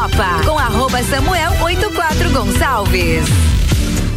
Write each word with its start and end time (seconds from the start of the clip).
Copa, 0.00 0.42
com 0.46 0.58
arroba 0.58 1.02
Samuel 1.02 1.52
84 1.60 2.30
Gonçalves. 2.30 3.28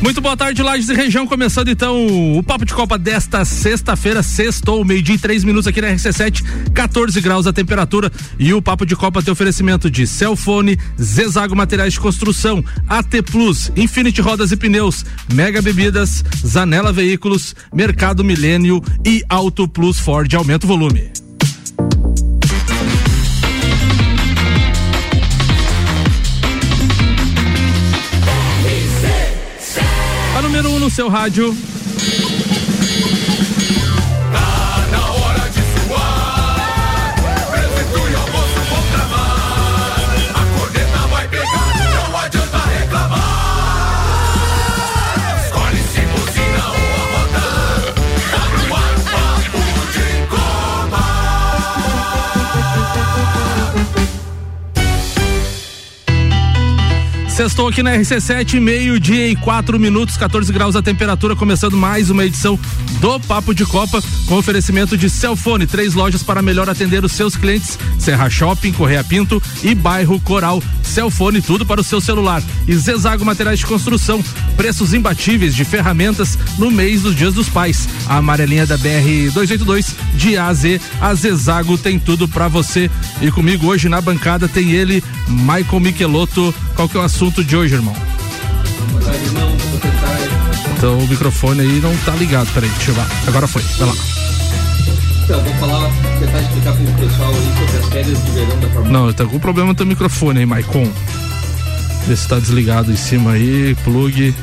Muito 0.02 0.22
boa 0.22 0.38
tarde, 0.38 0.64
Lages 0.64 0.88
e 0.88 0.94
região. 0.94 1.28
Começando 1.28 1.68
então 1.68 2.38
o 2.38 2.42
Papo 2.42 2.64
de 2.64 2.74
Copa 2.74 2.98
desta 2.98 3.44
sexta-feira, 3.44 4.24
sextou, 4.24 4.86
meio-dia 4.86 5.16
e 5.16 5.20
três 5.20 5.44
minutos 5.44 5.68
aqui 5.68 5.82
na 5.82 5.90
RC7, 5.90 6.72
14 6.72 7.20
graus 7.20 7.48
a 7.48 7.52
temperatura. 7.52 8.10
E 8.40 8.54
o 8.54 8.62
Papo 8.62 8.86
de 8.86 8.96
Copa 8.96 9.22
tem 9.22 9.34
oferecimento 9.34 9.92
de 9.92 10.08
Celfone, 10.08 10.80
Zezago 11.02 11.54
Materiais 11.54 11.92
de 11.92 12.00
Construção, 12.00 12.64
AT 12.88 13.22
Plus, 13.30 13.70
Infinity 13.76 14.22
Rodas 14.22 14.54
e 14.54 14.56
Pneus, 14.56 15.06
Mega 15.34 15.62
Bebidas, 15.62 16.24
Zanela 16.48 16.94
Veículos, 16.94 17.54
Mercado 17.74 18.24
Milênio 18.24 18.82
e 19.06 19.22
Auto 19.28 19.68
Plus 19.68 20.00
Ford. 20.00 20.34
Aumenta 20.34 20.66
o 20.66 20.70
volume. 20.70 21.12
No 30.84 30.90
seu 30.90 31.08
rádio. 31.08 31.56
Sextou 57.44 57.68
aqui 57.68 57.84
na 57.84 57.92
RC7, 57.98 58.58
meio-dia 58.58 59.28
e 59.28 59.36
quatro 59.36 59.78
minutos, 59.78 60.16
14 60.16 60.54
graus 60.54 60.78
a 60.78 60.82
temperatura, 60.82 61.36
começando 61.36 61.76
mais 61.76 62.10
uma 62.10 62.24
edição 62.24 62.58
do 63.02 63.20
Papo 63.20 63.54
de 63.54 63.66
Copa, 63.66 64.02
com 64.28 64.38
oferecimento 64.38 64.98
de 64.98 65.10
Celfone, 65.10 65.68
três 65.68 65.94
lojas 65.94 66.24
para 66.24 66.42
melhor 66.42 66.70
atender 66.70 67.04
os 67.04 67.12
seus 67.12 67.36
clientes, 67.36 67.78
Serra 68.00 68.30
Shopping, 68.30 68.72
Correia 68.72 69.04
Pinto 69.04 69.44
e 69.62 69.76
Bairro 69.76 70.22
Coral. 70.22 70.64
Celfone, 70.84 71.42
tudo 71.42 71.66
para 71.66 71.82
o 71.82 71.84
seu 71.84 72.00
celular. 72.00 72.42
E 72.68 72.76
Zezago 72.76 73.26
Materiais 73.26 73.60
de 73.60 73.66
Construção, 73.66 74.24
preços 74.56 74.94
imbatíveis 74.94 75.56
de 75.56 75.66
ferramentas 75.66 76.38
no 76.58 76.70
mês 76.70 77.02
dos 77.02 77.16
Dias 77.16 77.34
dos 77.34 77.50
Pais. 77.50 77.90
A 78.08 78.18
amarelinha 78.18 78.66
da 78.66 78.78
BR 78.78 79.32
282 79.34 79.96
de 80.16 80.38
A 80.38 80.48
a 80.48 80.54
Z, 80.54 80.80
a 81.02 81.14
Zezago 81.16 81.78
tem 81.78 81.98
tudo 81.98 82.28
para 82.28 82.48
você. 82.48 82.92
E 83.22 83.32
comigo 83.32 83.68
hoje 83.68 83.90
na 83.90 84.00
bancada 84.00 84.48
tem 84.48 84.72
ele, 84.72 85.04
Michael 85.28 85.80
Michelotto. 85.80 86.54
Qual 86.76 86.90
que 86.90 86.98
é 86.98 87.00
o 87.00 87.04
assunto 87.04 87.33
de 87.42 87.56
hoje, 87.56 87.76
irmão? 87.76 87.96
Então 90.76 91.00
o 91.00 91.08
microfone 91.08 91.62
aí 91.62 91.80
não 91.80 91.96
tá 92.00 92.12
ligado, 92.12 92.54
peraí, 92.54 92.70
deixa 92.70 92.92
eu 92.92 92.96
ver. 92.96 93.06
Agora 93.28 93.48
foi, 93.48 93.62
vai 93.62 93.88
lá. 93.88 93.96
Então, 95.24 95.42
vou 95.42 95.54
falar, 95.56 95.90
tentar 96.20 96.42
explicar 96.42 96.74
pro 96.74 97.08
pessoal 97.08 97.30
aí 97.30 97.54
sobre 97.58 97.78
as 97.78 97.86
férias 97.86 98.26
de 98.26 98.32
verão 98.32 98.60
da 98.60 98.68
Fórmula 98.68 98.90
Não, 98.90 99.14
tá 99.14 99.26
com 99.26 99.40
problema 99.40 99.70
no 99.70 99.76
teu 99.76 99.86
microfone 99.86 100.40
aí, 100.40 100.46
Maicon. 100.46 100.92
Vê 102.06 102.16
se 102.18 102.28
tá 102.28 102.38
desligado 102.38 102.92
em 102.92 102.98
cima 102.98 103.32
aí, 103.32 103.74
plug. 103.86 104.36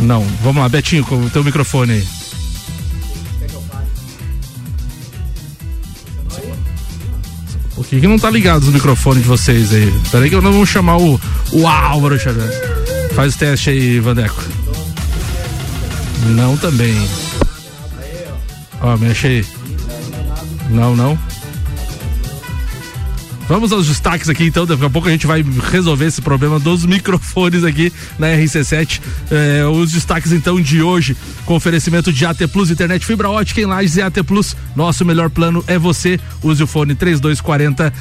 Não, 0.00 0.26
vamos 0.42 0.60
lá, 0.60 0.68
Betinho, 0.68 1.04
com 1.04 1.16
o 1.24 1.30
teu 1.30 1.44
microfone 1.44 1.92
aí. 1.92 2.19
Por 7.80 7.86
que, 7.86 7.98
que 7.98 8.06
não 8.06 8.18
tá 8.18 8.28
ligado 8.28 8.64
os 8.64 8.68
microfones 8.68 9.22
de 9.22 9.28
vocês 9.30 9.72
aí? 9.72 9.90
Peraí 10.10 10.28
que 10.28 10.34
eu 10.34 10.42
não 10.42 10.52
vou 10.52 10.66
chamar 10.66 10.98
o, 10.98 11.18
o 11.50 11.66
Álvaro 11.66 12.18
Xavier. 12.18 12.52
Faz 13.14 13.34
o 13.34 13.38
teste 13.38 13.70
aí, 13.70 13.98
Vandeco. 13.98 14.44
Não 16.26 16.58
também. 16.58 16.94
Ó, 18.82 18.98
mexe 18.98 19.26
aí. 19.26 19.46
Não, 20.68 20.94
não. 20.94 21.18
Vamos 23.50 23.72
aos 23.72 23.88
destaques 23.88 24.28
aqui 24.28 24.44
então, 24.44 24.64
daqui 24.64 24.84
a 24.84 24.88
pouco 24.88 25.08
a 25.08 25.10
gente 25.10 25.26
vai 25.26 25.44
resolver 25.72 26.04
esse 26.04 26.22
problema 26.22 26.60
dos 26.60 26.86
microfones 26.86 27.64
aqui 27.64 27.92
na 28.16 28.28
RC7. 28.28 29.00
É, 29.28 29.66
os 29.66 29.90
destaques 29.90 30.30
então 30.30 30.60
de 30.60 30.80
hoje, 30.80 31.16
com 31.44 31.56
oferecimento 31.56 32.12
de 32.12 32.24
AT 32.24 32.46
Plus, 32.52 32.70
internet 32.70 33.04
fibra 33.04 33.28
ótica 33.28 33.60
em 33.60 33.64
Lages 33.64 33.96
e 33.96 34.02
AT 34.02 34.22
Plus. 34.22 34.54
Nosso 34.76 35.04
melhor 35.04 35.30
plano 35.30 35.64
é 35.66 35.76
você. 35.76 36.20
Use 36.44 36.62
o 36.62 36.66
fone 36.68 36.94
3240 36.94 37.92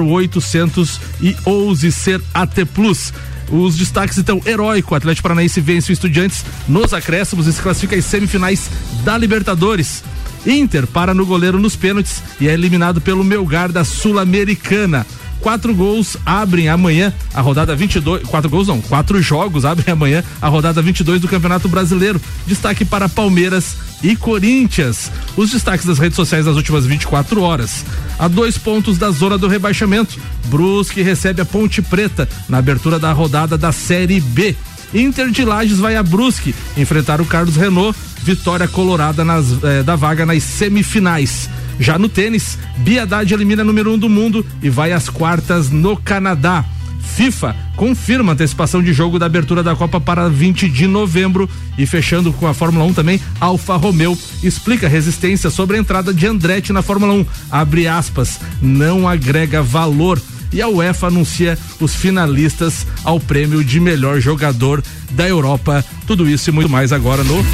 0800 0.00 1.00
e 1.20 1.36
ouse 1.44 1.92
ser 1.92 2.20
AT 2.34 2.64
Plus. 2.74 3.12
Os 3.52 3.76
destaques 3.76 4.18
então, 4.18 4.40
heróico, 4.44 4.96
Atlético 4.96 5.22
Paranaense 5.22 5.60
vence 5.60 5.92
o 5.92 5.94
Estudiantes 5.94 6.44
nos 6.66 6.92
acréscimos 6.92 7.46
e 7.46 7.52
se 7.52 7.62
classifica 7.62 7.94
às 7.94 8.04
semifinais 8.04 8.68
da 9.04 9.16
Libertadores. 9.16 10.02
Inter 10.46 10.86
para 10.86 11.14
no 11.14 11.24
goleiro 11.24 11.58
nos 11.58 11.76
pênaltis 11.76 12.22
e 12.40 12.48
é 12.48 12.52
eliminado 12.52 13.00
pelo 13.00 13.24
Melgar 13.24 13.70
da 13.70 13.84
Sul-Americana. 13.84 15.06
Quatro 15.42 15.74
gols 15.74 16.16
abrem 16.24 16.68
amanhã 16.68 17.12
a 17.34 17.40
rodada 17.40 17.74
22. 17.74 18.22
Quatro 18.22 18.48
gols 18.48 18.68
não, 18.68 18.80
quatro 18.80 19.20
jogos 19.20 19.64
abrem 19.64 19.92
amanhã 19.92 20.22
a 20.40 20.48
rodada 20.48 20.80
22 20.80 21.20
do 21.20 21.26
Campeonato 21.26 21.68
Brasileiro. 21.68 22.20
Destaque 22.46 22.84
para 22.84 23.08
Palmeiras 23.08 23.76
e 24.04 24.14
Corinthians. 24.14 25.10
Os 25.36 25.50
destaques 25.50 25.84
das 25.84 25.98
redes 25.98 26.14
sociais 26.14 26.44
das 26.44 26.54
últimas 26.54 26.86
24 26.86 27.42
horas. 27.42 27.84
A 28.20 28.28
dois 28.28 28.56
pontos 28.56 28.98
da 28.98 29.10
zona 29.10 29.36
do 29.36 29.48
rebaixamento. 29.48 30.16
Brusque 30.46 31.02
recebe 31.02 31.42
a 31.42 31.44
Ponte 31.44 31.82
Preta 31.82 32.28
na 32.48 32.58
abertura 32.58 33.00
da 33.00 33.12
rodada 33.12 33.58
da 33.58 33.72
Série 33.72 34.20
B. 34.20 34.54
Inter 34.94 35.30
de 35.30 35.44
Lages 35.44 35.78
vai 35.78 35.96
a 35.96 36.02
Brusque 36.02 36.54
enfrentar 36.76 37.20
o 37.20 37.24
Carlos 37.24 37.56
Renault 37.56 37.96
vitória 38.22 38.68
colorada 38.68 39.24
nas, 39.24 39.62
eh, 39.62 39.82
da 39.82 39.96
vaga 39.96 40.24
nas 40.24 40.42
semifinais. 40.42 41.50
Já 41.78 41.98
no 41.98 42.08
tênis, 42.08 42.58
Biadade 42.78 43.34
elimina 43.34 43.64
número 43.64 43.92
um 43.92 43.98
do 43.98 44.08
mundo 44.08 44.46
e 44.62 44.70
vai 44.70 44.92
às 44.92 45.08
quartas 45.08 45.70
no 45.70 45.96
Canadá. 45.96 46.64
FIFA 47.02 47.54
confirma 47.76 48.32
a 48.32 48.34
antecipação 48.34 48.82
de 48.82 48.92
jogo 48.92 49.18
da 49.18 49.26
abertura 49.26 49.62
da 49.62 49.74
Copa 49.74 50.00
para 50.00 50.28
20 50.28 50.68
de 50.68 50.86
novembro 50.86 51.50
e 51.76 51.84
fechando 51.84 52.32
com 52.32 52.46
a 52.46 52.54
Fórmula 52.54 52.84
1 52.84 52.94
também, 52.94 53.20
Alfa 53.40 53.76
Romeo 53.76 54.16
explica 54.42 54.88
resistência 54.88 55.50
sobre 55.50 55.76
a 55.76 55.80
entrada 55.80 56.14
de 56.14 56.26
Andretti 56.26 56.72
na 56.72 56.80
Fórmula 56.80 57.12
1. 57.12 57.26
Abre 57.50 57.88
aspas, 57.88 58.40
não 58.60 59.08
agrega 59.08 59.62
valor. 59.62 60.20
E 60.52 60.60
a 60.60 60.68
UEFA 60.68 61.06
anuncia 61.06 61.58
os 61.80 61.94
finalistas 61.94 62.86
ao 63.04 63.18
prêmio 63.18 63.64
de 63.64 63.80
melhor 63.80 64.20
jogador 64.20 64.82
da 65.10 65.26
Europa. 65.28 65.84
Tudo 66.06 66.28
isso 66.28 66.50
e 66.50 66.52
muito 66.52 66.68
mais 66.68 66.92
agora 66.92 67.24
no 67.24 67.44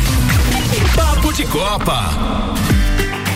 Papo 0.95 1.33
de 1.33 1.45
Copa. 1.47 2.58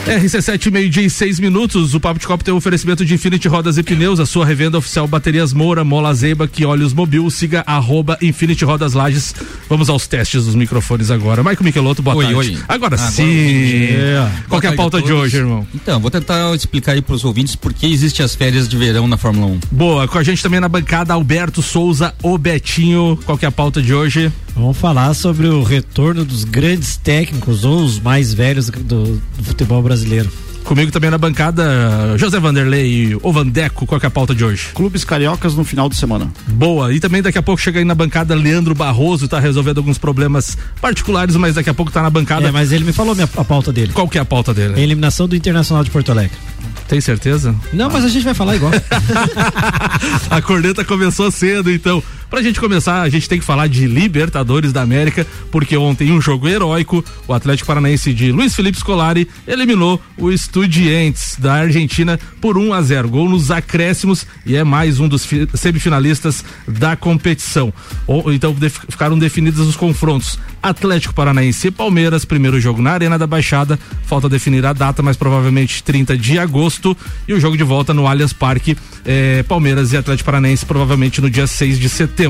RC7, 0.07 0.71
meio-dia 0.71 1.05
e 1.05 1.11
seis 1.11 1.39
minutos. 1.39 1.95
O 1.95 2.01
Papo 2.01 2.19
de 2.19 2.27
Copa 2.27 2.43
tem 2.43 2.53
um 2.53 2.57
oferecimento 2.57 3.05
de 3.05 3.15
Infinity 3.15 3.47
Rodas 3.47 3.79
e 3.79 3.85
Pneus, 3.85 4.19
a 4.19 4.27
sua 4.27 4.45
revenda 4.45 4.77
oficial 4.77 5.07
Baterias 5.07 5.53
Moura, 5.53 5.85
Mola 5.85 6.13
Zeiba, 6.13 6.49
que 6.49 6.65
olhos 6.65 6.93
mobil. 6.93 7.31
Siga 7.31 7.63
arroba 7.67 8.19
Infinity 8.21 8.65
Rodas 8.65 8.95
Lages. 8.95 9.33
Vamos 9.69 9.89
aos 9.89 10.09
testes 10.09 10.45
dos 10.45 10.57
microfones 10.57 11.11
agora. 11.11 11.43
Michael 11.43 11.63
Michelotto, 11.63 12.03
boa 12.03 12.17
oi, 12.17 12.25
tarde. 12.25 12.39
Oi. 12.39 12.59
Agora, 12.69 12.97
agora 12.97 12.99
sim. 12.99 13.33
É. 13.93 14.29
Qual 14.49 14.61
é 14.61 14.67
a 14.67 14.73
pauta 14.75 15.01
de 15.01 15.13
hoje, 15.13 15.37
irmão? 15.37 15.67
Então, 15.73 16.01
vou 16.01 16.11
tentar 16.11 16.53
explicar 16.55 16.93
aí 16.93 17.01
para 17.01 17.15
os 17.15 17.25
ouvintes 17.25 17.55
por 17.55 17.73
que 17.73 17.87
existe 17.87 18.25
as 18.25 18.35
férias 18.35 18.69
de 18.69 18.77
verão 18.77 19.07
na 19.07 19.17
Fórmula 19.17 19.47
1. 19.47 19.61
Boa, 19.71 20.09
com 20.09 20.19
a 20.19 20.25
gente 20.25 20.43
também 20.43 20.59
na 20.59 20.69
bancada, 20.69 21.15
Alberto 21.15 21.63
Souza, 21.63 22.13
o 22.23 22.37
Betinho. 22.37 23.19
Qual 23.25 23.39
é 23.41 23.47
a 23.47 23.53
pauta 23.53 23.81
de 23.81 23.95
hoje? 23.95 24.33
Vamos 24.55 24.77
falar 24.77 25.15
sobre 25.15 25.47
o 25.47 25.63
retorno 25.63 26.25
dos 26.25 26.45
grandes 26.45 26.97
técnicos 26.97 27.65
ou 27.65 27.83
os 27.83 27.99
mais 27.99 28.35
velhos 28.35 28.69
do, 28.69 29.17
do 29.39 29.45
futebol 29.45 29.81
brasileiro. 29.81 29.92
Comigo 30.65 30.93
também 30.93 31.11
na 31.11 31.19
bancada, 31.19 32.17
José 32.17 32.39
Vanderlei 32.39 32.87
e 32.87 33.19
o 33.21 33.33
Vandeco, 33.33 33.85
qual 33.85 34.01
é 34.03 34.07
a 34.07 34.11
pauta 34.11 34.35
de 34.35 34.45
hoje? 34.45 34.69
Clubes 34.75 35.05
cariocas 35.05 35.55
no 35.55 35.65
final 35.65 35.89
de 35.89 35.97
semana. 35.97 36.33
Boa, 36.47 36.93
e 36.95 37.01
também 37.01 37.21
daqui 37.21 37.37
a 37.37 37.43
pouco 37.43 37.61
chega 37.61 37.81
aí 37.81 37.85
na 37.85 37.95
bancada 37.95 38.35
Leandro 38.35 38.75
Barroso, 38.75 39.27
tá 39.27 39.41
resolvendo 39.41 39.79
alguns 39.79 39.99
problemas 39.99 40.57
particulares, 40.81 41.35
mas 41.37 41.57
daqui 41.57 41.69
a 41.69 41.75
pouco 41.75 41.91
tá 41.91 42.01
na 42.01 42.11
bancada. 42.11 42.49
É, 42.49 42.51
mas 42.53 42.71
ele 42.73 42.85
me 42.85 42.93
falou 42.93 43.15
minha, 43.15 43.29
a 43.37 43.45
pauta 43.45 43.73
dele. 43.73 43.93
Qual 43.93 44.09
que 44.09 44.19
é 44.19 44.21
a 44.21 44.25
pauta 44.25 44.55
dele? 44.55 44.75
A 44.77 44.81
eliminação 44.81 45.27
do 45.27 45.35
Internacional 45.35 45.83
de 45.83 45.91
Porto 45.91 46.13
Alegre. 46.13 46.37
Tem 46.89 47.01
certeza? 47.01 47.55
Não, 47.73 47.91
mas 47.91 48.05
a 48.05 48.09
gente 48.09 48.25
vai 48.25 48.35
falar 48.35 48.57
igual. 48.57 48.73
a 50.31 50.43
corneta 50.43 50.85
começou 50.85 51.31
cedo, 51.31 51.71
então. 51.71 52.03
Pra 52.33 52.41
gente 52.41 52.59
começar, 52.59 53.03
a 53.03 53.11
gente 53.11 53.29
tem 53.29 53.39
que 53.39 53.45
falar 53.45 53.67
de 53.67 53.87
Libertadores 53.87 54.73
da 54.73 54.81
América, 54.81 55.27
porque 55.51 55.77
ontem 55.77 56.11
um 56.13 56.19
jogo 56.19 56.49
heróico, 56.49 57.05
o 57.29 57.35
Atlético 57.35 57.67
Paranaense 57.67 58.15
de 58.15 58.33
Luiz 58.33 58.57
Felipe 58.57 58.79
Scolari 58.79 59.29
eliminou 59.47 60.01
o 60.17 60.31
Estudiantes 60.31 61.37
da 61.39 61.53
Argentina 61.53 62.19
por 62.41 62.57
1 62.57 62.73
a 62.73 62.81
0, 62.81 63.11
gol 63.11 63.29
nos 63.29 63.51
acréscimos 63.51 64.27
e 64.47 64.57
é 64.57 64.65
mais 64.65 64.99
um 64.99 65.09
dos 65.09 65.29
semifinalistas 65.55 66.43
da 66.67 66.97
competição. 66.97 67.71
Então 68.33 68.57
ficaram 68.89 69.19
definidos 69.19 69.61
os 69.61 69.77
confrontos 69.77 70.39
Atlético 70.63 71.13
Paranaense 71.13 71.69
e 71.69 71.71
Palmeiras, 71.71 72.25
primeiro 72.25 72.59
jogo 72.59 72.81
na 72.81 72.93
Arena 72.93 73.19
da 73.19 73.27
Baixada, 73.27 73.79
falta 74.07 74.27
definir 74.27 74.65
a 74.65 74.73
data, 74.73 75.03
mas 75.03 75.19
provavelmente 75.19 75.83
30 75.83 76.17
de 76.17 76.39
agosto, 76.39 76.97
e 77.29 77.35
o 77.35 77.41
jogo 77.41 77.59
de 77.59 77.65
volta 77.65 77.93
no 77.93 78.07
Allianz 78.07 78.33
Parque, 78.33 78.77
eh, 79.05 79.43
Palmeiras 79.43 79.93
e 79.93 79.97
Atlético 79.99 80.25
Paranaense, 80.25 80.65
provavelmente 80.65 81.21
no 81.21 81.29
dia 81.29 81.47
6 81.47 81.79
de 81.79 81.89
setembro. 81.89 82.22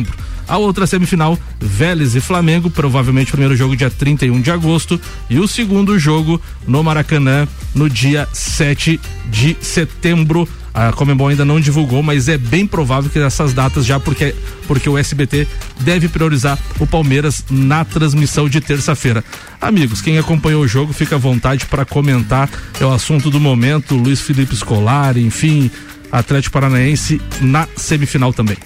A 0.48 0.58
outra 0.58 0.86
semifinal, 0.86 1.38
Vélez 1.60 2.14
e 2.16 2.20
Flamengo, 2.20 2.68
provavelmente 2.68 3.28
o 3.28 3.32
primeiro 3.32 3.56
jogo 3.56 3.76
dia 3.76 3.90
31 3.90 4.40
de 4.40 4.50
agosto, 4.50 5.00
e 5.30 5.38
o 5.38 5.46
segundo 5.46 5.98
jogo 5.98 6.40
no 6.66 6.82
Maracanã, 6.82 7.46
no 7.74 7.88
dia 7.88 8.28
7 8.32 9.00
de 9.30 9.56
setembro. 9.60 10.48
A 10.74 10.90
Comembol 10.90 11.28
ainda 11.28 11.44
não 11.44 11.60
divulgou, 11.60 12.02
mas 12.02 12.28
é 12.28 12.38
bem 12.38 12.66
provável 12.66 13.10
que 13.10 13.18
essas 13.18 13.52
datas 13.52 13.84
já 13.84 14.00
porque 14.00 14.34
porque 14.66 14.88
o 14.88 14.96
SBT 14.96 15.46
deve 15.80 16.08
priorizar 16.08 16.58
o 16.80 16.86
Palmeiras 16.86 17.44
na 17.50 17.84
transmissão 17.84 18.48
de 18.48 18.60
terça-feira. 18.60 19.22
Amigos, 19.60 20.00
quem 20.00 20.18
acompanhou 20.18 20.62
o 20.62 20.68
jogo, 20.68 20.92
fica 20.92 21.16
à 21.16 21.18
vontade 21.18 21.66
para 21.66 21.84
comentar. 21.84 22.48
É 22.80 22.86
o 22.86 22.92
assunto 22.92 23.30
do 23.30 23.38
momento. 23.38 23.94
Luiz 23.94 24.20
Felipe 24.20 24.56
Scolari, 24.56 25.22
enfim, 25.22 25.70
Atlético 26.10 26.54
Paranaense 26.54 27.20
na 27.40 27.68
semifinal 27.76 28.32
também. 28.32 28.56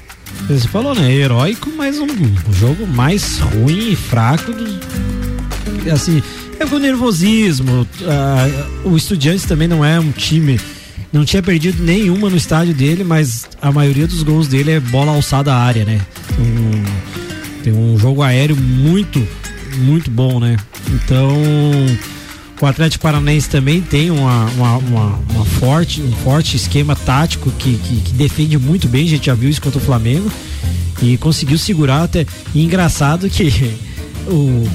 Você 0.49 0.69
falou, 0.69 0.95
né? 0.95 1.13
Heróico, 1.13 1.71
mas 1.77 1.99
um, 1.99 2.07
um 2.07 2.53
jogo 2.53 2.87
mais 2.87 3.39
ruim 3.39 3.93
e 3.93 3.97
fraco 3.97 4.53
do, 4.53 4.65
assim, 5.93 6.23
é 6.59 6.65
o 6.65 6.79
nervosismo. 6.79 7.87
Uh, 8.01 8.89
o 8.89 8.97
Estudiantes 8.97 9.45
também 9.45 9.67
não 9.67 9.85
é 9.85 9.99
um 9.99 10.13
time 10.13 10.59
não 11.13 11.25
tinha 11.25 11.43
perdido 11.43 11.83
nenhuma 11.83 12.29
no 12.29 12.37
estádio 12.37 12.75
dele, 12.75 13.03
mas 13.03 13.49
a 13.63 13.73
maioria 13.73 14.07
dos 14.07 14.23
gols 14.23 14.49
dele 14.49 14.73
é 14.73 14.81
bola 14.81 15.13
alçada 15.13 15.53
à 15.53 15.59
área, 15.59 15.85
né? 15.85 16.01
Um, 16.39 17.63
tem 17.63 17.73
um 17.73 17.99
jogo 17.99 18.23
aéreo 18.23 18.57
muito, 18.57 19.27
muito 19.79 20.11
bom, 20.11 20.39
né? 20.39 20.57
Então, 20.91 21.33
o 22.61 22.67
Atlético 22.67 23.03
Paranaense 23.03 23.49
também 23.49 23.81
tem 23.83 24.11
uma, 24.11 24.47
uma, 24.47 24.77
uma, 24.79 25.21
uma 25.31 25.45
forte, 25.45 26.01
um 26.01 26.13
forte 26.13 26.57
esquema 26.57 26.97
tático 26.97 27.51
que, 27.53 27.77
que, 27.77 27.97
que, 28.01 28.13
defende 28.13 28.59
muito 28.59 28.89
bem, 28.89 29.05
a 29.05 29.09
gente 29.09 29.27
já 29.27 29.35
viu 29.35 29.51
isso 29.51 29.61
contra 29.61 29.79
o 29.79 29.83
Flamengo 29.83 30.31
e 31.03 31.17
conseguiu 31.19 31.59
segurar 31.59 32.05
até. 32.05 32.27
E 32.55 32.65
engraçado 32.65 33.29
que 33.29 33.75
o, 34.27 34.69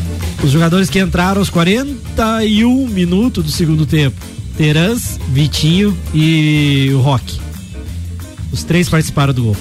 os 0.44 0.52
jogadores 0.52 0.90
que 0.90 1.00
entraram 1.00 1.42
aos 1.42 1.50
41 1.50 2.88
minutos 2.88 3.44
do 3.44 3.52
segundo 3.52 3.86
tempo 3.86 4.18
Terans, 4.58 5.20
Vitinho 5.30 5.98
e 6.14 6.92
o 6.94 7.00
Rock. 7.00 7.40
Os 8.52 8.64
três 8.64 8.90
participaram 8.90 9.34
do 9.34 9.44
gol. 9.44 9.58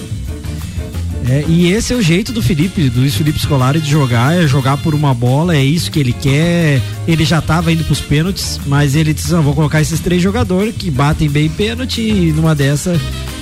É, 1.28 1.44
e 1.48 1.70
esse 1.70 1.92
é 1.92 1.96
o 1.96 2.02
jeito 2.02 2.32
do 2.32 2.42
Felipe, 2.42 2.88
do 2.90 3.00
Luiz 3.00 3.14
Felipe 3.14 3.38
Scolari 3.38 3.80
de 3.80 3.88
jogar, 3.88 4.36
é 4.36 4.46
jogar 4.48 4.78
por 4.78 4.94
uma 4.94 5.14
bola, 5.14 5.56
é 5.56 5.62
isso 5.62 5.90
que 5.90 6.00
ele 6.00 6.12
quer. 6.12 6.82
Ele 7.10 7.24
já 7.24 7.40
estava 7.40 7.72
indo 7.72 7.82
para 7.82 7.92
os 7.92 8.00
pênaltis, 8.00 8.60
mas 8.66 8.94
ele 8.94 9.12
disse: 9.12 9.32
não, 9.32 9.42
vou 9.42 9.52
colocar 9.52 9.80
esses 9.80 9.98
três 9.98 10.22
jogadores 10.22 10.74
que 10.76 10.90
batem 10.90 11.28
bem 11.28 11.48
pênalti 11.48 12.00
e 12.00 12.32
numa 12.32 12.54
dessa. 12.54 12.98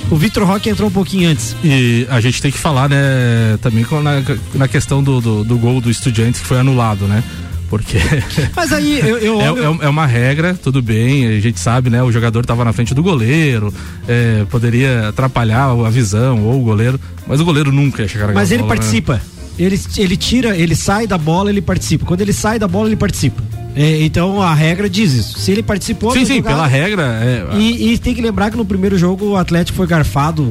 O 0.09 0.15
Vitor 0.15 0.43
Roque 0.43 0.69
entrou 0.69 0.89
um 0.89 0.91
pouquinho 0.91 1.29
antes. 1.29 1.55
E 1.63 2.07
a 2.09 2.19
gente 2.19 2.41
tem 2.41 2.51
que 2.51 2.57
falar, 2.57 2.89
né, 2.89 3.59
também 3.61 3.85
na, 4.03 4.23
na 4.55 4.67
questão 4.67 5.03
do, 5.03 5.21
do, 5.21 5.43
do 5.43 5.57
gol 5.57 5.79
do 5.79 5.91
Estudiantes 5.91 6.41
que 6.41 6.47
foi 6.47 6.57
anulado, 6.57 7.05
né? 7.05 7.23
Porque. 7.69 7.99
Mas 8.57 8.73
aí 8.73 8.99
eu. 8.99 9.17
eu, 9.19 9.37
é, 9.41 9.49
eu... 9.49 9.73
É, 9.75 9.85
é, 9.85 9.89
uma 9.89 10.07
regra, 10.07 10.55
tudo 10.55 10.81
bem, 10.81 11.27
a 11.27 11.39
gente 11.39 11.59
sabe, 11.59 11.91
né? 11.91 12.01
O 12.01 12.11
jogador 12.11 12.39
estava 12.39 12.65
na 12.65 12.73
frente 12.73 12.95
do 12.95 13.03
goleiro, 13.03 13.71
é, 14.07 14.45
poderia 14.49 15.09
atrapalhar 15.09 15.69
a 15.69 15.89
visão 15.91 16.43
ou 16.43 16.59
o 16.59 16.63
goleiro, 16.63 16.99
mas 17.27 17.39
o 17.39 17.45
goleiro 17.45 17.71
nunca 17.71 18.01
ia 18.01 18.07
chegar 18.07 18.33
Mas 18.33 18.51
ele 18.51 18.63
bola, 18.63 18.73
né? 18.73 18.79
participa. 18.79 19.13
Né? 19.13 19.21
Ele, 19.59 19.79
ele 19.97 20.17
tira, 20.17 20.57
ele 20.57 20.75
sai 20.75 21.05
da 21.05 21.17
bola, 21.17 21.51
ele 21.51 21.61
participa. 21.61 22.05
Quando 22.05 22.21
ele 22.21 22.33
sai 22.33 22.57
da 22.57 22.67
bola, 22.67 22.87
ele 22.87 22.95
participa. 22.95 23.43
É, 23.75 24.01
então 24.03 24.41
a 24.41 24.53
regra 24.53 24.89
diz 24.89 25.13
isso. 25.13 25.39
Se 25.39 25.51
ele 25.51 25.63
participou. 25.63 26.11
Sim, 26.11 26.25
sim, 26.25 26.37
jogada, 26.37 26.55
pela 26.55 26.67
regra. 26.67 27.03
É... 27.23 27.57
E, 27.57 27.93
e 27.93 27.97
tem 27.97 28.13
que 28.13 28.21
lembrar 28.21 28.51
que 28.51 28.57
no 28.57 28.65
primeiro 28.65 28.97
jogo 28.97 29.25
o 29.25 29.35
Atlético 29.35 29.77
foi 29.77 29.87
garfado 29.87 30.49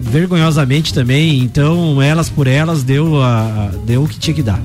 vergonhosamente 0.00 0.92
também. 0.92 1.38
Então 1.42 2.00
elas 2.00 2.28
por 2.28 2.46
elas 2.46 2.82
deu, 2.82 3.22
a, 3.22 3.70
deu 3.84 4.04
o 4.04 4.08
que 4.08 4.18
tinha 4.18 4.34
que 4.34 4.42
dar. 4.42 4.60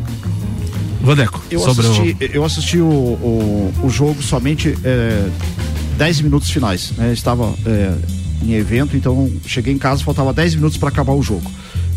Vadeco, 1.01 1.43
eu 1.49 1.65
assisti, 1.67 2.17
o... 2.19 2.25
eu 2.25 2.45
assisti 2.45 2.77
o, 2.77 2.85
o, 2.85 3.73
o 3.83 3.89
jogo 3.89 4.21
somente 4.21 4.77
é, 4.83 5.27
10 5.97 6.21
minutos 6.21 6.49
finais. 6.49 6.91
Né? 6.97 7.11
Estava 7.11 7.53
é, 7.65 7.93
em 8.43 8.53
evento, 8.53 8.95
então 8.95 9.29
cheguei 9.45 9.73
em 9.73 9.77
casa, 9.77 10.03
faltava 10.03 10.33
10 10.33 10.55
minutos 10.55 10.77
para 10.77 10.89
acabar 10.89 11.13
o 11.13 11.21
jogo. 11.21 11.49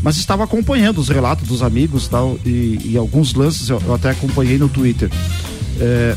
Mas 0.03 0.17
estava 0.17 0.45
acompanhando 0.45 0.99
os 0.99 1.09
relatos 1.09 1.49
dos 1.49 1.63
amigos 1.63 2.09
tal, 2.09 2.39
e, 2.45 2.79
e 2.85 2.97
alguns 2.97 3.33
lances 3.35 3.69
eu, 3.71 3.81
eu, 3.87 3.95
até 3.95 4.11
acompanhei 4.11 4.59
no 4.59 4.69
Twitter. 4.69 5.11
É, 5.81 6.17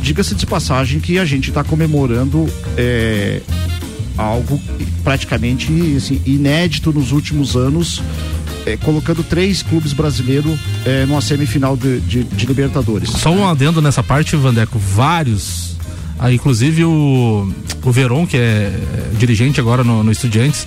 Diga-se 0.00 0.34
de 0.34 0.46
passagem 0.46 1.00
que 1.00 1.18
a 1.18 1.24
gente 1.24 1.48
está 1.48 1.64
comemorando 1.64 2.48
é, 2.76 3.40
algo 4.16 4.60
praticamente 5.02 5.72
assim, 5.96 6.22
inédito 6.24 6.92
nos 6.92 7.10
últimos 7.10 7.56
anos 7.56 8.00
é, 8.64 8.76
colocando 8.76 9.22
três 9.22 9.62
clubes 9.62 9.92
brasileiros 9.92 10.58
é, 10.84 11.04
numa 11.06 11.20
semifinal 11.20 11.76
de, 11.76 12.00
de, 12.00 12.24
de, 12.24 12.46
Libertadores. 12.46 13.10
Só 13.10 13.30
um 13.30 13.46
adendo 13.46 13.80
nessa 13.80 14.02
parte, 14.02 14.36
Vandeco, 14.36 14.78
vários. 14.78 15.76
Ah, 16.18 16.32
inclusive 16.32 16.84
o, 16.84 17.52
o 17.82 17.92
Veron, 17.92 18.26
que 18.26 18.36
é, 18.36 18.40
é 18.40 19.10
dirigente 19.18 19.60
agora 19.60 19.82
no, 19.82 20.02
no 20.02 20.12
Estudiantes, 20.12 20.66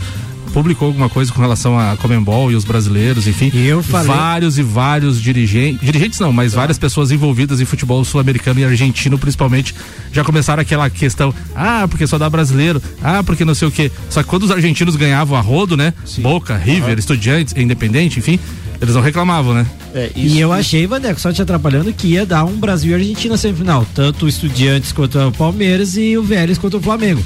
publicou 0.51 0.87
alguma 0.87 1.09
coisa 1.09 1.31
com 1.31 1.41
relação 1.41 1.77
a 1.77 1.97
Comembol 1.97 2.51
e 2.51 2.55
os 2.55 2.63
brasileiros, 2.63 3.27
enfim. 3.27 3.51
E 3.53 3.67
eu 3.67 3.81
falei... 3.81 4.07
Vários 4.07 4.57
e 4.57 4.63
vários 4.63 5.21
dirigentes, 5.21 5.81
dirigentes 5.81 6.19
não, 6.19 6.31
mas 6.31 6.51
tá. 6.51 6.59
várias 6.59 6.77
pessoas 6.77 7.11
envolvidas 7.11 7.59
em 7.59 7.65
futebol 7.65 8.03
sul-americano 8.03 8.59
e 8.59 8.65
argentino, 8.65 9.17
principalmente, 9.17 9.73
já 10.11 10.23
começaram 10.23 10.61
aquela 10.61 10.89
questão, 10.89 11.33
ah, 11.55 11.87
porque 11.89 12.05
só 12.05 12.17
dá 12.17 12.29
brasileiro, 12.29 12.81
ah, 13.01 13.23
porque 13.23 13.45
não 13.45 13.55
sei 13.55 13.67
o 13.67 13.71
quê. 13.71 13.91
Só 14.09 14.21
que 14.21 14.29
quando 14.29 14.43
os 14.43 14.51
argentinos 14.51 14.95
ganhavam 14.95 15.37
a 15.37 15.41
rodo, 15.41 15.75
né? 15.75 15.93
Sim. 16.05 16.21
Boca, 16.21 16.55
River, 16.57 16.93
uhum. 16.93 16.99
Estudiantes, 16.99 17.55
Independente, 17.55 18.19
enfim, 18.19 18.39
eles 18.81 18.95
não 18.95 19.01
reclamavam, 19.01 19.53
né? 19.53 19.65
É, 19.93 20.11
isso, 20.15 20.35
e 20.35 20.39
eu 20.39 20.51
achei, 20.51 20.87
Vandeco, 20.87 21.19
só 21.19 21.31
te 21.31 21.41
atrapalhando, 21.41 21.93
que 21.93 22.07
ia 22.07 22.25
dar 22.25 22.45
um 22.45 22.57
Brasil 22.57 22.91
e 22.91 22.95
Argentina 22.95 23.37
semifinal. 23.37 23.85
Tanto 23.93 24.25
o 24.25 24.29
Estudiantes 24.29 24.91
quanto 24.91 25.19
o 25.19 25.31
Palmeiras 25.31 25.95
e 25.97 26.17
o 26.17 26.23
Vélez 26.23 26.57
contra 26.57 26.79
o 26.79 26.81
Flamengo. 26.81 27.23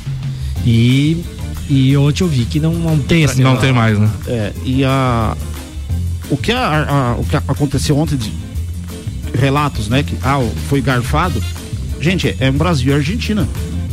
E 0.65 1.23
e 1.69 1.97
ontem 1.97 2.23
eu 2.23 2.27
vi 2.27 2.45
que 2.45 2.59
não, 2.59 2.73
não 2.73 2.99
tem 2.99 3.23
esse 3.23 3.41
Não 3.41 3.57
tem 3.57 3.73
mais, 3.73 3.97
né? 3.97 4.09
É, 4.27 4.53
e 4.63 4.83
a. 4.83 5.35
O 6.29 6.37
que, 6.37 6.51
a, 6.51 6.89
a, 6.89 7.15
o 7.15 7.23
que 7.23 7.35
aconteceu 7.35 7.97
ontem 7.97 8.17
de 8.17 8.31
relatos, 9.37 9.87
né? 9.87 10.03
Que 10.03 10.15
ah, 10.23 10.39
foi 10.69 10.81
garfado. 10.81 11.41
Gente, 11.99 12.35
é 12.39 12.49
um 12.49 12.53
Brasil 12.53 12.93
e 12.93 12.95
Argentina. 12.95 13.47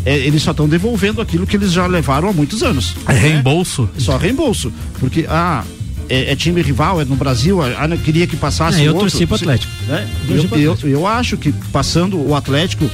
É, 0.05 0.17
eles 0.17 0.43
só 0.43 0.51
estão 0.51 0.69
devolvendo 0.69 1.21
aquilo 1.21 1.47
que 1.47 1.57
eles 1.57 1.73
já 1.73 1.87
levaram 1.87 2.29
há 2.29 2.33
muitos 2.33 2.63
anos. 2.63 2.97
É 3.07 3.13
né? 3.13 3.19
reembolso? 3.21 3.89
Só 3.99 4.17
reembolso. 4.17 4.73
Porque, 4.99 5.27
ah, 5.29 5.63
é, 6.09 6.33
é, 6.33 6.37
time 6.37 6.61
rival, 6.61 7.01
é 7.01 7.05
no 7.05 7.17
Brasil, 7.17 7.63
ah, 7.63 7.87
não 7.87 7.97
queria 7.97 8.27
que 8.27 8.37
passasse 8.37 8.81
é, 8.81 8.83
eu 8.83 8.95
outro. 8.95 9.09
torci 9.09 9.27
pro 9.27 9.37
Atlético. 9.37 9.73
Né? 9.87 10.09
Eu, 10.29 10.59
eu, 10.59 10.79
eu, 10.89 11.07
acho 11.07 11.37
que 11.37 11.53
passando 11.71 12.19
o 12.19 12.35
Atlético, 12.35 12.91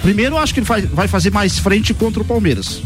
primeiro 0.00 0.36
eu 0.36 0.38
acho 0.38 0.54
que 0.54 0.60
ele 0.60 0.66
vai, 0.66 0.82
vai 0.82 1.08
fazer 1.08 1.30
mais 1.30 1.58
frente 1.58 1.92
contra 1.92 2.22
o 2.22 2.24
Palmeiras 2.24 2.80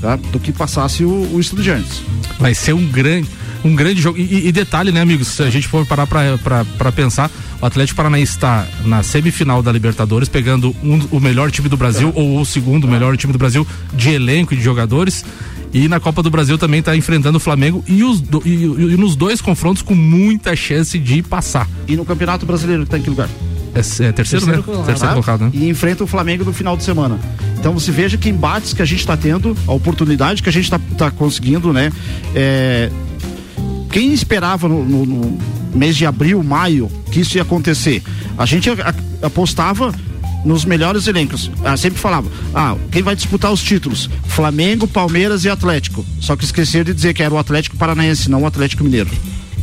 tá? 0.00 0.16
do 0.16 0.38
que 0.38 0.52
passasse 0.52 1.04
o, 1.04 1.34
o 1.34 1.40
Estudiantes. 1.40 2.02
Vai 2.38 2.54
ser 2.54 2.72
um 2.72 2.86
grande 2.86 3.28
um 3.64 3.74
grande 3.74 4.00
jogo. 4.00 4.18
E, 4.18 4.46
e, 4.46 4.52
detalhe, 4.52 4.92
né, 4.92 5.00
amigos? 5.00 5.28
Se 5.28 5.42
a 5.42 5.50
gente 5.50 5.66
for 5.66 5.84
parar 5.84 6.06
para 6.06 6.92
pensar, 6.92 7.30
o 7.60 7.66
Atlético 7.66 7.96
Paranaense 7.96 8.32
está 8.32 8.66
na 8.84 9.02
semifinal 9.02 9.62
da 9.62 9.72
Libertadores, 9.72 10.28
pegando 10.28 10.74
um, 10.82 11.00
o 11.10 11.20
melhor 11.20 11.50
time 11.50 11.68
do 11.68 11.76
Brasil, 11.76 12.12
é. 12.14 12.20
ou 12.20 12.40
o 12.40 12.46
segundo 12.46 12.86
é. 12.86 12.90
melhor 12.90 13.16
time 13.16 13.32
do 13.32 13.38
Brasil 13.38 13.66
de 13.92 14.10
elenco 14.10 14.54
e 14.54 14.56
de 14.56 14.62
jogadores. 14.62 15.24
E 15.72 15.88
na 15.88 16.00
Copa 16.00 16.22
do 16.22 16.30
Brasil 16.30 16.56
também 16.56 16.80
está 16.80 16.96
enfrentando 16.96 17.36
o 17.38 17.40
Flamengo 17.40 17.84
e, 17.86 18.02
os 18.02 18.20
do, 18.20 18.40
e, 18.46 18.64
e, 18.64 18.96
nos 18.96 19.16
dois 19.16 19.40
confrontos 19.40 19.82
com 19.82 19.94
muita 19.94 20.54
chance 20.54 20.98
de 20.98 21.22
passar. 21.22 21.68
E 21.88 21.96
no 21.96 22.04
Campeonato 22.04 22.46
Brasileiro 22.46 22.84
está 22.84 22.98
em 22.98 23.02
que 23.02 23.10
lugar? 23.10 23.28
É, 23.76 23.80
é 23.80 23.82
terceiro, 23.82 24.12
terceiro, 24.14 24.46
né? 24.46 24.62
Colocado. 24.62 24.86
Terceiro 24.86 25.12
colocado, 25.14 25.40
né? 25.42 25.50
E 25.52 25.68
enfrenta 25.68 26.04
o 26.04 26.06
Flamengo 26.06 26.44
no 26.44 26.52
final 26.52 26.76
de 26.76 26.84
semana. 26.84 27.18
Então 27.58 27.72
você 27.72 27.92
veja 27.92 28.16
que 28.16 28.28
embates 28.28 28.72
que 28.72 28.82
a 28.82 28.84
gente 28.84 29.00
está 29.00 29.16
tendo, 29.16 29.56
a 29.66 29.72
oportunidade 29.72 30.42
que 30.42 30.48
a 30.48 30.52
gente 30.52 30.64
está 30.64 30.80
tá 30.96 31.10
conseguindo, 31.10 31.72
né? 31.72 31.92
É, 32.34 32.90
quem 33.90 34.12
esperava 34.12 34.68
no, 34.68 34.84
no, 34.84 35.06
no, 35.06 35.38
mês 35.74 35.96
de 35.96 36.06
abril, 36.06 36.42
maio, 36.42 36.90
que 37.10 37.20
isso 37.20 37.36
ia 37.36 37.42
acontecer? 37.42 38.02
A 38.38 38.46
gente 38.46 38.70
apostava 39.22 39.92
nos 40.44 40.64
melhores 40.64 41.06
elencos. 41.06 41.50
Ah, 41.64 41.76
sempre 41.76 41.98
falava, 41.98 42.30
ah, 42.54 42.76
quem 42.90 43.02
vai 43.02 43.16
disputar 43.16 43.52
os 43.52 43.62
títulos? 43.62 44.08
Flamengo, 44.26 44.86
Palmeiras 44.86 45.44
e 45.44 45.50
Atlético. 45.50 46.04
Só 46.20 46.36
que 46.36 46.44
esqueceram 46.44 46.84
de 46.84 46.94
dizer 46.94 47.14
que 47.14 47.22
era 47.22 47.34
o 47.34 47.38
Atlético 47.38 47.76
Paranaense, 47.76 48.30
não 48.30 48.42
o 48.42 48.46
Atlético 48.46 48.84
Mineiro. 48.84 49.10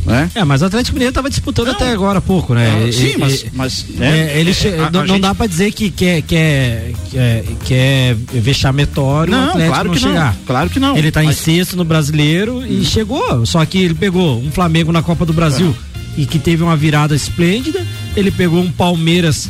Né? 0.04 0.30
É, 0.34 0.44
mas 0.44 0.62
o 0.62 0.66
Atlético 0.66 0.94
Mineiro 0.94 1.10
estava 1.10 1.30
disputando 1.30 1.68
até 1.70 1.90
agora 1.92 2.18
há 2.18 2.22
pouco, 2.22 2.54
né? 2.54 2.84
Ah, 2.88 2.92
sim, 2.92 3.12
E- 3.14 3.16
mas, 3.18 3.46
mas 3.52 3.86
né? 3.90 4.32
é, 4.34 4.40
ele 4.40 4.50
a- 4.50 4.86
a 4.86 4.90
não, 4.90 5.00
não 5.00 5.06
gente- 5.14 5.20
dá 5.22 5.34
pra 5.34 5.46
dizer 5.46 5.72
que 5.72 5.90
quer 5.90 6.22
que 6.22 6.36
é, 6.36 6.92
que 7.10 7.18
é, 7.18 7.44
que 7.64 7.74
é 7.74 8.16
vexametório 8.32 9.32
o 9.32 9.36
Não, 9.36 9.48
Atlético 9.50 9.72
claro 9.72 9.88
não 9.88 9.94
que 9.94 10.00
chegar. 10.00 10.34
não. 10.34 10.44
Claro 10.46 10.70
que 10.70 10.80
não. 10.80 10.96
Ele 10.96 11.10
tá 11.10 11.22
em 11.22 11.26
Mas- 11.26 11.36
sexto 11.38 11.76
no 11.76 11.84
brasileiro 11.84 12.64
e 12.66 12.84
chegou. 12.84 13.44
Só 13.46 13.64
que 13.64 13.78
ele 13.78 13.94
pegou 13.94 14.38
um 14.40 14.50
Flamengo 14.50 14.92
na 14.92 15.02
Copa 15.02 15.24
do 15.26 15.32
Brasil 15.32 15.74
É. 16.16 16.20
e 16.20 16.26
que 16.26 16.38
teve 16.38 16.62
uma 16.62 16.76
virada 16.76 17.14
esplêndida. 17.14 17.84
Ele 18.16 18.30
pegou 18.30 18.60
um 18.62 18.70
Palmeiras 18.70 19.48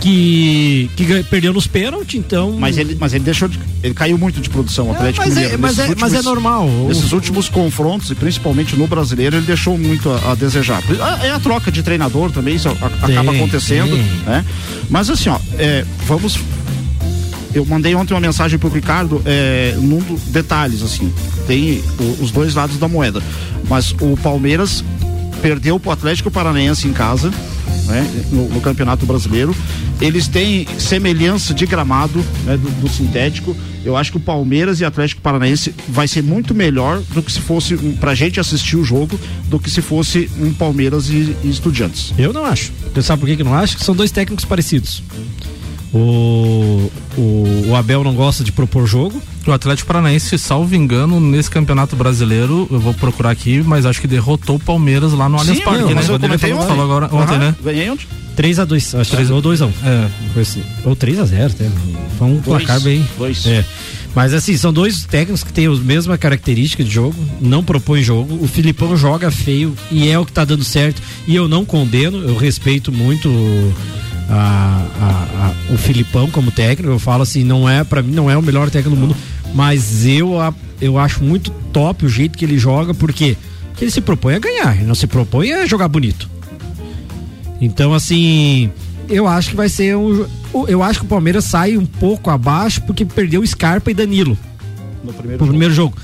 que, 0.00 0.90
que 0.96 1.22
perdeu 1.24 1.52
nos 1.52 1.66
pênaltis, 1.66 2.14
então. 2.18 2.52
Mas 2.58 2.76
ele, 2.78 2.96
mas 2.98 3.12
ele 3.14 3.24
deixou 3.24 3.48
de, 3.48 3.58
ele 3.82 3.94
caiu 3.94 4.16
muito 4.18 4.40
de 4.40 4.48
produção, 4.50 4.88
o 4.88 4.92
É, 4.92 4.96
Atlético 4.96 5.24
mas, 5.24 5.36
é, 5.36 5.40
Mineiro. 5.40 5.58
mas, 5.62 5.76
Nesses 5.76 5.92
é, 5.92 5.94
mas 5.98 6.12
é 6.12 6.16
últimos- 6.16 6.24
normal. 6.24 6.66
O- 6.68 6.88
Esses 6.90 7.12
últimos 7.12 7.48
confrontos, 7.48 8.10
e 8.10 8.14
principalmente 8.14 8.76
no 8.76 8.86
brasileiro, 8.86 9.36
ele 9.36 9.46
deixou 9.46 9.76
muito 9.78 10.10
a, 10.10 10.32
a 10.32 10.34
desejar. 10.34 10.82
É 11.22 11.30
a 11.30 11.40
troca 11.40 11.70
de 11.72 11.82
treinador 11.82 12.30
também, 12.30 12.54
isso 12.56 12.68
a- 12.68 12.72
acaba 13.06 13.32
acontecendo. 13.32 13.90
tem. 13.96 14.04
Né? 14.26 14.44
Mas 14.90 15.08
assim, 15.10 15.28
ó, 15.28 15.38
é, 15.58 15.84
vamos. 16.06 16.38
Eu 17.54 17.64
mandei 17.64 17.94
ontem 17.94 18.12
uma 18.12 18.20
mensagem 18.20 18.58
pro 18.58 18.68
Ricardo, 18.68 19.22
é, 19.24 19.74
num 19.80 19.98
do- 19.98 20.20
detalhes, 20.30 20.82
assim. 20.82 21.10
Tem 21.46 21.82
o- 21.98 22.22
os 22.22 22.30
dois 22.30 22.54
lados 22.54 22.76
da 22.78 22.86
moeda. 22.86 23.22
Mas 23.68 23.92
o 24.00 24.16
Palmeiras 24.22 24.84
perdeu 25.40 25.80
pro 25.80 25.90
Atlético 25.90 26.30
Paranaense 26.30 26.86
em 26.86 26.92
casa, 26.92 27.32
né, 27.86 28.06
no, 28.30 28.48
no 28.48 28.60
Campeonato 28.60 29.06
Brasileiro. 29.06 29.54
Eles 30.00 30.28
têm 30.28 30.66
semelhança 30.78 31.54
de 31.54 31.66
gramado 31.66 32.24
né, 32.44 32.56
do, 32.56 32.68
do 32.80 32.88
sintético. 32.88 33.56
Eu 33.84 33.96
acho 33.96 34.10
que 34.10 34.16
o 34.16 34.20
Palmeiras 34.20 34.80
e 34.80 34.84
Atlético 34.84 35.20
Paranaense 35.20 35.74
vai 35.88 36.08
ser 36.08 36.22
muito 36.22 36.54
melhor 36.54 37.00
do 37.14 37.22
que 37.22 37.30
se 37.30 37.40
fosse 37.40 37.74
um, 37.74 37.96
pra 37.96 38.14
gente 38.14 38.40
assistir 38.40 38.76
o 38.76 38.84
jogo 38.84 39.18
do 39.48 39.58
que 39.58 39.70
se 39.70 39.80
fosse 39.80 40.28
um 40.38 40.52
Palmeiras 40.52 41.08
e, 41.08 41.36
e 41.44 41.48
Estudiantes. 41.48 42.12
Eu 42.18 42.32
não 42.32 42.44
acho. 42.44 42.72
Você 42.92 43.02
sabe 43.02 43.20
por 43.20 43.26
que, 43.26 43.36
que 43.36 43.44
não 43.44 43.54
acho? 43.54 43.76
Que 43.76 43.84
são 43.84 43.94
dois 43.94 44.10
técnicos 44.10 44.44
parecidos. 44.44 45.02
O, 45.92 46.90
o, 47.16 47.68
o 47.68 47.76
Abel 47.76 48.02
não 48.02 48.14
gosta 48.14 48.42
de 48.42 48.52
propor 48.52 48.86
jogo. 48.86 49.22
O 49.46 49.52
Atlético 49.52 49.86
Paranaense, 49.86 50.36
salvo 50.38 50.74
engano, 50.74 51.20
nesse 51.20 51.48
campeonato 51.48 51.94
brasileiro, 51.94 52.66
eu 52.70 52.80
vou 52.80 52.92
procurar 52.92 53.30
aqui, 53.30 53.62
mas 53.64 53.86
acho 53.86 54.00
que 54.00 54.08
derrotou 54.08 54.56
o 54.56 54.58
Palmeiras 54.58 55.12
lá 55.12 55.28
no 55.28 55.38
Allianz 55.38 55.60
Parque, 55.60 55.84
né? 55.84 55.92
mas 55.94 56.08
eu 56.08 56.18
comentei 56.18 56.50
falou, 56.50 56.66
falou 56.66 56.84
agora 56.84 57.14
ontem, 57.14 57.38
né? 57.38 57.54
Ganhei 57.62 57.88
ontem. 57.90 58.06
3x2, 58.36 59.00
acho 59.00 59.16
que 59.16 59.32
ou 59.32 59.40
2x1. 59.40 59.70
É. 59.84 60.08
Ou 60.84 60.96
3x0, 60.96 61.50
até. 61.52 61.70
Foi 62.18 62.26
um 62.26 62.40
placar 62.40 62.80
bem. 62.80 63.06
Dois. 63.16 63.46
É. 63.46 63.64
Mas 64.16 64.34
assim, 64.34 64.56
são 64.56 64.72
dois 64.72 65.04
técnicos 65.04 65.44
que 65.44 65.52
têm 65.52 65.66
a 65.66 65.70
mesma 65.76 66.18
característica 66.18 66.82
de 66.82 66.90
jogo, 66.90 67.14
não 67.40 67.62
propõem 67.62 68.02
jogo. 68.02 68.38
O 68.42 68.48
Filipão 68.48 68.96
joga 68.96 69.30
feio 69.30 69.74
e 69.92 70.08
é 70.08 70.18
o 70.18 70.26
que 70.26 70.32
tá 70.32 70.44
dando 70.44 70.64
certo. 70.64 71.00
E 71.26 71.36
eu 71.36 71.46
não 71.48 71.64
condeno, 71.64 72.18
eu 72.28 72.36
respeito 72.36 72.90
muito 72.90 73.30
a- 74.28 74.86
a- 75.00 75.46
a- 75.70 75.72
o 75.72 75.78
Filipão 75.78 76.30
como 76.30 76.50
técnico. 76.50 76.92
Eu 76.92 76.98
falo 76.98 77.22
assim, 77.22 77.44
não 77.44 77.68
é, 77.68 77.84
para 77.84 78.02
mim, 78.02 78.12
não 78.12 78.30
é 78.30 78.36
o 78.36 78.42
melhor 78.42 78.70
técnico 78.70 78.96
do 78.96 79.00
mundo. 79.00 79.16
Mas 79.54 80.04
eu, 80.04 80.34
eu 80.80 80.98
acho 80.98 81.22
muito 81.24 81.50
top 81.72 82.04
o 82.04 82.08
jeito 82.08 82.36
que 82.36 82.44
ele 82.44 82.58
joga, 82.58 82.92
porque 82.92 83.36
que 83.76 83.84
ele 83.84 83.90
se 83.90 84.00
propõe 84.00 84.34
a 84.34 84.38
ganhar, 84.38 84.76
ele 84.76 84.86
não 84.86 84.94
se 84.94 85.06
propõe 85.06 85.52
a 85.52 85.66
jogar 85.66 85.88
bonito. 85.88 86.28
Então, 87.60 87.94
assim, 87.94 88.70
eu 89.08 89.26
acho 89.26 89.50
que 89.50 89.56
vai 89.56 89.68
ser 89.68 89.96
um. 89.96 90.26
Eu 90.68 90.82
acho 90.82 91.00
que 91.00 91.06
o 91.06 91.08
Palmeiras 91.08 91.44
sai 91.44 91.76
um 91.76 91.86
pouco 91.86 92.30
abaixo 92.30 92.82
porque 92.82 93.04
perdeu 93.04 93.46
Scarpa 93.46 93.90
e 93.90 93.94
Danilo 93.94 94.36
No 95.04 95.12
primeiro 95.12 95.38
jogo. 95.38 95.50
primeiro 95.50 95.74
jogo. 95.74 95.96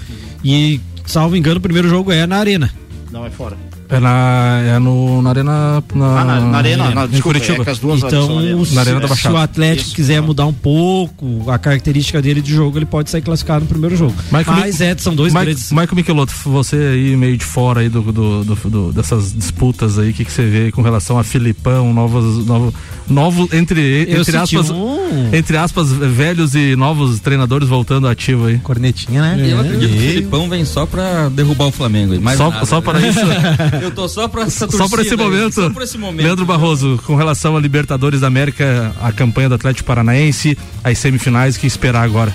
E, 0.45 0.81
salvo 1.07 1.37
engano, 1.37 1.59
o 1.59 1.61
primeiro 1.61 1.89
jogo 1.89 2.13
é 2.13 2.27
na 2.27 2.37
Arena. 2.37 2.71
Não, 3.11 3.25
é 3.27 3.31
fora. 3.31 3.57
É 3.93 4.01
na, 4.01 4.61
é 4.65 4.79
no, 4.79 5.21
na 5.21 5.29
Arena. 5.31 5.85
Na, 5.95 6.07
Ah, 6.21 6.25
na, 6.25 6.41
na 6.41 6.59
arena, 6.59 6.91
na, 6.91 7.07
desculpa, 7.07 7.39
Curitiba. 7.39 7.61
é 7.61 7.65
que 7.65 7.71
as 7.71 7.79
duas 7.79 8.03
Então, 8.03 8.39
arena. 8.39 8.65
se, 8.65 8.75
Na 8.75 8.81
Arena 8.81 9.01
da 9.01 9.09
se 9.15 9.29
o 9.29 9.37
Atlético 9.37 9.87
Isso. 9.89 9.95
quiser 9.95 10.23
mudar 10.23 10.47
um 10.47 10.53
pouco 10.53 11.51
a 11.51 11.59
característica 11.59 12.23
dele 12.23 12.41
de 12.41 12.55
jogo, 12.55 12.79
ele 12.79 12.87
pode 12.87 13.11
sair 13.11 13.21
classificado 13.21 13.61
no 13.61 13.67
primeiro 13.67 13.95
jogo. 13.95 14.15
Michael 14.33 14.61
Mas 14.61 14.81
é, 14.81 14.97
são 14.97 15.15
dois 15.15 15.33
Mike, 15.35 15.45
grandes. 15.45 15.71
Michael 15.71 15.95
Michelotto, 15.95 16.33
você 16.47 16.77
aí 16.77 17.17
meio 17.17 17.37
de 17.37 17.45
fora 17.45 17.81
aí 17.81 17.91
do, 17.91 18.01
do- 18.01 18.45
do- 18.45 18.71
do- 18.71 18.93
dessas 18.93 19.31
disputas 19.35 19.99
aí, 19.99 20.11
o 20.11 20.15
que, 20.15 20.25
que 20.25 20.33
você 20.33 20.47
vê 20.47 20.73
com 20.73 20.81
relação 20.81 21.19
a 21.19 21.23
Filipão, 21.25 21.93
novos, 21.93 22.47
novo, 22.47 22.73
novo 23.13 23.49
entre, 23.53 24.07
Eu 24.09 24.21
entre 24.23 24.37
aspas, 24.37 24.71
um- 24.71 25.31
entre 25.33 25.57
aspas, 25.57 25.93
velhos 25.93 26.55
e 26.55 26.75
novos 26.75 27.21
treinadores 27.21 27.69
voltando 27.69 28.09
ativo 28.09 28.47
aí. 28.47 28.59
Cornetinha, 28.59 29.21
né? 29.23 29.51
Eu 29.53 29.61
acredito 29.61 29.91
que 29.91 29.97
o 29.97 30.01
Filipão 30.01 30.49
vem 30.49 30.65
só 30.65 30.87
pra 30.87 31.29
derrubar 31.29 31.67
o 31.67 31.71
Flamengo. 31.73 32.19
Mais 32.21 32.37
Só, 32.39 32.51
nada. 32.51 32.65
só 32.67 32.81
para 32.81 33.01
isso. 33.07 33.21
Eu 33.81 33.91
tô 33.91 34.09
só 34.09 34.27
pra 34.29 34.43
essa 34.43 34.69
Só 34.71 34.89
por 34.89 35.01
esse 35.01 35.11
aí, 35.11 35.17
momento. 35.17 35.55
Só 35.73 35.83
esse 35.83 35.99
momento. 35.99 36.25
Leandro 36.25 36.45
Barroso, 36.47 37.01
com 37.07 37.15
relação 37.15 37.57
a 37.57 37.61
Libertadores 37.61 38.21
da 38.21 38.27
América, 38.27 38.93
a 39.01 39.13
campanha 39.13 39.49
do 39.49 39.55
Atlético 39.55 39.87
Paranaense, 39.87 40.57
as 40.83 40.99
semifinais, 40.99 41.57
o 41.57 41.61
que 41.61 41.67
esperar 41.67 42.03
agora? 42.05 42.35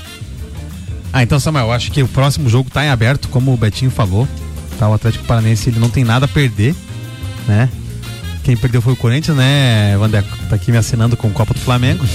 Ah, 1.12 1.24
então, 1.24 1.40
Samuel, 1.40 1.68
eu 1.68 1.72
acho 1.72 1.92
que 1.92 2.04
o 2.04 2.08
próximo 2.08 2.50
jogo 2.50 2.70
tá 2.70 2.86
em 2.86 2.90
aberto, 2.90 3.28
como 3.30 3.54
o 3.54 3.58
Betinho 3.58 3.90
falou. 3.90 4.28
Tá, 4.78 4.88
o 4.88 4.94
Atlético 4.94 5.26
Paranense 5.26 5.70
ele 5.70 5.80
não 5.80 5.90
tem 5.90 6.04
nada 6.04 6.26
a 6.26 6.28
perder, 6.28 6.76
né? 7.48 7.68
Quem 8.48 8.56
perdeu 8.56 8.82
foi 8.82 8.94
o 8.94 8.96
Corinthians, 8.96 9.36
né, 9.36 9.98
Vandeco? 9.98 10.30
Tá 10.50 10.56
aqui 10.56 10.72
me 10.72 10.78
assinando 10.78 11.18
com 11.18 11.28
o 11.28 11.32
Copa 11.32 11.54
do 11.54 11.60
Flamengo. 11.60 12.06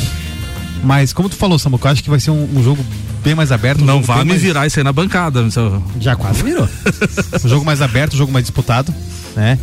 Mas 0.83 1.13
como 1.13 1.29
tu 1.29 1.37
falou, 1.37 1.59
Samuel, 1.59 1.79
eu 1.85 1.91
acho 1.91 2.03
que 2.03 2.09
vai 2.09 2.19
ser 2.19 2.31
um, 2.31 2.49
um 2.57 2.63
jogo 2.65 2.83
bem 3.23 3.35
mais 3.35 3.53
aberto. 3.53 3.83
um 3.83 3.85
Não 3.85 3.97
jogo 3.97 4.07
vá 4.07 4.17
me 4.25 4.31
mais- 4.31 4.41
virar 4.41 4.67
isso 4.67 4.81
aí 4.81 4.83
na 4.83 4.95
bancada. 4.95 5.49
seu- 5.51 5.83
Já 6.01 6.17
quase 6.17 6.43
virou. 6.43 6.67
um 7.45 7.49
jogo 7.51 7.67
mais 7.67 7.83
aberto, 7.83 8.15
um 8.15 8.17
jogo 8.17 8.33
mais 8.33 8.47
disputado, 8.47 8.95
né? 9.37 9.59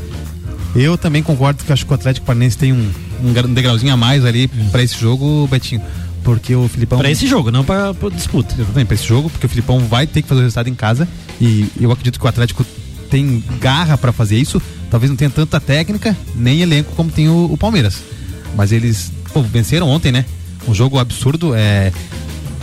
Eu 0.75 0.95
também 0.95 1.23
concordo 1.23 1.63
que 1.63 1.73
acho 1.73 1.83
que 1.88 1.91
o 1.91 1.95
Atlético 1.95 2.27
Paranense 2.27 2.55
tem 2.55 2.71
um, 2.71 2.91
um 3.23 3.33
gra- 3.33 3.47
degrauzinho 3.47 3.91
a 3.91 3.97
mais 3.97 4.23
ali 4.23 4.47
pra 4.71 4.83
esse 4.83 4.95
jogo, 4.95 5.47
Betinho. 5.49 5.81
Porque 6.23 6.55
o 6.55 6.67
Filipão. 6.67 6.99
Pra 6.99 7.09
esse 7.09 7.25
jogo, 7.25 7.49
não 7.49 7.63
pra, 7.63 7.95
pra 7.95 8.09
disputa. 8.09 8.53
Exatamente, 8.53 8.85
pra 8.85 8.93
esse 8.93 9.07
jogo, 9.07 9.27
porque 9.31 9.47
o 9.47 9.49
Filipão 9.49 9.79
vai 9.79 10.05
ter 10.05 10.21
que 10.21 10.27
fazer 10.27 10.41
o 10.41 10.43
resultado 10.43 10.69
em 10.69 10.75
casa. 10.75 11.07
E 11.41 11.65
eu 11.81 11.91
acredito 11.91 12.19
que 12.19 12.25
o 12.25 12.29
Atlético 12.29 12.63
tem 13.09 13.43
garra 13.59 13.97
pra 13.97 14.11
fazer 14.11 14.37
isso. 14.37 14.61
Talvez 14.89 15.09
não 15.09 15.17
tenha 15.17 15.29
tanta 15.29 15.59
técnica, 15.59 16.15
nem 16.35 16.61
elenco 16.61 16.93
como 16.95 17.11
tem 17.11 17.29
o, 17.29 17.45
o 17.51 17.57
Palmeiras. 17.57 18.01
Mas 18.55 18.71
eles 18.71 19.11
pô, 19.33 19.41
venceram 19.41 19.87
ontem, 19.87 20.11
né? 20.11 20.25
Um 20.67 20.73
jogo 20.73 20.97
absurdo. 20.99 21.53
É, 21.55 21.91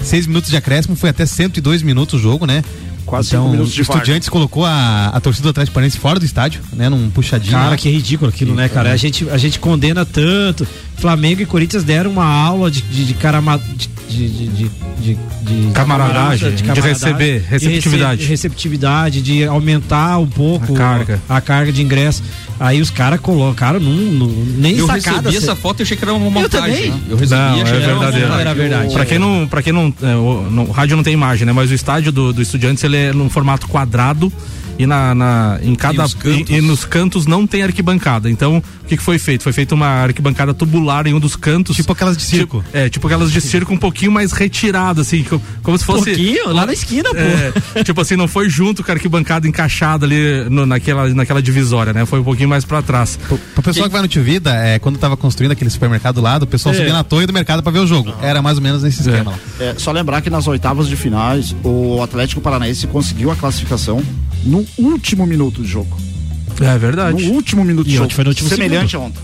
seis 0.02 0.26
minutos 0.26 0.50
de 0.50 0.56
acréscimo, 0.56 0.96
foi 0.96 1.10
até 1.10 1.24
102 1.26 1.82
minutos 1.82 2.20
o 2.20 2.22
jogo, 2.22 2.46
né? 2.46 2.62
Quase 3.04 3.28
então, 3.28 3.42
cinco 3.42 3.52
minutos 3.52 3.72
de 3.72 3.80
o 3.80 3.82
Estudiantes 3.82 4.28
colocou 4.28 4.64
a, 4.64 5.06
a 5.14 5.20
torcida 5.20 5.44
do 5.44 5.50
Atlético 5.50 5.74
Paranaense 5.74 5.98
fora 5.98 6.18
do 6.18 6.24
estádio, 6.24 6.60
né? 6.72 6.88
Num 6.88 7.08
puxadinho. 7.10 7.52
Cara, 7.52 7.70
lá. 7.70 7.76
que 7.76 7.88
ridículo 7.88 8.28
aquilo, 8.28 8.52
né, 8.54 8.68
cara? 8.68 8.90
A 8.92 8.96
gente, 8.96 9.28
a 9.30 9.38
gente 9.38 9.60
condena 9.60 10.04
tanto. 10.04 10.66
Flamengo 10.96 11.40
e 11.40 11.46
Corinthians 11.46 11.84
deram 11.84 12.10
uma 12.10 12.24
aula 12.24 12.68
de, 12.68 12.82
de, 12.82 13.04
de 13.04 13.14
carama- 13.14 13.58
de, 13.58 13.88
de, 14.08 14.28
de, 14.28 14.46
de, 14.48 14.70
de- 15.00 15.18
de 15.66 15.72
Camaradagem, 15.72 16.54
de 16.54 16.80
receber, 16.80 17.40
de 17.40 17.46
receptividade. 17.46 18.20
rece- 18.22 18.30
receptividade, 18.30 19.22
de 19.22 19.44
aumentar 19.44 20.18
um 20.18 20.26
pouco 20.26 20.74
A 20.74 20.76
carga. 20.76 21.20
a 21.28 21.40
carga 21.40 21.72
de 21.72 21.82
ingresso. 21.82 22.22
Aí 22.58 22.80
os 22.80 22.88
caras 22.90 23.20
colocaram 23.20 23.78
num, 23.78 23.94
num- 24.12 24.54
nem 24.58 24.76
Eu 24.78 24.86
sacada. 24.86 25.28
recebi 25.28 25.36
essa 25.36 25.54
foto 25.54 25.80
e 25.80 25.82
achei 25.82 25.96
que 25.96 26.04
era 26.04 26.14
uma 26.14 26.30
montagem. 26.30 26.74
também. 26.76 26.90
né? 26.90 27.00
Eu 27.10 27.16
recebi 27.16 27.40
Não, 27.40 27.46
achei 27.62 27.62
é 27.62 27.64
que 27.64 27.84
era 27.84 27.86
verdadeiro. 27.98 28.32
Era 28.32 28.54
verdade. 28.54 28.94
Pra 28.94 29.04
quem 29.06 29.18
não, 29.18 29.46
pra 29.46 29.62
quem 29.62 29.72
não, 29.72 29.94
é, 30.02 30.14
o, 30.16 30.42
no- 30.50 30.62
o 30.68 30.70
rádio 30.72 30.96
não 30.96 31.04
tem 31.04 31.12
imagem, 31.12 31.46
né? 31.46 31.52
Mas 31.52 31.70
o 31.70 31.74
estádio 31.74 32.10
do, 32.10 32.32
do 32.32 32.40
Estudiantes 32.42 32.82
ele 32.84 32.96
é 32.96 33.12
num 33.12 33.28
formato 33.28 33.68
quadrado 33.68 34.32
e 34.78 34.86
na, 34.86 35.14
na- 35.14 35.58
em 35.62 35.74
cada 35.74 36.08
cantos? 36.08 36.50
e, 36.50 36.54
e 36.54 36.60
nos 36.60 36.84
cantos 36.84 37.26
não 37.26 37.46
tem 37.46 37.62
arquibancada. 37.62 38.30
Então 38.30 38.58
o 38.58 38.86
que, 38.86 38.96
que 38.96 39.02
foi 39.02 39.18
feito? 39.18 39.42
Foi 39.42 39.52
feita 39.52 39.74
uma 39.74 39.86
arquibancada 39.86 40.52
tubular 40.54 41.06
em 41.06 41.14
um 41.14 41.20
dos 41.20 41.36
cantos. 41.36 41.74
Tipo 41.76 41.92
aquelas 41.92 42.16
de 42.16 42.22
circo. 42.22 42.62
Tipo- 42.62 42.76
é, 42.76 42.88
tipo 42.88 43.06
aquelas 43.06 43.30
de 43.32 43.40
circo 43.40 43.72
um 43.72 43.76
pouquinho 43.78 44.12
mais 44.12 44.32
retirada, 44.32 45.00
assim, 45.02 45.22
co- 45.24 45.40
como, 45.62 45.76
se 45.78 45.84
fosse. 45.84 46.04
pouquinho, 46.04 46.52
lá 46.52 46.66
na 46.66 46.72
esquina, 46.72 47.08
pô. 47.10 47.16
É, 47.78 47.82
tipo 47.84 48.00
assim, 48.00 48.16
não 48.16 48.28
foi 48.28 48.48
junto 48.48 48.82
com 48.84 48.90
a 48.90 48.94
arquibancada 48.94 49.46
encaixada 49.48 50.06
ali 50.06 50.48
no- 50.50 50.66
naquela, 50.66 51.08
naquela 51.10 51.42
divisória, 51.42 51.92
né? 51.92 52.04
Foi 52.06 52.20
um 52.20 52.24
pouquinho 52.24 52.48
mais 52.48 52.64
pra 52.64 52.82
trás. 52.82 53.18
Pro 53.28 53.62
pessoal 53.62 53.86
que 53.86 53.92
vai 53.92 54.02
no 54.02 54.08
Tio 54.08 54.22
Vida, 54.22 54.54
é, 54.54 54.78
quando 54.78 54.98
tava 54.98 55.16
construindo 55.16 55.52
aquele 55.52 55.70
supermercado 55.70 56.20
lá, 56.20 56.36
o 56.36 56.46
pessoal 56.46 56.74
É. 56.74 56.78
subia 56.78 56.92
na 56.92 57.02
torre 57.04 57.26
do 57.26 57.32
mercado 57.32 57.62
pra 57.62 57.72
ver 57.72 57.80
o 57.80 57.86
jogo. 57.86 58.12
Era 58.22 58.40
mais 58.42 58.56
ou 58.58 58.62
menos 58.62 58.82
nesse 58.82 59.00
esquema 59.00 59.32
lá. 59.32 59.38
É, 59.58 59.74
só 59.78 59.90
lembrar 59.92 60.20
que 60.20 60.30
nas 60.30 60.46
oitavas 60.46 60.88
de 60.88 60.96
finais, 60.96 61.54
o 61.64 62.00
Atlético 62.02 62.40
Paranaense 62.40 62.86
conseguiu 62.86 63.30
a 63.30 63.36
classificação 63.36 64.02
no 64.44 64.66
último 64.78 65.26
minuto 65.26 65.62
de 65.62 65.68
jogo. 65.68 65.96
É 66.60 66.78
verdade. 66.78 67.24
No 67.24 67.32
último 67.32 67.64
minuto 67.64 67.86
E 67.86 67.90
de 67.90 67.96
jogo. 67.96 68.04
ontem 68.06 68.14
foi 68.14 68.24
no 68.24 68.30
último 68.30 68.48
Semelhante 68.48 68.96
a 68.96 69.00
ontem. 69.00 69.20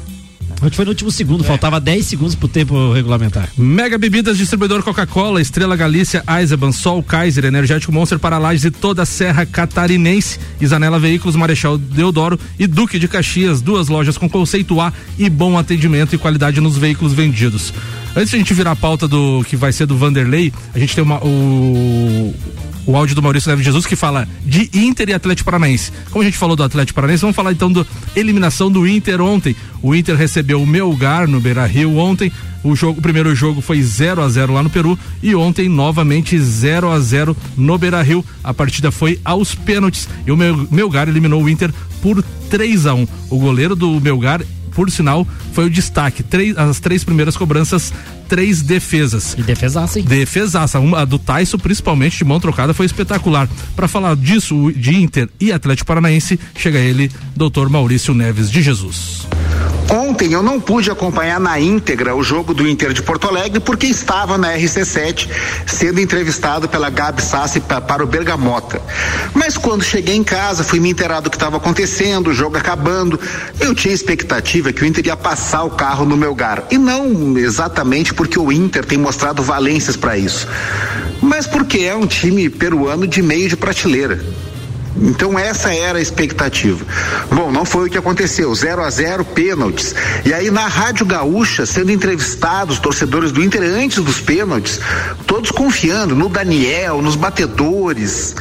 Hoje 0.65 0.77
foi 0.77 0.85
no 0.85 0.93
último 0.93 1.11
segundo, 1.11 1.43
faltava 1.43 1.81
10 1.81 2.07
segundos 2.07 2.37
pro 2.37 2.47
tempo 2.47 2.93
regulamentar. 2.93 3.49
Mega 3.59 3.99
Bebidas, 3.99 4.39
distribuidor 4.39 4.81
Coca-Cola, 4.85 5.41
Estrela 5.41 5.75
Galícia, 5.75 6.23
Eisenbahn, 6.39 6.71
Sol, 6.71 7.03
Kaiser, 7.03 7.45
Energético 7.47 7.91
Monster 7.91 8.17
para 8.17 8.39
Lages 8.39 8.67
e 8.67 8.71
toda 8.71 9.03
a 9.03 9.07
Serra 9.07 9.45
Catarinense, 9.45 10.39
Isanela 10.61 11.01
Veículos, 11.01 11.35
Marechal 11.35 11.77
Deodoro 11.77 12.39
e 12.61 12.69
Duque 12.69 12.97
de 13.01 13.09
Caxias, 13.09 13.61
duas 13.61 13.89
lojas 13.89 14.17
com 14.17 14.29
conceito 14.29 14.81
A 14.81 14.93
e 15.19 15.29
bom 15.29 15.59
atendimento 15.59 16.15
e 16.15 16.19
qualidade 16.19 16.61
nos 16.61 16.79
veículos 16.79 17.13
vendidos. 17.13 17.75
Antes 18.15 18.31
de 18.31 18.37
a 18.37 18.39
gente 18.39 18.55
virar 18.55 18.73
a 18.73 18.77
pauta 18.77 19.09
do 19.09 19.43
que 19.49 19.57
vai 19.57 19.73
ser 19.73 19.87
do 19.87 19.97
Vanderlei, 19.97 20.53
a 20.73 20.79
gente 20.79 20.95
tem 20.95 21.03
uma 21.03 21.19
o 21.25 22.33
o 22.87 22.97
áudio 22.97 23.15
do 23.15 23.23
Maurício 23.23 23.49
Neves 23.49 23.65
Jesus 23.65 23.87
que 23.87 23.97
fala 23.97 24.29
de 24.45 24.71
Inter 24.73 25.11
e 25.11 25.15
Atlético 25.15 25.47
Paranaense. 25.47 25.93
Como 26.11 26.23
a 26.23 26.25
gente 26.25 26.37
falou 26.37 26.57
do 26.57 26.63
Atlético 26.63 26.95
Paranaense, 26.95 27.23
vamos 27.23 27.37
falar 27.37 27.53
então 27.53 27.73
da 27.73 27.85
eliminação 28.15 28.71
do 28.71 28.87
Inter 28.87 29.21
ontem. 29.21 29.55
O 29.83 29.95
Inter 29.95 30.17
recebeu 30.17 30.63
o 30.63 30.67
Melgar 30.67 31.29
no 31.29 31.41
Beira 31.41 31.67
Rio 31.67 31.97
ontem. 31.97 32.33
O, 32.65 32.77
jogo, 32.77 33.01
o 33.01 33.03
primeiro 33.03 33.35
jogo 33.35 33.61
foi 33.61 33.83
0 33.83 34.23
a 34.23 34.29
0 34.29 34.53
lá 34.53 34.63
no 34.63 34.71
Peru 34.71 34.97
e 35.21 35.35
ontem 35.35 35.69
novamente 35.69 36.39
0 36.39 36.91
a 36.91 37.01
0 37.01 37.37
no 37.57 37.77
Beira 37.77 38.03
Rio. 38.03 38.25
A 38.43 38.55
partida 38.55 38.91
foi 38.93 39.21
aos 39.25 39.55
pênaltis 39.55 40.09
e 40.27 40.31
o 40.31 40.37
Melgar 40.37 41.09
eliminou 41.09 41.43
o 41.43 41.49
Inter 41.49 41.73
por 42.01 42.23
3 42.51 42.87
a 42.87 42.95
1. 42.95 43.09
O 43.31 43.39
goleiro 43.39 43.75
do 43.75 44.01
Melgar 44.01 44.43
por 44.73 44.91
sinal, 44.91 45.27
foi 45.53 45.67
o 45.67 45.71
destaque. 45.71 46.23
Três, 46.23 46.57
as 46.57 46.81
três 46.81 47.05
primeiras 47.05 47.37
cobranças, 47.37 47.93
três 48.33 48.63
defesas. 48.63 49.35
E 49.37 49.43
defesaça, 49.43 49.99
hein? 49.99 50.07
Defesaça. 50.07 50.81
Uma, 50.81 51.03
a 51.03 51.05
do 51.05 51.19
Tyson, 51.19 51.59
principalmente, 51.59 52.17
de 52.17 52.25
mão 52.25 52.41
trocada, 52.41 52.73
foi 52.73 52.87
espetacular. 52.87 53.47
Para 53.77 53.87
falar 53.87 54.17
disso, 54.17 54.73
de 54.75 54.97
Inter 54.97 55.29
e 55.39 55.53
Atlético 55.53 55.87
Paranaense, 55.87 56.41
chega 56.57 56.79
ele, 56.79 57.11
doutor 57.37 57.69
Maurício 57.69 58.15
Neves 58.15 58.51
de 58.51 58.63
Jesus. 58.63 59.27
Ontem 59.91 60.33
eu 60.33 60.43
não 60.43 60.59
pude 60.59 60.91
acompanhar 60.91 61.39
na 61.39 61.61
íntegra 61.61 62.15
o 62.15 62.23
jogo 62.23 62.55
do 62.55 62.67
Inter 62.67 62.95
de 62.95 63.03
Porto 63.03 63.29
Alegre 63.29 63.61
porque 63.61 63.87
estava 63.87 64.39
na 64.39 64.57
RC7 64.57 65.29
sendo 65.67 66.01
entrevistado 66.01 66.67
pela 66.67 66.89
Gabi 66.89 67.21
Sassi 67.21 67.61
para 67.61 68.03
o 68.03 68.07
Bergamota. 68.07 68.81
Mas 69.35 69.59
quando 69.59 69.83
cheguei 69.83 70.15
em 70.15 70.25
casa, 70.25 70.65
fui 70.65 70.81
me 70.81 70.89
inteirar 70.89 71.21
do 71.21 71.29
que 71.29 71.37
estava 71.37 71.59
acontecendo, 71.59 72.29
o 72.29 72.35
jogo 72.35 72.57
acabando. 72.57 73.21
Eu 73.61 73.75
tinha 73.75 73.93
expectativa 73.93 74.73
que 74.73 74.83
o 74.83 74.87
Inter 74.87 75.07
ia 75.07 75.17
passar 75.17 75.65
o 75.65 75.71
carro 75.71 76.07
no 76.07 76.17
meu 76.17 76.35
gar. 76.35 76.65
E 76.71 76.79
não 76.79 77.37
exatamente 77.37 78.15
porque 78.23 78.39
o 78.39 78.53
Inter 78.53 78.85
tem 78.85 78.97
mostrado 78.97 79.43
valências 79.43 79.97
para 79.97 80.17
isso, 80.17 80.47
mas 81.21 81.45
porque 81.45 81.81
é 81.81 81.97
um 81.97 82.07
time 82.07 82.49
peruano 82.49 83.05
de 83.05 83.21
meio 83.21 83.49
de 83.49 83.57
prateleira. 83.57 84.21
Então 84.97 85.37
essa 85.37 85.75
era 85.75 85.99
a 85.99 86.01
expectativa. 86.01 86.87
Bom, 87.33 87.51
não 87.51 87.65
foi 87.65 87.89
o 87.89 87.91
que 87.91 87.99
aconteceu. 87.99 88.55
0 88.55 88.85
a 88.85 88.91
0 88.91 89.25
pênaltis. 89.25 89.93
E 90.25 90.33
aí 90.33 90.53
na 90.53 90.69
Rádio 90.69 91.05
Gaúcha, 91.05 91.67
sendo 91.67 91.91
entrevistados 91.91 92.79
torcedores 92.79 93.33
do 93.33 93.43
Inter 93.43 93.63
antes 93.63 93.99
dos 93.99 94.21
pênaltis, 94.21 94.79
todos 95.27 95.51
confiando 95.51 96.15
no 96.15 96.29
Daniel, 96.29 97.03
nos 97.03 97.17
batedores. 97.17 98.37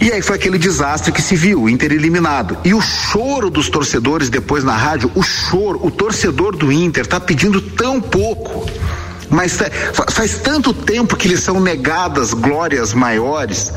E 0.00 0.12
aí 0.12 0.22
foi 0.22 0.36
aquele 0.36 0.58
desastre 0.58 1.10
que 1.10 1.20
se 1.20 1.34
viu, 1.34 1.68
Inter 1.68 1.92
eliminado. 1.92 2.56
E 2.64 2.72
o 2.72 2.80
choro 2.80 3.50
dos 3.50 3.68
torcedores 3.68 4.30
depois 4.30 4.62
na 4.62 4.76
rádio, 4.76 5.10
o 5.14 5.22
choro, 5.22 5.80
o 5.84 5.90
torcedor 5.90 6.54
do 6.56 6.70
Inter 6.70 7.06
tá 7.06 7.18
pedindo 7.18 7.60
tão 7.60 8.00
pouco 8.00 8.66
mas 9.30 9.58
faz 10.10 10.38
tanto 10.38 10.72
tempo 10.72 11.16
que 11.16 11.28
lhes 11.28 11.40
são 11.40 11.60
negadas 11.60 12.32
glórias 12.32 12.94
maiores 12.94 13.72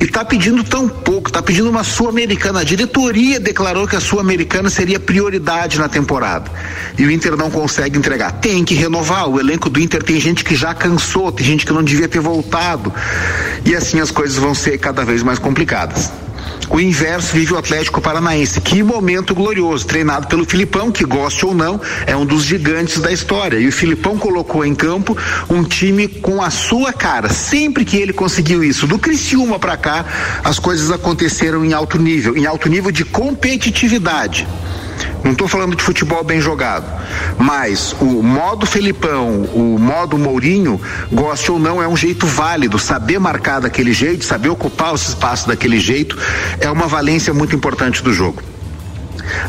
e 0.00 0.04
está 0.04 0.24
pedindo 0.24 0.62
tão 0.62 0.88
pouco, 0.88 1.28
está 1.28 1.42
pedindo 1.42 1.68
uma 1.68 1.82
Sul-Americana. 1.82 2.60
A 2.60 2.64
diretoria 2.64 3.40
declarou 3.40 3.86
que 3.86 3.96
a 3.96 4.00
Sul-Americana 4.00 4.70
seria 4.70 5.00
prioridade 5.00 5.78
na 5.78 5.88
temporada 5.88 6.50
e 6.96 7.04
o 7.04 7.10
Inter 7.10 7.36
não 7.36 7.50
consegue 7.50 7.98
entregar. 7.98 8.32
Tem 8.32 8.64
que 8.64 8.74
renovar. 8.74 9.28
O 9.28 9.40
elenco 9.40 9.68
do 9.68 9.80
Inter 9.80 10.02
tem 10.02 10.20
gente 10.20 10.44
que 10.44 10.54
já 10.54 10.74
cansou, 10.74 11.32
tem 11.32 11.44
gente 11.46 11.66
que 11.66 11.72
não 11.72 11.82
devia 11.82 12.08
ter 12.08 12.20
voltado 12.20 12.92
e 13.64 13.74
assim 13.74 14.00
as 14.00 14.10
coisas 14.10 14.36
vão 14.36 14.54
ser 14.54 14.78
cada 14.78 15.04
vez 15.04 15.22
mais 15.22 15.38
complicadas. 15.38 16.10
O 16.68 16.80
inverso 16.80 17.34
vive 17.34 17.54
o 17.54 17.58
Atlético 17.58 18.00
Paranaense. 18.00 18.60
Que 18.60 18.82
momento 18.82 19.34
glorioso, 19.34 19.86
treinado 19.86 20.26
pelo 20.26 20.44
Filipão, 20.44 20.90
que 20.90 21.04
goste 21.04 21.46
ou 21.46 21.54
não, 21.54 21.80
é 22.06 22.16
um 22.16 22.26
dos 22.26 22.44
gigantes 22.44 23.00
da 23.00 23.12
história. 23.12 23.58
E 23.58 23.68
o 23.68 23.72
Filipão 23.72 24.18
colocou 24.18 24.64
em 24.64 24.74
campo 24.74 25.16
um 25.48 25.62
time 25.62 26.08
com 26.08 26.42
a 26.42 26.50
sua 26.50 26.92
cara. 26.92 27.28
Sempre 27.28 27.84
que 27.84 27.96
ele 27.96 28.12
conseguiu 28.12 28.64
isso, 28.64 28.86
do 28.86 28.98
Criciúma 28.98 29.58
para 29.58 29.76
cá, 29.76 30.04
as 30.44 30.58
coisas 30.58 30.90
aconteceram 30.90 31.64
em 31.64 31.72
alto 31.72 31.98
nível, 31.98 32.36
em 32.36 32.46
alto 32.46 32.68
nível 32.68 32.90
de 32.90 33.04
competitividade. 33.04 34.46
Não 35.22 35.32
estou 35.32 35.48
falando 35.48 35.76
de 35.76 35.82
futebol 35.82 36.22
bem 36.22 36.40
jogado, 36.40 36.86
mas 37.38 37.94
o 38.00 38.22
modo 38.22 38.66
Felipão, 38.66 39.42
o 39.54 39.78
modo 39.78 40.16
Mourinho, 40.16 40.80
goste 41.12 41.50
ou 41.50 41.58
não, 41.58 41.82
é 41.82 41.88
um 41.88 41.96
jeito 41.96 42.26
válido. 42.26 42.78
Saber 42.78 43.18
marcar 43.18 43.60
daquele 43.60 43.92
jeito, 43.92 44.24
saber 44.24 44.48
ocupar 44.48 44.92
os 44.92 45.08
espaços 45.08 45.46
daquele 45.46 45.80
jeito, 45.80 46.16
é 46.60 46.70
uma 46.70 46.86
valência 46.86 47.34
muito 47.34 47.54
importante 47.54 48.02
do 48.02 48.12
jogo. 48.12 48.42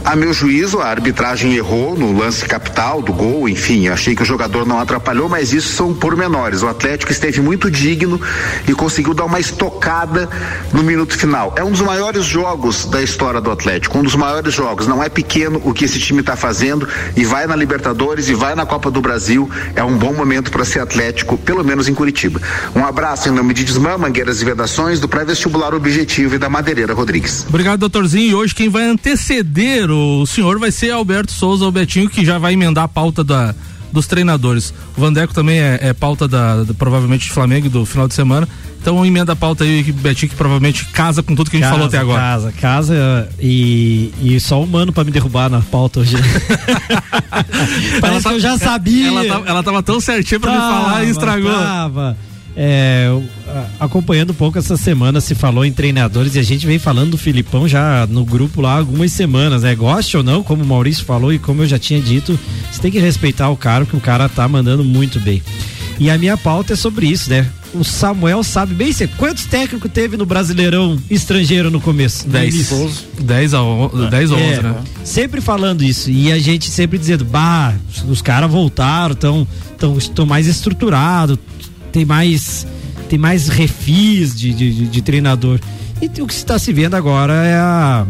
A 0.04 0.16
meu 0.16 0.34
juízo, 0.34 0.80
a 0.80 0.88
arbitragem 0.88 1.54
errou 1.54 1.98
no 1.98 2.18
lance 2.18 2.46
capital 2.46 3.02
do 3.02 3.14
gol, 3.14 3.48
enfim, 3.48 3.88
achei 3.88 4.16
que 4.16 4.24
o 4.24 4.26
jogador 4.26 4.66
não 4.66 4.80
atrapalhou, 4.80 5.30
mas 5.30 5.54
isso 5.54 5.70
são 5.74 5.94
pormenores. 5.94 6.64
O 6.64 6.68
Atlético 6.68 7.12
esteve 7.12 7.42
muito 7.42 7.70
digno 7.70 8.20
e 8.68 8.74
conseguiu 8.74 9.14
dar 9.14 9.26
uma 9.26 9.40
estocada 9.40 10.30
no 10.74 10.84
minuto 10.84 11.18
final. 11.18 11.54
É 11.58 11.64
um 11.64 11.72
dos 11.72 11.82
maiores 11.82 12.26
jogos 12.26 12.86
da 12.86 13.02
história 13.02 13.42
do 13.42 13.52
Atlético, 13.52 13.98
um 13.98 14.04
dos 14.04 14.16
maiores 14.16 14.54
jogos. 14.54 14.88
Não 14.88 15.04
é 15.04 15.10
pequeno 15.10 15.62
o 15.64 15.74
que 15.74 15.86
esse 15.86 16.00
time 16.00 16.22
está 16.22 16.36
fazendo 16.36 16.88
e 17.16 17.26
vai 17.26 17.46
na 17.48 17.56
Libertadores 17.56 18.30
e 18.30 18.34
vai 18.34 18.56
na 18.56 18.66
Copa 18.66 18.90
do 18.90 19.02
Brasil. 19.02 19.50
É 19.76 19.84
um 19.84 19.98
bom 19.98 20.14
momento 20.14 20.52
para 20.52 20.64
ser 20.66 20.80
Atlético, 20.80 21.38
pelo 21.38 21.64
menos 21.64 21.88
em 21.88 21.94
Curitiba. 21.94 22.42
Um 22.76 22.86
abraço 22.86 23.30
em 23.30 23.32
nome 23.32 23.54
de 23.54 23.64
Desmã, 23.64 23.98
Mangueiras 23.98 24.42
e 24.42 24.46
Vedações, 24.46 25.00
do 25.00 25.08
pré-vestibular 25.08 25.74
Objetivo 25.74 26.36
e 26.36 26.38
da 26.38 26.50
Madeireira 26.50 26.94
Rodrigues. 26.94 27.46
Obrigado, 27.48 27.80
doutorzinho. 27.80 28.32
E 28.32 28.36
hoje 28.36 28.56
quem 28.56 28.70
vai 28.70 28.84
anteceder 28.84 29.67
o 29.90 30.26
senhor 30.26 30.60
vai 30.60 30.72
ser 30.72 30.92
Alberto 30.92 31.32
Souza, 31.32 31.66
o 31.66 31.72
Betinho, 31.72 32.10
que 32.10 32.26
já 32.26 32.38
vai 32.38 32.54
emendar 32.54 32.86
a 32.86 32.88
pauta 32.88 33.24
da, 33.24 33.54
dos 33.92 34.08
treinadores. 34.08 34.74
O 34.96 35.02
Vandeco 35.02 35.34
também 35.34 35.60
é, 35.60 35.80
é 35.82 35.94
pauta 35.94 36.28
da, 36.28 36.64
da, 36.64 36.74
provavelmente 36.74 37.28
de 37.28 37.32
Flamengo 37.32 37.70
do 37.70 37.86
final 37.86 38.08
de 38.08 38.14
semana. 38.14 38.48
Então 38.80 39.06
emenda 39.06 39.34
a 39.34 39.36
pauta 39.36 39.64
aí, 39.64 39.84
Betinho, 39.92 40.30
que 40.30 40.36
provavelmente 40.36 40.86
casa 40.86 41.22
com 41.22 41.36
tudo 41.36 41.50
que 41.50 41.58
a 41.58 41.60
gente 41.60 41.66
casa, 41.66 41.76
falou 41.76 41.88
até 41.88 41.98
agora. 41.98 42.20
Casa, 42.20 42.52
casa 42.54 43.30
e, 43.40 44.14
e 44.22 44.40
só 44.40 44.62
um 44.62 44.68
mano 44.68 44.94
pra 44.94 45.04
me 45.04 45.12
derrubar 45.12 45.50
na 45.50 45.62
pauta 45.62 46.00
hoje. 46.00 46.16
Parece 48.00 48.24
tá, 48.24 48.30
que 48.30 48.36
eu 48.36 48.40
já 48.40 48.58
sabia. 48.58 49.08
Ela, 49.08 49.26
ela, 49.26 49.44
ela 49.48 49.64
tava 49.64 49.84
tão 49.84 50.00
certinha 50.00 50.40
pra 50.40 50.52
tava, 50.52 50.66
me 50.66 50.84
falar 50.84 51.04
e 51.04 51.10
estragou. 51.10 51.52
Tava. 51.52 52.18
É, 52.60 53.08
acompanhando 53.80 54.32
um 54.32 54.34
pouco 54.34 54.58
essa 54.58 54.76
semana, 54.76 55.22
se 55.22 55.36
falou 55.36 55.64
em 55.64 55.72
treinadores 55.72 56.34
e 56.34 56.40
a 56.40 56.44
gente 56.44 56.66
vem 56.66 56.80
falando 56.80 57.12
do 57.12 57.18
Filipão 57.18 57.68
já 57.68 58.08
no 58.08 58.26
grupo 58.26 58.62
lá 58.62 58.80
algumas 58.80 59.12
semanas, 59.12 59.62
né? 59.62 59.76
Goste 59.76 60.18
ou 60.18 60.24
não, 60.24 60.42
como 60.42 60.64
o 60.64 60.66
Maurício 60.66 61.06
falou 61.06 61.32
e 61.32 61.38
como 61.38 61.62
eu 61.62 61.68
já 61.68 61.78
tinha 61.78 62.02
dito, 62.02 62.38
você 62.72 62.82
tem 62.82 62.92
que 62.92 62.98
respeitar 62.98 63.48
o 63.50 63.56
cara, 63.56 63.86
porque 63.86 63.98
o 63.98 64.02
cara 64.02 64.28
tá 64.28 64.48
mandando 64.48 64.84
muito 64.84 65.20
bem. 65.20 65.44
E 66.00 66.10
a 66.10 66.18
minha 66.18 66.36
pauta 66.36 66.74
é 66.74 66.76
sobre 66.76 67.06
isso, 67.08 67.30
né? 67.30 67.48
O 67.74 67.84
Samuel 67.84 68.44
sabe 68.44 68.74
bem 68.74 68.92
ser. 68.92 69.08
Quantos 69.18 69.46
técnicos 69.46 69.92
teve 69.92 70.18
no 70.18 70.26
Brasileirão 70.26 70.98
estrangeiro 71.10 71.70
no 71.70 71.82
começo? 71.82 72.28
10. 72.28 73.06
10 73.20 73.54
a 73.54 73.62
11, 73.62 74.10
10 74.10 74.32
ou 74.32 74.38
11, 74.38 74.46
é, 74.46 74.64
né? 74.64 74.76
Sempre 75.04 75.42
falando 75.42 75.84
isso. 75.84 76.10
E 76.10 76.32
a 76.32 76.40
gente 76.40 76.70
sempre 76.72 76.98
dizendo, 76.98 77.26
bah, 77.26 77.76
os 78.08 78.22
caras 78.22 78.50
voltaram, 78.50 79.14
estão 79.14 79.48
tão, 79.78 79.98
tão 79.98 80.26
mais 80.26 80.48
estruturados, 80.48 81.38
tem 81.98 82.06
mais 82.06 82.68
tem 83.10 83.18
mais 83.18 83.48
refis 83.48 84.36
de, 84.36 84.54
de, 84.54 84.88
de 84.88 85.02
treinador. 85.02 85.60
E 86.00 86.22
o 86.22 86.28
que 86.28 86.34
está 86.34 86.60
se 86.60 86.72
vendo 86.72 86.94
agora 86.94 87.34
é 87.34 87.56
a, 87.56 88.06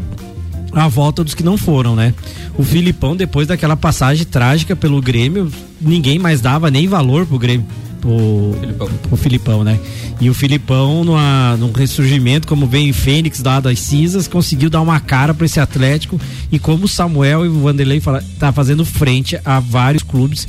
a 0.74 0.88
volta 0.90 1.24
dos 1.24 1.34
que 1.34 1.44
não 1.44 1.56
foram, 1.56 1.96
né? 1.96 2.14
O 2.58 2.64
Filipão, 2.64 3.16
depois 3.16 3.48
daquela 3.48 3.78
passagem 3.78 4.26
trágica 4.26 4.76
pelo 4.76 5.02
Grêmio, 5.02 5.50
ninguém 5.80 6.20
mais 6.20 6.42
dava 6.42 6.70
nem 6.70 6.86
valor 6.86 7.26
pro 7.26 7.40
Grêmio. 7.40 7.66
Pro 8.02 8.56
Filipão, 8.60 8.88
pro 8.88 9.18
Filipão 9.18 9.64
né? 9.64 9.80
E 10.20 10.30
o 10.30 10.34
Filipão, 10.34 11.06
numa, 11.06 11.56
num 11.58 11.72
ressurgimento, 11.72 12.46
como 12.46 12.68
vem 12.68 12.90
em 12.90 12.94
Fênix 12.94 13.42
lá 13.42 13.62
das 13.62 13.80
cinzas, 13.80 14.28
conseguiu 14.28 14.70
dar 14.70 14.82
uma 14.82 15.00
cara 15.00 15.34
para 15.34 15.46
esse 15.46 15.60
Atlético. 15.60 16.20
E 16.52 16.60
como 16.60 16.86
o 16.86 16.90
Samuel 16.90 17.46
e 17.46 17.48
o 17.48 17.62
Vanderlei 17.62 18.02
fala, 18.02 18.22
tá 18.38 18.52
fazendo 18.52 18.84
frente 18.84 19.40
a 19.46 19.60
vários 19.60 20.04
clubes, 20.04 20.46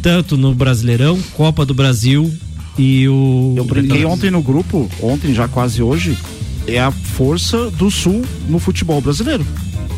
tanto 0.00 0.36
no 0.36 0.54
Brasileirão, 0.54 1.18
Copa 1.34 1.66
do 1.66 1.74
Brasil, 1.74 2.32
e 2.78 3.08
o. 3.08 3.54
Eu 3.56 3.64
brinquei 3.64 4.04
ontem 4.04 4.30
no 4.30 4.42
grupo, 4.42 4.88
ontem 5.00 5.34
já 5.34 5.48
quase 5.48 5.82
hoje, 5.82 6.16
é 6.66 6.78
a 6.78 6.90
força 6.90 7.70
do 7.70 7.90
Sul 7.90 8.22
no 8.48 8.58
futebol 8.58 9.00
brasileiro. 9.00 9.46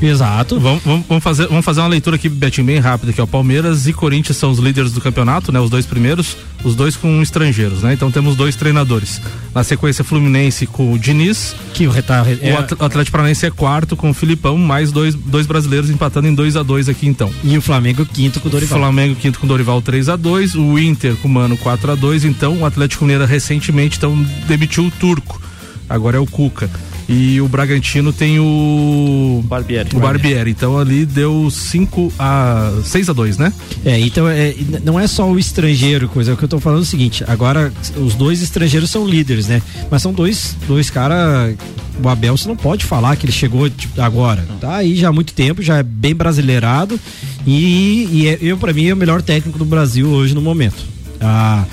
Exato. 0.01 0.61
Vamos, 0.61 0.83
vamos, 0.85 1.23
fazer, 1.23 1.47
vamos 1.49 1.65
fazer 1.65 1.81
uma 1.81 1.89
leitura 1.89 2.17
aqui, 2.17 2.29
Betinho, 2.29 2.67
bem 2.67 2.79
rápida, 2.79 3.13
que 3.13 3.21
é 3.21 3.25
o 3.25 3.27
Palmeiras 3.27 3.87
e 3.87 3.93
Corinthians 3.93 4.37
são 4.37 4.51
os 4.51 4.59
líderes 4.59 4.93
do 4.93 5.01
campeonato, 5.01 5.51
né? 5.51 5.61
Os 5.61 5.71
dois 5.71 5.87
primeiros, 5.87 6.37
os 6.63 6.75
dois 6.75 6.97
com 6.97 7.23
estrangeiros, 7.23 7.83
né? 7.83 7.95
Então 7.95 8.11
temos 8.11 8.37
dois 8.37 8.57
treinadores. 8.57 9.21
Na 9.55 9.65
sequência, 9.65 10.05
Fluminense 10.05 10.67
com 10.67 10.93
o 10.93 10.99
Diniz. 10.99 11.55
Que 11.73 11.87
o, 11.87 11.91
retar, 11.91 12.27
é... 12.29 12.53
o 12.53 12.85
Atlético 12.85 13.13
Paranaense 13.13 13.47
é 13.47 13.51
quarto 13.51 13.97
com 13.97 14.11
o 14.11 14.15
Filipão, 14.15 14.59
mais 14.59 14.93
dois, 14.93 15.15
dois 15.15 15.47
brasileiros 15.47 15.91
empatando 15.91 16.29
em 16.29 16.35
2 16.35 16.57
a 16.57 16.63
2 16.63 16.89
aqui 16.89 17.07
então. 17.07 17.33
E 17.43 17.57
o 17.57 17.63
Flamengo 17.63 18.05
quinto 18.05 18.41
com 18.41 18.49
o 18.49 18.51
Dorival. 18.51 18.79
Flamengo 18.79 19.15
quinto 19.17 19.39
com 19.39 19.47
o 19.47 19.49
Dorival 19.49 19.81
3 19.81 20.09
a 20.09 20.17
2 20.17 20.55
o 20.55 20.79
Inter 20.79 21.17
com 21.17 21.29
o 21.29 21.31
Mano 21.31 21.57
4 21.57 21.93
a 21.93 21.95
2 21.95 22.25
então 22.25 22.59
o 22.59 22.67
Atlético 22.67 23.05
Mineiro 23.05 23.25
recentemente 23.25 23.97
então, 23.99 24.17
demitiu 24.47 24.87
o 24.87 24.91
Turco. 24.91 25.41
Agora 25.89 26.17
é 26.17 26.21
o 26.21 26.27
Cuca. 26.27 26.69
E 27.09 27.41
o 27.41 27.47
Bragantino 27.47 28.13
tem 28.13 28.41
o. 28.41 29.43
Barbieri. 29.45 29.91
O 29.95 30.01
Barbieri. 30.01 30.51
Então 30.51 30.77
ali 30.77 31.07
deu 31.07 31.49
5 31.51 32.13
a 32.19 32.73
6 32.85 33.11
a 33.11 33.13
2 33.13 33.39
né? 33.39 33.53
É, 33.85 33.99
então 34.01 34.29
é, 34.29 34.55
não 34.83 34.99
é 34.99 35.07
só 35.07 35.31
o 35.31 35.39
estrangeiro, 35.39 36.09
coisa. 36.09 36.33
É 36.33 36.35
o 36.35 36.37
que 36.37 36.45
eu 36.45 36.49
tô 36.49 36.59
falando 36.59 36.81
é 36.81 36.83
o 36.83 36.87
seguinte: 36.87 37.23
agora 37.29 37.73
os 37.97 38.15
dois 38.15 38.43
estrangeiros 38.43 38.91
são 38.91 39.07
líderes, 39.07 39.47
né? 39.47 39.63
Mas 39.91 40.03
são 40.03 40.13
dois, 40.13 40.57
dois 40.67 40.91
caras. 40.91 41.55
O 42.03 42.09
Abel 42.09 42.37
você 42.37 42.47
não 42.47 42.57
pode 42.57 42.85
falar 42.85 43.17
que 43.17 43.25
ele 43.25 43.33
chegou 43.33 43.71
tipo, 43.71 44.01
agora. 44.03 44.45
Tá 44.61 44.77
aí 44.77 44.97
já 44.97 45.09
há 45.09 45.13
muito 45.13 45.33
tempo, 45.33 45.63
já 45.63 45.79
é 45.79 45.83
bem 45.83 46.15
brasileirado. 46.15 46.99
E, 47.47 48.09
e 48.11 48.29
é, 48.29 48.39
eu, 48.43 48.59
para 48.59 48.73
mim, 48.73 48.89
é 48.89 48.95
o 48.95 48.97
melhor 48.97 49.23
técnico 49.23 49.59
do 49.59 49.65
Brasil 49.65 50.09
hoje 50.09 50.35
no 50.35 50.43
momento. 50.43 50.85
Ah, 51.21 51.65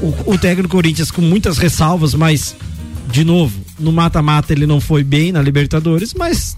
o, 0.00 0.32
o 0.32 0.38
técnico 0.38 0.68
Corinthians 0.68 1.10
com 1.10 1.20
muitas 1.20 1.58
ressalvas, 1.58 2.14
mas, 2.14 2.54
de 3.10 3.24
novo, 3.24 3.58
no 3.78 3.92
mata-mata 3.92 4.52
ele 4.52 4.66
não 4.66 4.80
foi 4.80 5.02
bem 5.04 5.32
na 5.32 5.40
Libertadores, 5.42 6.14
mas 6.14 6.56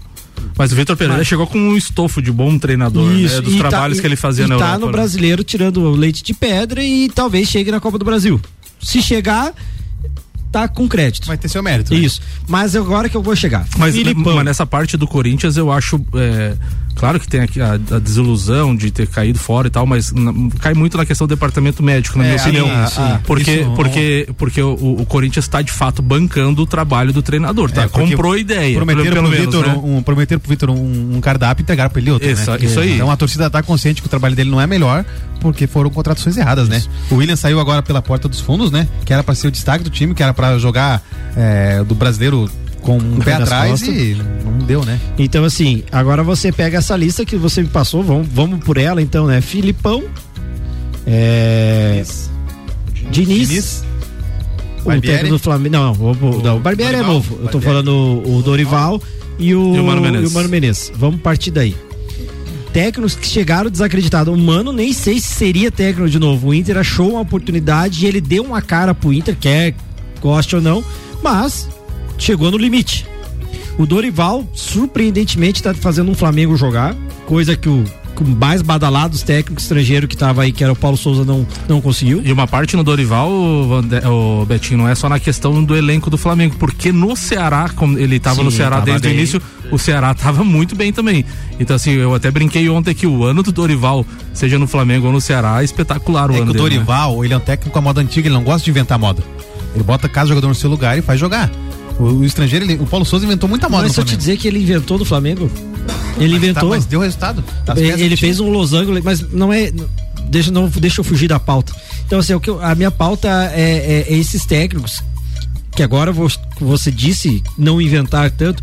mas 0.57 0.71
o 0.71 0.75
Vitor 0.75 0.97
Pereira 0.97 1.19
Mas- 1.19 1.27
chegou 1.27 1.45
com 1.45 1.57
um 1.59 1.77
estofo 1.77 2.21
de 2.21 2.31
bom 2.31 2.57
treinador, 2.57 3.13
Isso, 3.13 3.35
né? 3.35 3.41
Dos 3.41 3.55
tá- 3.57 3.69
trabalhos 3.69 3.97
e- 3.97 4.01
que 4.01 4.07
ele 4.07 4.15
fazia 4.15 4.45
e 4.45 4.47
na 4.47 4.57
tá 4.57 4.63
Europa. 4.65 4.79
no 4.79 4.85
né? 4.87 4.91
brasileiro 4.91 5.43
tirando 5.43 5.81
o 5.81 5.91
leite 5.91 6.23
de 6.23 6.33
pedra 6.33 6.83
e 6.83 7.09
talvez 7.09 7.47
chegue 7.47 7.69
na 7.71 7.79
Copa 7.79 7.97
do 7.99 8.05
Brasil. 8.05 8.41
Se 8.81 9.01
chegar, 9.03 9.53
tá 10.51 10.67
com 10.67 10.87
crédito. 10.87 11.27
Vai 11.27 11.37
ter 11.37 11.47
seu 11.47 11.61
mérito. 11.61 11.93
né? 11.93 11.99
Isso. 11.99 12.21
Mas 12.47 12.75
agora 12.75 13.07
que 13.07 13.15
eu 13.15 13.21
vou 13.21 13.35
chegar. 13.35 13.67
Mas, 13.77 13.93
Filipão. 13.95 14.35
mas 14.35 14.45
nessa 14.45 14.65
parte 14.65 14.97
do 14.97 15.07
Corinthians 15.07 15.57
eu 15.57 15.71
acho. 15.71 16.03
é, 16.15 16.55
claro 17.01 17.19
que 17.19 17.27
tem 17.27 17.41
a, 17.41 17.95
a 17.95 17.99
desilusão 17.99 18.75
de 18.75 18.91
ter 18.91 19.07
caído 19.07 19.39
fora 19.39 19.67
e 19.67 19.71
tal, 19.71 19.87
mas 19.87 20.11
na- 20.11 20.31
cai 20.59 20.75
muito 20.75 20.95
na 20.97 21.03
questão 21.05 21.25
do 21.25 21.31
departamento 21.33 21.81
médico, 21.81 22.17
na 22.19 22.25
É, 22.25 22.27
minha 22.29 22.41
opinião. 22.41 22.67
a- 22.69 23.15
a- 23.15 23.19
porque 23.25 23.51
isso- 23.51 23.71
porque, 23.75 24.29
porque 24.37 24.61
o, 24.61 25.01
o 25.01 25.05
Corinthians 25.07 25.45
está 25.45 25.63
de 25.63 25.71
fato 25.71 25.99
bancando 26.01 26.61
o 26.61 26.65
trabalho 26.67 27.11
do 27.11 27.23
treinador, 27.23 27.71
tá? 27.71 27.83
É, 27.83 27.87
Comprou 27.87 28.33
a 28.33 28.37
ideia. 28.37 28.75
Prometeram 28.75 29.11
pelo 29.13 29.27
pro 29.27 29.31
menos, 29.37 29.55
Vitor 29.55 29.67
né? 29.67 29.81
um, 29.83 30.03
prometeram 30.03 30.39
pro 30.39 30.49
Vitor 30.49 30.69
um, 30.69 31.15
um 31.15 31.19
cardápio 31.21 31.61
e 31.61 31.63
entregaram 31.63 31.89
pra 31.89 31.99
ele 31.99 32.11
outro. 32.11 32.29
Isso- 32.29 32.51
né? 32.51 32.57
isso 32.61 32.79
aí. 32.79 32.93
Então 32.93 33.09
a 33.09 33.17
torcida 33.17 33.49
tá 33.49 33.63
consciente 33.63 33.99
que 34.01 34.07
o 34.07 34.09
trabalho 34.09 34.35
dele 34.35 34.51
não 34.51 34.61
é 34.61 34.67
melhor 34.67 35.03
porque 35.39 35.65
foram 35.65 35.89
contratações 35.89 36.37
erradas, 36.37 36.69
né? 36.69 36.83
O 37.09 37.15
William 37.15 37.35
saiu 37.35 37.59
agora 37.59 37.81
pela 37.81 37.99
porta 38.01 38.29
dos 38.29 38.39
fundos, 38.39 38.69
né? 38.71 38.87
Que 39.03 39.11
era 39.11 39.23
pra 39.23 39.33
ser 39.33 39.47
o 39.47 39.51
destaque 39.51 39.83
do 39.83 39.89
time, 39.89 40.13
que 40.13 40.21
era 40.21 40.35
pra 40.35 40.55
jogar 40.59 41.01
é, 41.35 41.83
do 41.83 41.95
brasileiro 41.95 42.47
com 42.81 42.97
um 42.97 43.19
pé 43.19 43.33
atrás 43.33 43.81
e 43.83 44.17
não 44.43 44.65
deu, 44.65 44.83
né? 44.83 44.99
Então, 45.17 45.43
assim, 45.43 45.83
agora 45.91 46.23
você 46.23 46.51
pega 46.51 46.77
essa 46.79 46.95
lista 46.95 47.23
que 47.25 47.35
você 47.35 47.61
me 47.61 47.67
passou, 47.69 48.03
vamos, 48.03 48.27
vamos 48.27 48.63
por 48.63 48.77
ela 48.77 49.01
então, 49.01 49.27
né? 49.27 49.39
Filipão, 49.41 50.03
é, 51.05 52.03
Diniz, 53.11 53.83
o 54.81 54.85
Barbieri. 54.85 55.07
técnico 55.07 55.35
do 55.35 55.39
Flamengo. 55.39 55.73
Não, 55.75 55.93
o, 55.93 56.11
o, 56.11 56.43
não, 56.43 56.57
o 56.57 56.59
Barbieri 56.59 56.95
é 56.95 57.01
novo. 57.01 57.33
Eu 57.35 57.37
tô 57.49 57.59
Barbieri. 57.59 57.65
falando 57.65 57.89
o, 57.89 58.37
o 58.37 58.41
Dorival 58.41 59.01
e 59.37 59.53
o, 59.55 59.75
E 59.75 59.79
o 59.79 59.83
Mano 59.83 60.01
Menezes. 60.01 60.29
e 60.29 60.31
o 60.31 60.35
Mano 60.35 60.49
Menezes. 60.49 60.91
Vamos 60.95 61.21
partir 61.21 61.51
daí. 61.51 61.75
Técnicos 62.73 63.15
que 63.15 63.27
chegaram 63.27 63.69
desacreditados. 63.69 64.33
O 64.33 64.37
Mano 64.37 64.71
nem 64.71 64.93
sei 64.93 65.19
se 65.19 65.27
seria 65.33 65.69
técnico 65.69 66.09
de 66.09 66.17
novo. 66.17 66.49
O 66.49 66.53
Inter 66.53 66.77
achou 66.77 67.11
uma 67.11 67.21
oportunidade 67.21 68.05
e 68.05 68.07
ele 68.07 68.21
deu 68.21 68.43
uma 68.43 68.61
cara 68.61 68.93
pro 68.95 69.11
Inter, 69.11 69.35
quer 69.37 69.75
goste 70.21 70.55
ou 70.55 70.61
não, 70.61 70.83
mas 71.23 71.67
chegou 72.21 72.51
no 72.51 72.57
limite. 72.57 73.05
O 73.77 73.85
Dorival, 73.85 74.47
surpreendentemente, 74.53 75.59
está 75.59 75.73
fazendo 75.73 76.11
um 76.11 76.13
Flamengo 76.13 76.55
jogar, 76.55 76.95
coisa 77.25 77.55
que 77.55 77.67
o, 77.67 77.83
que 78.15 78.21
o 78.21 78.27
mais 78.27 78.61
badalado 78.61 79.13
dos 79.13 79.23
técnicos 79.23 79.63
estrangeiros 79.63 80.07
que 80.07 80.15
tava 80.15 80.43
aí, 80.43 80.51
que 80.51 80.63
era 80.63 80.71
o 80.71 80.75
Paulo 80.75 80.95
Souza, 80.97 81.25
não, 81.25 81.47
não 81.67 81.81
conseguiu. 81.81 82.21
E 82.23 82.31
uma 82.31 82.45
parte 82.45 82.75
no 82.77 82.83
Dorival, 82.83 83.27
o, 83.31 84.41
o 84.41 84.45
Betinho, 84.45 84.77
não 84.77 84.87
é 84.87 84.93
só 84.93 85.09
na 85.09 85.19
questão 85.19 85.63
do 85.63 85.75
elenco 85.75 86.11
do 86.11 86.17
Flamengo, 86.17 86.55
porque 86.59 86.91
no 86.91 87.15
Ceará, 87.15 87.69
como 87.75 87.97
ele 87.97 88.17
estava 88.17 88.35
Sim, 88.35 88.43
no 88.43 88.51
Ceará 88.51 88.75
tava 88.75 88.85
desde 88.85 89.07
o 89.07 89.09
bem. 89.09 89.17
início, 89.17 89.41
o 89.71 89.79
Ceará 89.79 90.11
estava 90.15 90.43
muito 90.43 90.75
bem 90.75 90.93
também. 90.93 91.25
Então, 91.59 91.75
assim, 91.75 91.91
eu 91.91 92.13
até 92.13 92.29
brinquei 92.29 92.69
ontem 92.69 92.93
que 92.93 93.07
o 93.07 93.23
ano 93.23 93.41
do 93.41 93.51
Dorival, 93.51 94.05
seja 94.31 94.59
no 94.59 94.67
Flamengo 94.67 95.07
ou 95.07 95.13
no 95.13 95.21
Ceará, 95.21 95.61
é 95.61 95.65
espetacular 95.65 96.29
o 96.29 96.33
É 96.33 96.35
que 96.35 96.41
ano 96.43 96.51
o 96.51 96.53
dele, 96.53 96.65
né? 96.65 96.75
Dorival, 96.75 97.25
ele 97.25 97.33
é 97.33 97.37
um 97.37 97.41
técnico 97.41 97.71
com 97.71 97.79
a 97.79 97.81
moda 97.81 97.99
antiga, 97.99 98.27
ele 98.27 98.35
não 98.35 98.43
gosta 98.43 98.63
de 98.63 98.69
inventar 98.69 98.99
moda. 98.99 99.23
Ele 99.73 99.83
bota 99.83 100.07
cada 100.07 100.27
jogador 100.27 100.49
no 100.49 100.55
seu 100.55 100.69
lugar 100.69 100.97
e 100.97 101.01
faz 101.01 101.19
jogar. 101.19 101.49
O, 101.99 102.03
o 102.03 102.25
estrangeiro, 102.25 102.65
ele- 102.65 102.75
o 102.81 102.85
Paulo 102.85 103.05
Souza 103.05 103.25
inventou 103.25 103.47
muita 103.49 103.69
moda 103.69 103.83
Mas 103.83 103.93
se 103.93 103.99
eu 103.99 104.05
te 104.05 104.15
dizer 104.17 104.37
que 104.37 104.47
ele 104.47 104.59
inventou 104.59 104.97
do 104.97 105.05
Flamengo, 105.05 105.49
ele 106.17 106.29
Mas 106.29 106.29
tá- 106.29 106.35
inventou. 106.37 106.69
mas 106.69 106.85
deu 106.85 106.99
resultado. 106.99 107.43
Ele 107.77 108.15
fez 108.17 108.39
um 108.39 108.49
losango, 108.49 108.91
mas 109.03 109.21
não 109.31 109.51
é. 109.53 109.71
Deixa, 110.29 110.49
não, 110.51 110.67
deixa 110.69 111.01
eu 111.01 111.03
fugir 111.03 111.27
da 111.27 111.39
pauta. 111.39 111.73
Então, 112.05 112.19
assim, 112.19 112.33
o 112.33 112.39
que 112.39 112.49
a 112.49 112.73
minha 112.75 112.91
pauta 112.91 113.27
é, 113.53 114.05
é- 114.07 114.13
é 114.13 114.17
esses 114.17 114.45
técnicos 114.45 115.03
que 115.75 115.83
agora 115.83 116.11
vo- 116.11 116.27
você 116.59 116.91
disse 116.91 117.43
não 117.57 117.81
inventar 117.81 118.29
tanto. 118.31 118.61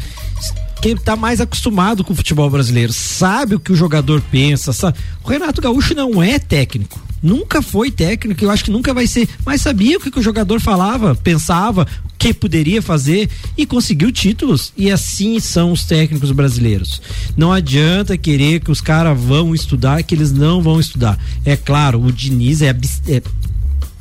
Quem 0.81 0.97
tá 0.97 1.17
mais 1.17 1.41
acostumado 1.41 2.05
com 2.05 2.13
o 2.13 2.17
futebol 2.17 2.49
brasileiro 2.49 2.93
sabe 2.93 3.55
o 3.57 3.61
que 3.61 3.73
o 3.73 3.77
jogador 3.77 4.21
pensa. 4.31 4.73
Sabe? 4.73 4.97
O 5.25 5.29
Renato 5.29 5.61
Gaúcho 5.61 5.95
não 5.95 6.23
é 6.23 6.39
técnico. 6.39 7.01
Nunca 7.23 7.61
foi 7.61 7.91
técnico, 7.91 8.45
eu 8.45 8.51
acho 8.51 8.65
que 8.65 8.71
nunca 8.71 8.95
vai 8.95 9.07
ser, 9.09 9.29
mas 9.45 9.61
sabia 9.61 9.97
o 9.99 10.01
que, 10.01 10.09
que 10.11 10.21
o 10.21 10.23
jogador 10.23 10.61
falava, 10.61 11.17
pensava, 11.17 11.85
que 12.19 12.35
poderia 12.35 12.83
fazer 12.83 13.29
e 13.57 13.65
conseguiu 13.65 14.11
títulos. 14.11 14.73
E 14.77 14.91
assim 14.91 15.39
são 15.39 15.71
os 15.73 15.85
técnicos 15.85 16.33
brasileiros. 16.33 17.01
Não 17.37 17.53
adianta 17.53 18.19
querer 18.19 18.61
que 18.61 18.71
os 18.73 18.81
caras 18.81 19.19
vão 19.19 19.55
estudar, 19.55 20.03
que 20.03 20.15
eles 20.15 20.33
não 20.33 20.61
vão 20.61 20.81
estudar. 20.81 21.19
É 21.45 21.57
claro, 21.57 22.03
o 22.03 22.11
Diniz 22.13 22.61
é, 22.61 22.71
é 23.09 23.23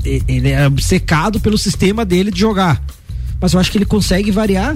e- 0.03 0.23
ele 0.27 0.49
é 0.49 0.65
obcecado 0.65 1.39
pelo 1.39 1.57
sistema 1.57 2.03
dele 2.03 2.31
de 2.31 2.39
jogar. 2.39 2.83
Mas 3.39 3.53
eu 3.53 3.59
acho 3.59 3.71
que 3.71 3.77
ele 3.77 3.85
consegue 3.85 4.31
variar. 4.31 4.75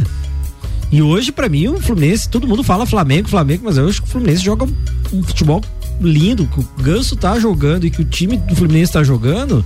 E 0.91 1.01
hoje, 1.01 1.31
pra 1.31 1.47
mim, 1.49 1.67
o 1.69 1.79
Fluminense, 1.81 2.27
todo 2.29 2.47
mundo 2.47 2.63
fala 2.63 2.85
Flamengo, 2.85 3.27
Flamengo, 3.29 3.63
mas 3.65 3.77
eu 3.77 3.87
acho 3.87 4.01
que 4.01 4.07
o 4.07 4.11
Fluminense 4.11 4.43
joga 4.43 4.67
um 5.11 5.23
futebol 5.23 5.63
lindo, 6.01 6.45
que 6.47 6.59
o 6.59 6.67
Ganso 6.81 7.15
tá 7.15 7.39
jogando 7.39 7.85
e 7.85 7.89
que 7.91 8.01
o 8.01 8.05
time 8.05 8.35
do 8.37 8.55
Fluminense 8.55 8.91
tá 8.91 9.03
jogando. 9.03 9.63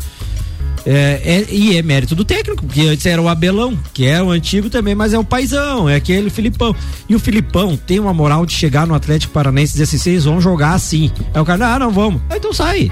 É, 0.86 1.19
é- 1.24 1.54
e 1.54 1.78
é 1.78 1.82
mérito 1.82 2.13
do 2.13 2.24
técnico, 2.24 2.67
que 2.67 2.88
antes 2.88 3.06
era 3.08 3.19
o 3.21 3.28
Abelão, 3.28 3.76
que 3.93 4.06
é 4.06 4.21
o 4.21 4.30
antigo 4.30 4.69
também, 4.69 4.93
mas 4.93 5.13
é 5.13 5.17
o 5.19 5.24
paizão, 5.24 5.89
é 5.89 5.95
aquele 5.95 6.30
Filipão. 6.30 6.76
E 7.10 7.15
o 7.15 7.19
Filipão 7.19 7.76
tem 7.76 8.00
uma 8.00 8.13
moral 8.13 8.45
de 8.45 8.54
chegar 8.54 8.86
no 8.86 8.93
Atlético 8.93 9.34
Paranaense 9.34 9.71
e 9.71 9.74
dizer 9.74 9.84
assim: 9.86 9.98
vocês 9.98 10.26
vão 10.26 10.39
jogar 10.39 10.74
assim. 10.74 11.12
Aí 11.34 11.41
o 11.41 11.45
cara, 11.45 11.74
ah, 11.76 11.80
não, 11.80 11.91
vamos. 11.91 12.21
Ah, 12.30 12.38
então 12.38 12.54
sai. 12.54 12.91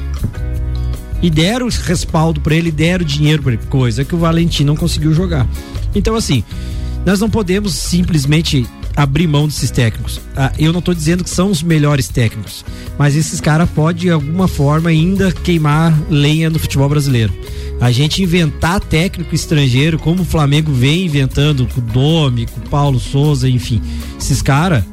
E 1.22 1.30
deram 1.30 1.70
respaldo 1.70 2.42
pra 2.42 2.56
ele, 2.56 2.72
deram 2.72 3.06
dinheiro 3.06 3.44
pra 3.44 3.54
ele, 3.54 3.62
coisa 3.70 4.04
que 4.04 4.14
o 4.14 4.18
Valentim 4.18 4.64
não 4.64 4.76
conseguiu 4.76 5.14
jogar. 5.14 5.48
Então, 5.96 6.16
assim, 6.16 6.44
nós 7.06 7.20
não 7.20 7.30
podemos 7.30 7.74
simplesmente 7.76 8.66
abrir 8.96 9.28
mão 9.28 9.48
desses 9.48 9.72
técnicos. 9.72 10.22
Ah, 10.36 10.52
eu 10.58 10.72
não 10.72 10.82
tô 10.82 10.94
dizendo 10.94 11.24
que 11.24 11.30
são 11.30 11.50
os 11.50 11.64
melhores 11.64 12.08
técnicos, 12.08 12.64
mas 12.98 13.16
esses 13.16 13.42
caras 13.42 13.70
podem, 13.70 14.04
de 14.04 14.10
alguma 14.12 14.48
forma, 14.48 14.90
ainda 14.90 15.32
queimar 15.32 15.94
lenha 16.10 16.50
no 16.50 16.60
futebol 16.60 16.90
brasileiro. 16.90 17.34
A 17.82 17.92
gente 17.92 18.24
inventar 18.24 18.80
técnico 18.80 19.36
estrangeiro, 19.36 20.00
como 20.00 20.22
o 20.22 20.26
Flamengo 20.26 20.72
vem 20.72 21.06
inventando 21.06 21.68
com 21.68 21.82
o 21.82 21.84
Domi, 21.84 22.46
com 22.46 22.60
o 22.60 22.70
Paulo 22.70 23.00
Souza, 23.00 23.50
enfim. 23.50 23.82
Esses 24.18 24.42
caras, 24.42 24.84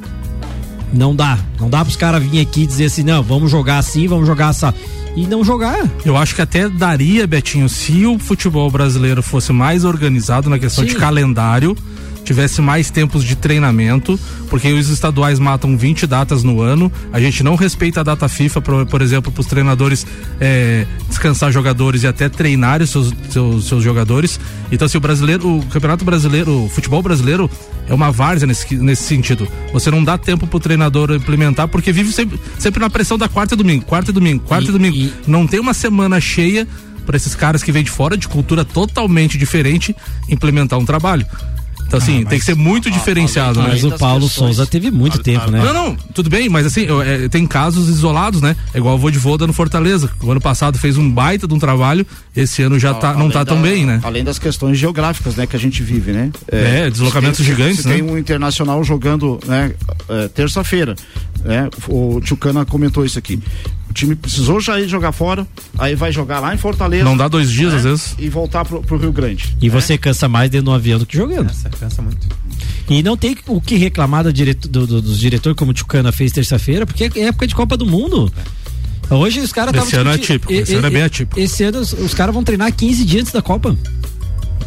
não 0.93 1.15
dá. 1.15 1.39
Não 1.59 1.71
dá 1.71 1.85
pros 1.85 1.97
caras 1.97 2.23
virem 2.23 2.41
aqui 2.41 2.63
e 2.63 2.67
dizer 2.67 2.87
assim, 2.87 3.03
não, 3.03 3.23
vamos 3.23 3.51
jogar 3.51 3.79
assim, 3.79 4.09
vamos 4.09 4.27
jogar 4.27 4.51
essa. 4.51 4.75
E 5.17 5.27
não 5.27 5.45
jogar. 5.45 5.89
Eu 6.05 6.17
acho 6.17 6.35
que 6.35 6.43
até 6.43 6.69
daria, 6.69 7.27
Betinho, 7.27 7.69
se 7.69 8.07
o 8.07 8.19
futebol 8.19 8.71
brasileiro 8.71 9.23
fosse 9.23 9.53
mais 9.53 9.85
organizado 9.85 10.49
na 10.49 10.59
questão 10.59 10.85
Sim. 10.85 10.91
de 10.91 10.97
calendário, 10.97 11.77
tivesse 12.31 12.63
mais 12.63 12.91
tempos 12.91 13.25
de 13.25 13.35
treinamento, 13.35 14.19
porque 14.49 14.73
os 14.73 14.89
estaduais 14.89 15.41
matam 15.41 15.77
20 15.77 16.07
datas 16.07 16.45
no 16.45 16.61
ano, 16.63 16.91
a 17.13 17.19
gente 17.21 17.43
não 17.43 17.57
respeita 17.57 18.01
a 18.01 18.03
data 18.05 18.29
FIFA, 18.29 18.61
por, 18.61 18.87
por 18.87 19.03
exemplo, 19.03 19.33
para 19.33 19.41
os 19.41 19.47
treinadores 19.49 20.07
eh, 20.41 20.87
descansar 21.09 21.51
jogadores 21.51 22.05
e 22.05 22.07
até 22.07 22.29
treinar 22.29 22.81
os 22.83 22.91
seus, 22.91 23.13
seus, 23.31 23.65
seus 23.67 23.83
jogadores. 23.83 24.39
Então, 24.71 24.87
se 24.87 24.97
o 24.97 25.01
brasileiro, 25.01 25.59
o 25.59 25.67
campeonato 25.67 26.05
brasileiro, 26.05 26.67
o 26.67 26.69
futebol 26.69 27.03
brasileiro 27.03 27.51
é 27.89 27.93
uma 27.95 28.13
várzea 28.13 28.47
nesse, 28.47 28.77
nesse 28.77 29.03
sentido. 29.03 29.49
Você 29.73 29.91
não 29.91 30.05
dá 30.05 30.17
tempo 30.17 30.47
pro 30.47 30.61
treinador 30.61 31.11
implementar, 31.11 31.67
porque 31.67 31.91
vive 31.91 32.13
sempre, 32.13 32.39
sempre 32.61 32.79
na 32.79 32.89
pressão 32.89 33.19
da 33.19 33.29
quarta 33.29 33.55
e 33.55 33.57
domingo, 33.57 33.85
quarta 33.85 34.13
e 34.13 34.15
domingo, 34.15 34.45
quarta 34.45 34.67
e, 34.67 34.69
E- 34.69 34.73
domingo. 34.73 34.97
e- 34.97 35.13
Não 35.27 35.49
tem 35.49 35.59
uma 35.59 35.75
semana 35.75 36.21
cheia 36.21 36.69
para 37.05 37.17
esses 37.17 37.35
caras 37.35 37.61
que 37.61 37.73
vêm 37.73 37.83
de 37.83 37.91
fora, 37.91 38.17
de 38.17 38.29
cultura 38.29 38.65
totalmente 38.65 39.37
diferente, 39.37 39.97
implementar 40.29 40.79
um 40.79 40.85
trabalho. 40.85 41.27
Então, 41.91 41.99
assim, 41.99 42.25
tem 42.25 42.39
que 42.39 42.45
ser 42.45 42.55
muito 42.55 42.89
diferenciado, 42.89 43.61
né? 43.61 43.71
Mas 43.71 43.83
o 43.83 43.91
Paulo 43.99 44.29
Souza 44.29 44.65
teve 44.65 44.93
muito 44.93 45.19
tempo, 45.19 45.51
né? 45.51 45.61
Não, 45.65 45.75
não, 45.75 45.97
tudo 46.15 46.31
bem, 46.31 46.49
mas 46.49 46.65
assim, 46.65 46.83
eu, 46.83 47.03
é, 47.03 47.29
tem 47.29 47.45
casos 47.49 47.89
isolados, 47.89 48.41
né? 48.41 48.55
É 48.73 48.79
igual 48.79 48.95
o 48.95 48.99
Vodivoda 48.99 49.45
no 49.45 49.53
Fortaleza. 49.53 50.09
O 50.23 50.31
ano 50.31 50.41
passado 50.41 50.79
fez 50.79 50.97
um 50.97 51.11
baita 51.11 51.49
de 51.49 51.55
um 51.55 51.59
trabalho, 51.59 52.07
esse 52.37 52.63
ano 52.63 52.79
já 52.79 52.95
tá, 52.95 53.13
não 53.15 53.29
tá 53.29 53.45
tão 53.45 53.57
da- 53.57 53.63
bem, 53.69 53.85
né? 53.85 53.99
Além 54.05 54.23
das 54.23 54.39
questões 54.39 54.79
geográficas, 54.79 55.35
né, 55.35 55.49
que 55.49 55.57
a 55.57 55.59
gente 55.59 55.83
vive, 55.83 56.13
né? 56.13 56.31
É, 56.47 56.89
deslocamentos 56.89 57.39
se 57.39 57.45
tem- 57.45 57.55
gigantes, 57.57 57.81
se 57.81 57.89
né? 57.89 57.95
Tem 57.95 58.03
um 58.05 58.17
internacional 58.17 58.85
jogando, 58.85 59.41
né, 59.47 59.73
é, 60.09 60.29
terça-feira, 60.29 60.95
né? 61.45 61.69
O 61.89 62.21
Tchucana 62.21 62.65
comentou 62.65 63.05
isso 63.05 63.19
aqui. 63.19 63.41
O 63.91 63.93
time 63.93 64.15
precisou 64.15 64.61
já 64.61 64.81
ir 64.81 64.89
jogar 64.89 65.11
fora, 65.11 65.45
aí 65.77 65.97
vai 65.97 66.13
jogar 66.13 66.39
lá 66.39 66.55
em 66.55 66.57
Fortaleza. 66.57 67.03
Não 67.03 67.17
dá 67.17 67.27
dois 67.27 67.51
dias, 67.51 67.73
né, 67.73 67.79
às 67.79 67.85
vezes. 67.85 68.15
E 68.19 68.29
voltar 68.29 68.65
pro, 68.65 68.81
pro 68.81 68.97
Rio 68.97 69.13
Grande. 69.13 69.57
E 69.61 69.69
você 69.69 69.99
cansa 69.99 70.29
mais 70.29 70.49
dentro 70.49 70.67
de 70.67 70.71
um 70.71 70.75
avião 70.75 70.97
do 70.97 71.05
que 71.05 71.17
jogando. 71.17 71.51
Essa 71.51 71.69
cansa 71.69 72.01
muito. 72.01 72.25
E 72.89 73.03
não 73.03 73.17
tem 73.17 73.37
o 73.49 73.61
que 73.61 73.75
reclamar 73.77 74.23
do 74.23 74.33
direto, 74.33 74.69
do, 74.69 74.87
do, 74.87 75.03
dos 75.03 75.19
diretores, 75.19 75.57
como 75.57 75.73
o 75.73 75.75
Tchucana 75.75 76.13
fez 76.13 76.31
terça-feira, 76.31 76.87
porque 76.87 77.11
é 77.17 77.23
época 77.23 77.49
de 77.49 77.55
Copa 77.55 77.77
do 77.77 77.85
Mundo. 77.85 78.33
Hoje 79.11 79.41
os 79.41 79.53
caras 79.53 79.75
Esse 79.75 79.97
ano 79.97 80.11
é 80.11 80.15
atípico, 80.15 80.53
esse 80.53 80.75
ano 80.75 80.87
é 80.87 80.91
bem 80.91 81.03
atípico. 81.03 81.41
Esse 81.41 81.65
ano 81.65 81.81
os, 81.81 81.93
os 81.93 82.15
caras 82.15 82.33
vão 82.33 82.45
treinar 82.45 82.73
15 82.73 83.05
dias 83.05 83.23
antes 83.23 83.33
da 83.33 83.43
Copa. 83.43 83.77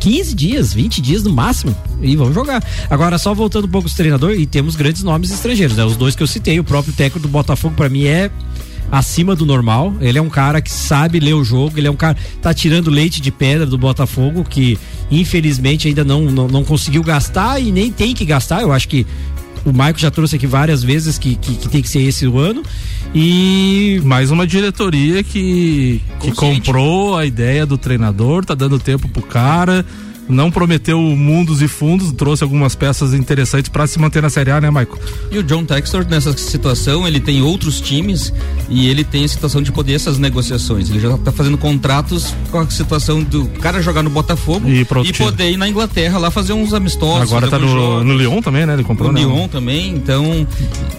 15 0.01 0.35
dias, 0.35 0.73
20 0.73 1.01
dias 1.01 1.23
no 1.23 1.31
máximo. 1.31 1.73
E 2.01 2.13
vão 2.17 2.33
jogar. 2.33 2.61
Agora, 2.89 3.17
só 3.17 3.33
voltando 3.33 3.65
um 3.65 3.69
pouco 3.69 3.87
os 3.87 3.93
treinadores, 3.93 4.37
e 4.37 4.45
temos 4.45 4.75
grandes 4.75 5.01
nomes 5.01 5.31
estrangeiros, 5.31 5.77
né? 5.77 5.85
Os 5.85 5.95
dois 5.95 6.13
que 6.13 6.21
eu 6.21 6.27
citei, 6.27 6.59
o 6.59 6.63
próprio 6.63 6.93
técnico 6.93 7.25
do 7.25 7.29
Botafogo, 7.29 7.73
para 7.73 7.87
mim, 7.87 8.03
é 8.03 8.29
acima 8.93 9.35
do 9.35 9.43
normal. 9.43 9.91
Ele 9.99 10.19
é 10.19 10.21
um 10.21 10.29
cara 10.29 10.61
que 10.61 10.71
sabe 10.71 11.19
ler 11.19 11.33
o 11.33 11.43
jogo, 11.43 11.79
ele 11.79 11.87
é 11.87 11.91
um 11.91 11.95
cara 11.95 12.15
tá 12.39 12.53
tirando 12.53 12.91
leite 12.91 13.19
de 13.19 13.31
pedra 13.31 13.65
do 13.65 13.75
Botafogo, 13.75 14.43
que 14.43 14.77
infelizmente 15.09 15.87
ainda 15.87 16.03
não, 16.03 16.21
não, 16.21 16.47
não 16.47 16.63
conseguiu 16.63 17.01
gastar 17.01 17.59
e 17.59 17.71
nem 17.71 17.91
tem 17.91 18.13
que 18.13 18.23
gastar. 18.23 18.61
Eu 18.61 18.71
acho 18.71 18.87
que 18.87 19.07
o 19.65 19.73
Maico 19.73 19.99
já 19.99 20.11
trouxe 20.11 20.35
aqui 20.35 20.45
várias 20.45 20.83
vezes 20.83 21.17
que, 21.17 21.35
que, 21.35 21.55
que 21.55 21.69
tem 21.69 21.81
que 21.81 21.89
ser 21.89 22.01
esse 22.01 22.27
o 22.27 22.37
ano. 22.37 22.61
E 23.15 23.99
mais 24.03 24.29
uma 24.29 24.45
diretoria 24.45 25.23
que, 25.23 25.99
que 26.19 26.31
comprou 26.31 27.17
a 27.17 27.25
ideia 27.25 27.65
do 27.65 27.79
treinador, 27.79 28.45
tá 28.45 28.53
dando 28.53 28.77
tempo 28.77 29.07
pro 29.07 29.23
cara 29.23 29.83
não 30.27 30.49
prometeu 30.51 30.99
mundos 30.99 31.61
e 31.61 31.67
fundos, 31.67 32.11
trouxe 32.11 32.43
algumas 32.43 32.75
peças 32.75 33.13
interessantes 33.13 33.69
para 33.69 33.85
se 33.87 33.99
manter 33.99 34.21
na 34.21 34.29
Série 34.29 34.51
A, 34.51 34.61
né, 34.61 34.69
Michael? 34.69 34.99
E 35.31 35.37
o 35.37 35.43
John 35.43 35.65
Textor, 35.65 36.05
nessa 36.07 36.35
situação, 36.37 37.07
ele 37.07 37.19
tem 37.19 37.41
outros 37.41 37.81
times 37.81 38.33
e 38.69 38.87
ele 38.87 39.03
tem 39.03 39.25
a 39.25 39.27
situação 39.27 39.61
de 39.61 39.71
poder 39.71 39.93
essas 39.93 40.17
negociações. 40.17 40.89
Ele 40.89 40.99
já 40.99 41.13
está 41.15 41.31
fazendo 41.31 41.57
contratos 41.57 42.33
com 42.51 42.59
a 42.59 42.69
situação 42.69 43.23
do 43.23 43.45
cara 43.59 43.81
jogar 43.81 44.03
no 44.03 44.09
Botafogo 44.09 44.67
e, 44.67 44.81
e 44.81 45.13
poder 45.13 45.51
ir 45.51 45.57
na 45.57 45.67
Inglaterra 45.67 46.17
lá 46.17 46.31
fazer 46.31 46.53
uns 46.53 46.73
amistosos. 46.73 47.31
Agora 47.31 47.47
tá 47.47 47.59
no, 47.59 48.03
no 48.03 48.15
Lyon 48.15 48.41
também, 48.41 48.65
né? 48.65 48.73
Ele 48.73 48.83
comprou 48.83 49.11
no 49.11 49.19
né? 49.19 49.25
Lyon 49.25 49.47
também, 49.47 49.89
então. 49.89 50.47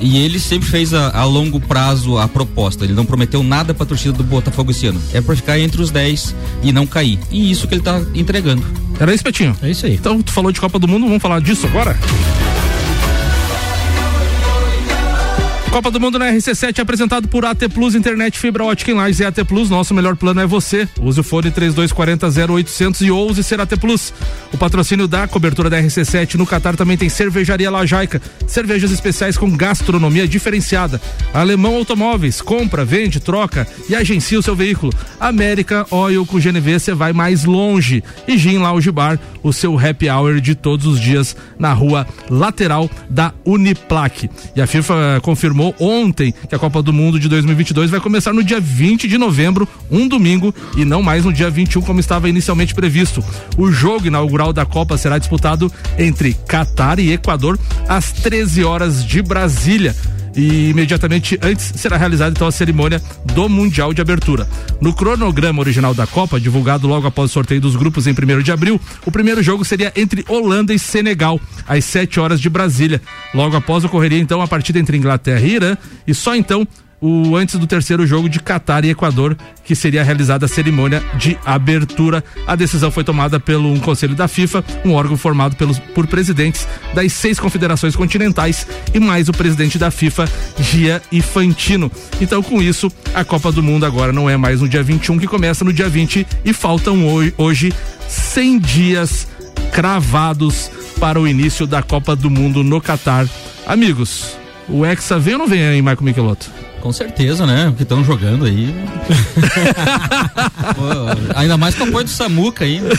E 0.00 0.18
ele 0.18 0.38
sempre 0.38 0.68
fez 0.68 0.92
a, 0.92 1.16
a, 1.16 1.24
longo 1.24 1.60
prazo 1.60 2.18
a 2.18 2.28
proposta. 2.28 2.84
Ele 2.84 2.92
não 2.92 3.04
prometeu 3.04 3.42
nada 3.42 3.72
para 3.72 3.84
a 3.84 3.87
torcida 3.87 4.12
do 4.12 4.24
Botafogo 4.24 4.70
esse 4.70 4.87
ano. 4.87 5.00
É 5.12 5.20
para 5.20 5.34
ficar 5.37 5.58
entre 5.58 5.80
os 5.80 5.90
10 5.90 6.34
e 6.62 6.72
não 6.72 6.87
cair. 6.87 7.18
E 7.30 7.50
isso 7.50 7.66
que 7.66 7.74
ele 7.74 7.80
está 7.80 8.00
entregando. 8.14 8.64
Era 8.98 9.13
isso, 9.14 9.24
Petinho? 9.24 9.57
É 9.62 9.70
isso 9.70 9.87
aí. 9.87 9.94
Então, 9.94 10.20
tu 10.22 10.33
falou 10.33 10.50
de 10.53 10.61
Copa 10.61 10.79
do 10.79 10.88
Mundo, 10.88 11.07
vamos 11.07 11.22
falar 11.22 11.40
disso 11.40 11.66
agora? 11.66 11.96
Copa 15.74 15.90
do 15.90 15.98
Mundo 15.98 16.20
na 16.20 16.26
RC7 16.26 16.78
apresentado 16.78 17.26
por 17.26 17.44
AT 17.44 17.68
Plus 17.68 17.96
Internet 17.96 18.38
Fibra 18.38 18.62
Ótica 18.62 18.92
em 18.92 18.94
e 18.94 19.24
AT 19.24 19.44
Plus. 19.44 19.68
Nosso 19.68 19.92
melhor 19.92 20.14
plano 20.14 20.40
é 20.40 20.46
você. 20.46 20.88
Use 21.00 21.18
o 21.18 21.24
fone 21.24 21.50
3240 21.50 22.52
0800 22.52 23.00
e 23.00 23.10
ouse 23.10 23.42
ser 23.42 23.60
AT 23.60 23.76
Plus. 23.80 24.14
O 24.52 24.56
patrocínio 24.56 25.08
da 25.08 25.26
cobertura 25.26 25.68
da 25.68 25.82
RC7 25.82 26.37
no 26.37 26.46
Catar 26.46 26.76
também 26.76 26.96
tem 26.96 27.08
Cervejaria 27.08 27.72
Lajaica. 27.72 28.22
Cervejas 28.46 28.92
especiais 28.92 29.37
com 29.37 29.50
gastronomia 29.50 30.28
diferenciada. 30.28 31.02
Alemão 31.32 31.74
Automóveis. 31.74 32.40
Compra, 32.40 32.84
vende, 32.84 33.18
troca 33.18 33.66
e 33.88 33.96
agencia 33.96 34.38
o 34.38 34.42
seu 34.44 34.54
veículo. 34.54 34.92
América 35.18 35.84
Oil 35.90 36.24
com 36.24 36.38
GNV 36.38 36.78
você 36.78 36.94
vai 36.94 37.12
mais 37.12 37.44
longe. 37.44 38.04
E 38.28 38.38
Gin 38.38 38.58
Lounge 38.58 38.92
Bar, 38.92 39.18
o 39.42 39.52
seu 39.52 39.76
happy 39.76 40.08
hour 40.08 40.40
de 40.40 40.54
todos 40.54 40.87
os 40.87 41.00
dias 41.00 41.37
na 41.58 41.72
rua 41.72 42.06
lateral 42.30 42.88
da 43.10 43.34
Uniplaque. 43.44 44.30
E 44.54 44.62
a 44.62 44.68
FIFA 44.68 45.18
confirmou 45.20 45.63
confirmou 45.64 45.74
ontem 45.79 46.35
que 46.48 46.55
a 46.55 46.59
Copa 46.59 46.83
do 46.83 46.92
Mundo 46.92 47.18
de 47.18 47.29
2022 47.29 47.90
vai 47.90 48.00
começar 48.00 48.33
no 48.33 48.42
dia 48.42 48.61
20 48.61 49.09
de 49.09 49.16
novembro, 49.16 49.66
um 49.90 50.07
domingo, 50.07 50.55
e 50.77 50.85
não 50.85 51.03
mais 51.03 51.24
no 51.24 51.33
dia 51.33 51.48
21 51.48 51.81
como 51.83 52.00
estava 52.00 52.29
inicialmente 52.29 52.74
previsto. 52.74 53.24
O 53.57 53.70
jogo 53.70 54.07
inaugural 54.07 54.53
da 54.53 54.66
Copa 54.66 54.98
será 54.98 55.16
disputado 55.16 55.72
entre 55.98 56.35
Catar 56.46 56.98
e 56.98 57.12
Equador 57.12 57.59
às 57.88 58.12
13 58.12 58.64
horas 58.64 59.05
de 59.05 59.22
Brasília 59.22 59.94
e 60.37 60.70
imediatamente 60.70 61.38
antes 61.42 61.73
será 61.77 61.97
realizada 61.97 62.33
então 62.33 62.47
a 62.47 62.53
cerimônia 62.53 63.01
do 63.35 63.49
Mundial 63.49 63.92
de 63.92 64.01
Abertura. 64.01 64.49
No 64.81 64.92
cronograma 64.92 65.61
original 65.61 65.94
da 65.94 66.07
Copa, 66.07 66.40
divulgado 66.40 66.87
logo 66.87 67.07
após 67.07 67.31
o 67.31 67.33
sorteio 67.33 67.61
dos 67.61 67.77
grupos 67.77 68.07
em 68.07 68.12
1 68.12 68.42
de 68.42 68.53
abril, 68.53 68.81
o 69.05 69.11
primeiro 69.11 69.42
jogo 69.42 69.64
seria 69.64 69.92
entre 69.97 70.25
Holanda 70.29 70.75
e 70.75 70.79
Senegal, 70.79 71.40
às 71.66 71.85
7 71.85 72.20
horas 72.20 72.40
de 72.40 72.49
Brasília. 72.49 73.01
Logo 73.35 73.57
após 73.57 73.85
ocorreria 73.85 74.18
então 74.18 74.40
a 74.40 74.49
partida 74.49 74.79
entre 74.79 74.97
Inglaterra 74.97 75.40
e 75.40 75.55
Irã, 75.55 75.77
e 76.07 76.14
só 76.14 76.35
então 76.35 76.66
o 77.06 77.36
antes 77.36 77.56
do 77.56 77.66
terceiro 77.66 78.06
jogo 78.06 78.30
de 78.30 78.40
Catar 78.40 78.82
e 78.82 78.88
Equador, 78.88 79.36
que 79.62 79.74
seria 79.74 80.02
realizada 80.02 80.46
a 80.46 80.48
cerimônia 80.48 81.02
de 81.18 81.36
abertura. 81.44 82.24
A 82.46 82.56
decisão 82.56 82.90
foi 82.90 83.04
tomada 83.04 83.38
pelo 83.38 83.70
um 83.70 83.78
conselho 83.78 84.14
da 84.14 84.26
FIFA, 84.26 84.64
um 84.86 84.94
órgão 84.94 85.14
formado 85.14 85.54
pelos, 85.54 85.78
por 85.78 86.06
presidentes 86.06 86.66
das 86.94 87.12
seis 87.12 87.38
confederações 87.38 87.94
continentais 87.94 88.66
e 88.94 88.98
mais 88.98 89.28
o 89.28 89.34
presidente 89.34 89.78
da 89.78 89.90
FIFA, 89.90 90.26
Gia 90.58 91.02
Infantino. 91.12 91.92
Então, 92.22 92.42
com 92.42 92.62
isso, 92.62 92.90
a 93.14 93.22
Copa 93.22 93.52
do 93.52 93.62
Mundo 93.62 93.84
agora 93.84 94.10
não 94.10 94.30
é 94.30 94.38
mais 94.38 94.62
no 94.62 94.68
dia 94.68 94.82
21 94.82 95.18
que 95.18 95.26
começa 95.26 95.62
no 95.62 95.74
dia 95.74 95.90
20 95.90 96.26
e 96.42 96.54
faltam 96.54 97.06
hoje, 97.06 97.34
hoje 97.36 97.72
100 98.08 98.58
dias 98.60 99.28
cravados 99.70 100.70
para 100.98 101.20
o 101.20 101.28
início 101.28 101.66
da 101.66 101.82
Copa 101.82 102.16
do 102.16 102.30
Mundo 102.30 102.64
no 102.64 102.80
Catar. 102.80 103.28
Amigos, 103.66 104.38
o 104.66 104.86
Hexa 104.86 105.18
vem 105.18 105.34
ou 105.34 105.40
não 105.40 105.46
vem 105.46 105.62
aí, 105.62 105.82
Michael 105.82 106.02
Michelotto? 106.02 106.73
Com 106.85 106.92
certeza, 106.92 107.47
né? 107.47 107.68
O 107.68 107.73
que 107.73 107.83
estão 107.83 108.05
jogando 108.05 108.44
aí. 108.44 108.75
Pô, 110.77 111.35
ainda 111.35 111.57
mais 111.57 111.75
com 111.75 111.85
o 111.85 111.88
apoio 111.88 112.05
do 112.05 112.11
Samuca 112.11 112.66
aí. 112.66 112.79
Né? 112.79 112.90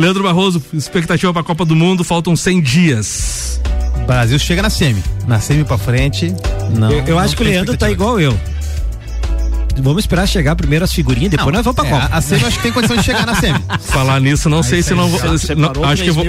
Leandro 0.00 0.22
Barroso, 0.22 0.64
expectativa 0.72 1.30
para 1.30 1.42
a 1.42 1.44
Copa 1.44 1.66
do 1.66 1.76
Mundo, 1.76 2.02
faltam 2.02 2.34
100 2.34 2.62
dias. 2.62 3.60
Brasil 4.06 4.38
chega 4.38 4.62
na 4.62 4.70
semi. 4.70 5.04
Na 5.28 5.40
semi 5.40 5.62
para 5.62 5.76
frente. 5.76 6.34
Não. 6.74 6.90
Eu, 6.90 7.04
eu 7.04 7.18
acho 7.18 7.36
que 7.36 7.42
o 7.42 7.44
Leandro 7.44 7.76
tá 7.76 7.90
igual 7.90 8.18
eu. 8.18 8.32
Vamos 9.78 10.02
esperar 10.02 10.26
chegar 10.26 10.54
primeiro 10.54 10.84
as 10.84 10.92
figurinhas, 10.92 11.30
depois 11.30 11.46
não, 11.46 11.54
nós 11.54 11.64
vamos 11.64 11.80
pra 11.80 11.86
é, 11.86 11.90
Copa. 11.90 12.16
A 12.16 12.20
SEMI 12.20 12.44
acho 12.44 12.56
que 12.56 12.62
tem 12.62 12.72
condição 12.72 12.96
de 12.96 13.02
chegar 13.02 13.26
na 13.26 13.34
SEMI. 13.34 13.58
Falar 13.80 14.20
nisso, 14.20 14.48
não 14.48 14.58
aí 14.58 14.64
sei 14.64 14.82
se 14.82 14.94
não 14.94 15.08
vou. 15.08 15.20
Não, 15.56 15.84
acho 15.84 16.02
que 16.02 16.10
eu 16.10 16.14
vou. 16.14 16.24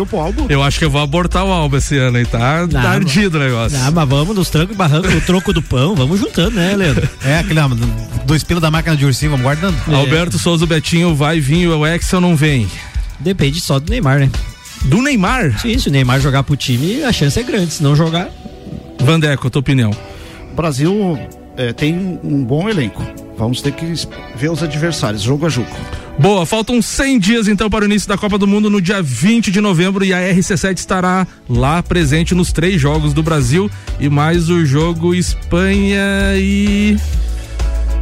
Eu 0.50 0.64
acho 0.64 0.80
que 0.80 0.86
eu 0.86 0.90
vou 0.90 1.02
abortar 1.02 1.46
o 1.46 1.52
álbum 1.52 1.78
esse 1.78 1.98
ano 1.98 2.18
aí, 2.18 2.26
tá, 2.26 2.68
tá 2.68 2.82
ardido 2.82 3.38
o 3.38 3.40
negócio. 3.40 3.78
Não, 3.78 3.92
mas 3.92 4.10
vamos 4.10 4.36
nos 4.36 4.50
trancos 4.50 4.74
e 4.74 4.78
barrancos, 4.78 5.14
o 5.14 5.22
troco 5.22 5.54
do 5.54 5.62
pão, 5.62 5.96
vamos 5.96 6.20
juntando, 6.20 6.52
né, 6.52 6.76
Leandro? 6.76 7.08
É, 7.24 7.40
aquele 7.40 7.60
dois 8.26 8.44
pilos 8.44 8.62
da 8.62 8.72
máquina 8.72 8.96
de 8.96 9.06
ursinho, 9.06 9.32
vamos 9.32 9.44
guardando. 9.44 9.76
É. 9.92 9.96
Alberto 9.96 10.38
Souza 10.40 10.66
Betinho 10.66 11.16
vai 11.16 11.40
vir, 11.40 11.68
o 11.68 11.86
Excel 11.86 12.22
não 12.22 12.36
vem. 12.36 12.68
Depende 13.20 13.60
só 13.62 13.80
do 13.80 13.90
Neymar, 13.90 14.20
né? 14.20 14.30
Do 14.86 15.02
Neymar? 15.02 15.60
Sim, 15.60 15.78
se 15.78 15.88
o 15.88 15.92
Neymar 15.92 16.20
jogar 16.20 16.44
pro 16.44 16.56
time, 16.58 17.04
a 17.04 17.12
chance 17.12 17.40
é 17.40 17.44
grande. 17.44 17.74
Se 17.74 17.84
não 17.84 17.96
jogar. 17.96 18.30
Vandeco, 19.00 19.50
tua 19.50 19.60
opinião? 19.60 19.92
O 20.52 20.56
Brasil 20.56 21.18
é, 21.56 21.72
tem 21.72 22.20
um 22.24 22.44
bom 22.44 22.70
elenco. 22.70 23.04
Vamos 23.38 23.62
ter 23.62 23.72
que 23.72 23.86
ver 24.36 24.52
os 24.52 24.62
adversários, 24.62 25.22
jogo 25.22 25.46
a 25.46 25.50
jogo. 25.50 25.70
Boa, 26.18 26.46
faltam 26.46 26.80
100 26.82 27.20
dias 27.20 27.48
então 27.48 27.70
para 27.70 27.84
o 27.84 27.88
início 27.88 28.08
da 28.08 28.18
Copa 28.18 28.38
do 28.38 28.46
Mundo 28.46 28.70
no 28.70 28.80
dia 28.80 29.02
20 29.02 29.52
de 29.52 29.60
novembro 29.60 30.06
e 30.06 30.14
a 30.14 30.20
RC7 30.20 30.78
estará 30.78 31.26
lá 31.50 31.82
presente 31.82 32.36
nos 32.36 32.52
três 32.52 32.80
jogos 32.80 33.14
do 33.14 33.24
Brasil 33.24 33.70
e 34.00 34.08
mais 34.10 34.48
o 34.48 34.64
jogo 34.64 35.16
Espanha 35.16 36.36
e 36.36 36.96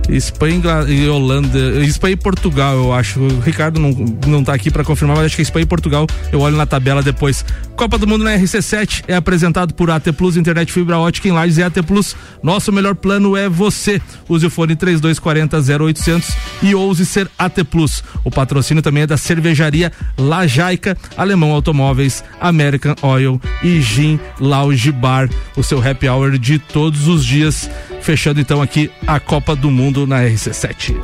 Espanha 0.09 0.61
e 0.87 1.07
Holanda, 1.07 1.57
Espanha 1.83 2.13
e 2.13 2.17
Portugal, 2.17 2.75
eu 2.75 2.93
acho. 2.93 3.19
O 3.19 3.39
Ricardo 3.39 3.79
não, 3.79 3.91
não 4.27 4.43
tá 4.43 4.53
aqui 4.53 4.69
para 4.69 4.83
confirmar, 4.83 5.17
mas 5.17 5.27
acho 5.27 5.35
que 5.35 5.41
Espanha 5.41 5.63
e 5.63 5.67
Portugal, 5.67 6.07
eu 6.31 6.41
olho 6.41 6.57
na 6.57 6.65
tabela 6.65 7.01
depois. 7.01 7.45
Copa 7.75 7.97
do 7.97 8.05
Mundo 8.05 8.23
na 8.23 8.35
RC7 8.37 9.05
é 9.07 9.15
apresentado 9.15 9.73
por 9.73 9.89
AT 9.89 10.11
Plus, 10.13 10.37
internet 10.37 10.71
fibra 10.71 10.99
ótica 10.99 11.27
em 11.27 11.31
Lages 11.31 11.57
e 11.57 11.63
AT 11.63 11.81
Plus. 11.83 12.15
Nosso 12.43 12.71
melhor 12.71 12.95
plano 12.95 13.35
é 13.35 13.49
você. 13.49 14.01
Use 14.27 14.45
o 14.45 14.49
fone 14.49 14.75
3240 14.75 15.83
0800 15.83 16.29
e 16.61 16.75
ouse 16.75 17.05
ser 17.05 17.29
AT 17.37 17.63
Plus. 17.63 18.03
O 18.23 18.31
patrocínio 18.31 18.83
também 18.83 19.03
é 19.03 19.07
da 19.07 19.17
cervejaria 19.17 19.91
Lajaica, 20.17 20.97
Alemão 21.17 21.51
Automóveis, 21.51 22.23
American 22.39 22.95
Oil 23.01 23.41
e 23.63 23.81
Gin 23.81 24.19
Lounge 24.39 24.91
Bar, 24.91 25.29
o 25.55 25.63
seu 25.63 25.79
happy 25.79 26.07
hour 26.07 26.37
de 26.37 26.59
todos 26.59 27.07
os 27.07 27.25
dias. 27.25 27.69
Fechando 28.01 28.41
então 28.41 28.61
aqui 28.61 28.89
a 29.05 29.19
Copa 29.19 29.55
do 29.55 29.69
Mundo 29.69 29.90
na 30.07 30.23
RC7. 30.23 30.95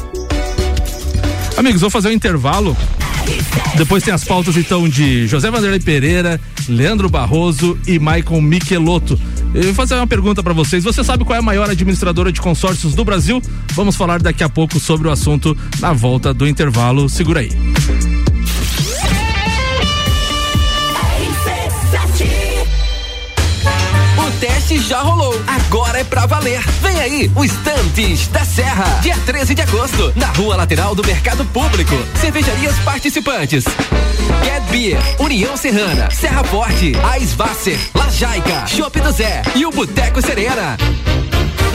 Amigos, 1.58 1.82
vou 1.82 1.90
fazer 1.90 2.10
um 2.10 2.12
intervalo. 2.12 2.76
Depois 3.76 4.04
tem 4.04 4.14
as 4.14 4.24
pautas 4.24 4.56
então 4.56 4.88
de 4.88 5.28
José 5.28 5.52
Vanderlei 5.52 5.80
Pereira, 5.80 6.40
Leandro 6.68 7.10
Barroso 7.10 7.78
e 7.86 8.00
Maicon 8.00 8.42
Michelotto. 8.42 9.20
Eu 9.54 9.64
vou 9.64 9.74
fazer 9.74 9.96
uma 9.96 10.08
pergunta 10.08 10.42
para 10.42 10.54
vocês. 10.54 10.84
Você 10.84 11.04
sabe 11.04 11.24
qual 11.26 11.36
é 11.36 11.40
a 11.40 11.42
maior 11.42 11.70
administradora 11.70 12.32
de 12.32 12.42
consórcios 12.42 12.96
do 12.96 13.04
Brasil? 13.04 13.42
Vamos 13.74 13.96
falar 13.96 14.22
daqui 14.22 14.44
a 14.44 14.50
pouco 14.50 14.80
sobre 14.80 15.08
o 15.08 15.12
assunto 15.12 15.58
na 15.80 15.94
volta 15.94 16.34
do 16.34 16.48
intervalo. 16.48 17.10
Segura 17.10 17.42
aí. 17.42 17.52
Já 24.76 25.00
rolou. 25.00 25.34
Agora 25.48 26.00
é 26.00 26.04
pra 26.04 26.26
valer. 26.26 26.62
Vem 26.82 27.00
aí, 27.00 27.32
o 27.36 27.46
Estantes 27.46 28.28
da 28.28 28.44
Serra. 28.44 29.00
Dia 29.02 29.16
13 29.26 29.56
de 29.56 29.62
agosto, 29.62 30.12
na 30.16 30.28
rua 30.28 30.58
lateral 30.58 30.94
do 30.94 31.06
Mercado 31.06 31.46
Público. 31.46 31.96
Cervejarias 32.20 32.78
participantes. 32.80 33.64
Get 34.44 34.64
Beer, 34.70 35.00
União 35.20 35.56
Serrana, 35.56 36.10
Serra 36.12 36.44
Forte, 36.44 36.92
Aisvasser, 37.12 37.80
Lajaica, 37.96 38.68
Chopp 38.68 39.00
do 39.00 39.12
Zé 39.12 39.42
e 39.56 39.66
o 39.66 39.72
Boteco 39.72 40.22
Serena. 40.22 40.78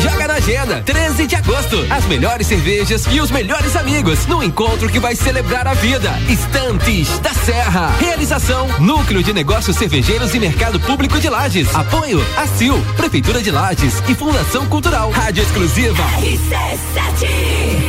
Joga 0.02 0.26
na 0.26 0.34
agenda, 0.34 0.82
13 0.82 1.26
de 1.28 1.36
agosto. 1.36 1.86
As 1.88 2.04
melhores 2.06 2.48
cervejas 2.48 3.06
e 3.10 3.20
os 3.20 3.30
melhores 3.30 3.76
amigos 3.76 4.26
no 4.26 4.42
encontro 4.42 4.88
que 4.88 4.98
vai 4.98 5.14
celebrar 5.14 5.68
a 5.68 5.74
vida. 5.74 6.10
Estantes 6.28 7.20
da 7.20 7.32
Serra. 7.32 7.94
Realização: 8.00 8.66
Núcleo 8.80 9.22
de 9.22 9.32
Negócios 9.32 9.76
Cervejeiros 9.76 10.34
e 10.34 10.40
Mercado 10.40 10.80
Público 10.80 11.20
de 11.20 11.28
Lages. 11.28 11.72
Apoio: 11.72 12.20
ACIL, 12.36 12.82
Prefeitura 12.96 13.40
de 13.40 13.52
Lages 13.52 14.02
e 14.08 14.14
Fundação 14.14 14.66
Cultural. 14.66 15.10
Rádio 15.10 15.44
Exclusiva. 15.44 16.02
RC7. 16.18 17.81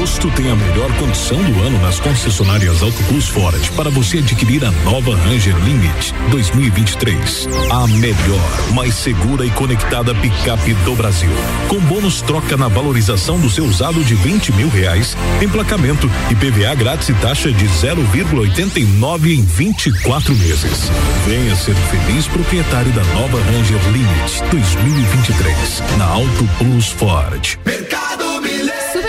Agosto 0.00 0.30
tem 0.30 0.50
a 0.50 0.56
melhor 0.56 0.90
condição 0.96 1.36
do 1.36 1.60
ano 1.60 1.78
nas 1.82 2.00
concessionárias 2.00 2.82
Auto 2.82 3.02
Plus 3.04 3.28
Ford 3.28 3.70
para 3.76 3.90
você 3.90 4.16
adquirir 4.16 4.64
a 4.64 4.70
nova 4.82 5.14
Ranger 5.14 5.54
Limit 5.58 6.14
2023. 6.30 7.46
A 7.70 7.86
melhor, 7.86 8.72
mais 8.72 8.94
segura 8.94 9.44
e 9.44 9.50
conectada 9.50 10.14
picape 10.14 10.72
do 10.86 10.94
Brasil. 10.94 11.28
Com 11.68 11.78
bônus 11.80 12.22
troca 12.22 12.56
na 12.56 12.66
valorização 12.66 13.38
do 13.38 13.50
seu 13.50 13.66
usado 13.66 14.02
de 14.02 14.14
20 14.14 14.52
mil 14.52 14.70
reais, 14.70 15.14
emplacamento 15.42 16.10
e 16.30 16.34
PVA 16.34 16.74
grátis 16.74 17.10
e 17.10 17.14
taxa 17.16 17.52
de 17.52 17.66
0,89 17.66 19.38
em 19.38 19.44
24 19.44 20.34
meses. 20.34 20.90
Venha 21.26 21.54
ser 21.54 21.74
feliz 21.74 22.26
proprietário 22.26 22.90
da 22.92 23.04
nova 23.04 23.38
Ranger 23.38 23.92
Limit 23.92 24.50
2023 24.50 25.82
na 25.98 26.06
Auto 26.06 26.48
Plus 26.56 26.88
Ford. 26.88 27.58
Mercado 27.66 28.29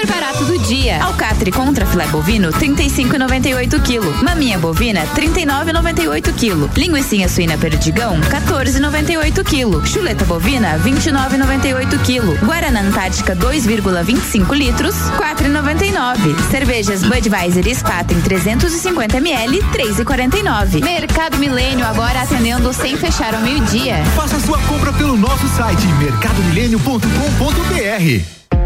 Super 0.01 0.15
barato 0.15 0.45
do 0.45 0.57
dia. 0.57 1.03
Alcatre 1.03 1.51
contra 1.51 1.85
filé 1.85 2.07
bovino, 2.07 2.49
35,98 2.49 3.79
kg. 3.81 4.23
Maminha 4.23 4.57
bovina, 4.57 5.05
39,98 5.15 6.33
kg. 6.33 6.67
Linguiça 6.75 7.29
suína 7.29 7.55
perdigão, 7.55 8.19
14,98 8.21 9.43
kg. 9.43 9.87
Chuleta 9.87 10.25
bovina, 10.25 10.79
29,98 10.79 11.99
kg. 11.99 12.35
Guaraná 12.43 12.81
Antártica 12.81 13.35
2,25 13.35 14.55
litros, 14.55 14.95
4,99. 15.19 16.49
Cervejas 16.49 17.03
Budweiser 17.03 17.75
Spaten 17.75 18.19
350 18.21 19.17
ml, 19.17 19.59
3,49. 19.71 20.83
Mercado 20.83 21.37
Milênio 21.37 21.85
agora 21.85 22.23
atendendo 22.23 22.73
sem 22.73 22.97
fechar 22.97 23.35
ao 23.35 23.41
meio-dia. 23.41 24.03
Faça 24.15 24.39
sua 24.39 24.57
compra 24.61 24.91
pelo 24.93 25.15
nosso 25.15 25.47
site 25.49 25.85
mercadomilênio.com.br. 25.99 28.40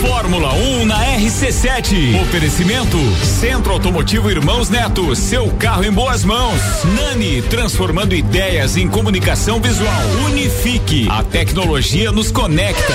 Fórmula 0.00 0.54
1 0.54 0.80
um 0.80 0.86
na 0.86 0.98
RC7. 1.18 2.20
Oferecimento 2.22 2.96
Centro 3.22 3.72
Automotivo 3.72 4.30
Irmãos 4.30 4.70
Neto, 4.70 5.14
seu 5.14 5.48
carro 5.52 5.84
em 5.84 5.92
boas 5.92 6.24
mãos. 6.24 6.58
Nani, 6.96 7.42
transformando 7.42 8.14
ideias 8.14 8.78
em 8.78 8.88
comunicação 8.88 9.60
visual. 9.60 10.02
Unifique, 10.24 11.06
a 11.10 11.22
tecnologia 11.22 12.10
nos 12.10 12.30
conecta. 12.30 12.94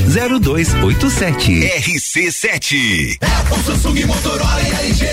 0287. 0.07 1.61
RC7. 1.61 3.17
Apple, 3.21 3.63
Samsung, 3.63 4.05
Motorola 4.05 4.61
e 4.61 4.85
LG. 4.85 5.05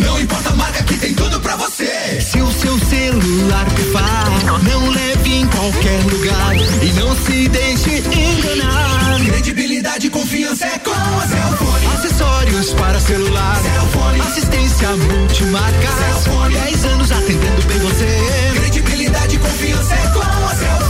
Não 0.00 0.20
importa 0.20 0.50
a 0.50 0.56
marca 0.56 0.82
que 0.84 0.94
tem 0.98 1.14
tudo 1.14 1.40
pra 1.40 1.56
você. 1.56 2.20
Se 2.20 2.40
o 2.40 2.50
seu 2.52 2.78
celular 2.78 3.66
pifar, 3.70 4.26
não 4.62 4.90
leve 4.90 5.34
em 5.34 5.46
qualquer 5.46 6.02
lugar 6.04 6.56
e 6.82 6.92
não 6.92 7.16
se 7.16 7.48
deixe 7.48 7.98
enganar. 7.98 9.20
Credibilidade 9.24 10.06
e 10.06 10.10
confiança 10.10 10.66
é 10.66 10.78
com 10.78 10.90
a 10.90 11.26
Cellfone. 11.26 11.86
Acessórios 11.94 12.72
para 12.74 13.00
celular. 13.00 13.60
Cellfone. 13.62 14.20
Assistência 14.20 14.88
multimarca. 14.96 15.88
Cellfone. 15.98 16.54
10 16.54 16.84
anos 16.84 17.12
atendendo 17.12 17.62
bem 17.66 17.78
você. 17.78 18.52
Credibilidade 18.60 19.36
e 19.36 19.38
confiança 19.38 19.94
é 19.94 20.08
com 20.08 20.20
a 20.20 20.54
Cellfone. 20.54 20.83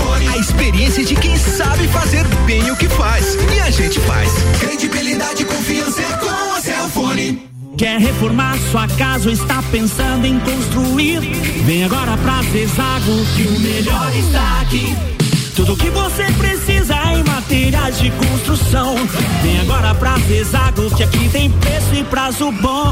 Experiência 0.75 1.05
de 1.05 1.15
quem 1.15 1.37
sabe 1.37 1.87
fazer 1.87 2.27
bem 2.47 2.69
o 2.69 2.77
que 2.77 2.89
faz. 2.89 3.37
E 3.55 3.61
a 3.61 3.71
gente 3.71 4.01
faz. 4.01 4.29
Credibilidade 4.59 5.43
e 5.43 5.45
confiança 5.45 6.03
é 6.03 6.17
com 6.17 6.29
a 6.29 6.61
Cellfone. 6.61 7.49
Quer 7.79 8.01
reformar 8.01 8.59
sua 8.73 8.89
casa 8.89 9.29
ou 9.29 9.33
está 9.33 9.63
pensando 9.71 10.27
em 10.27 10.41
construir? 10.41 11.21
Vem 11.65 11.85
agora 11.85 12.17
pra 12.17 12.43
Zezago 12.43 13.25
que 13.37 13.43
o 13.43 13.61
melhor 13.61 14.17
está 14.17 14.63
aqui. 14.63 14.97
Tudo 15.55 15.77
que 15.77 15.91
você 15.91 16.25
precisa 16.33 16.97
em 17.13 17.23
materiais 17.23 17.97
de 18.01 18.11
construção. 18.11 18.97
Vem 19.45 19.61
agora 19.61 19.95
pra 19.95 20.19
Zezago 20.27 20.93
que 20.97 21.05
aqui 21.05 21.29
tem 21.29 21.53
preço 21.53 21.95
e 21.95 22.03
prazo 22.03 22.51
bom. 22.51 22.91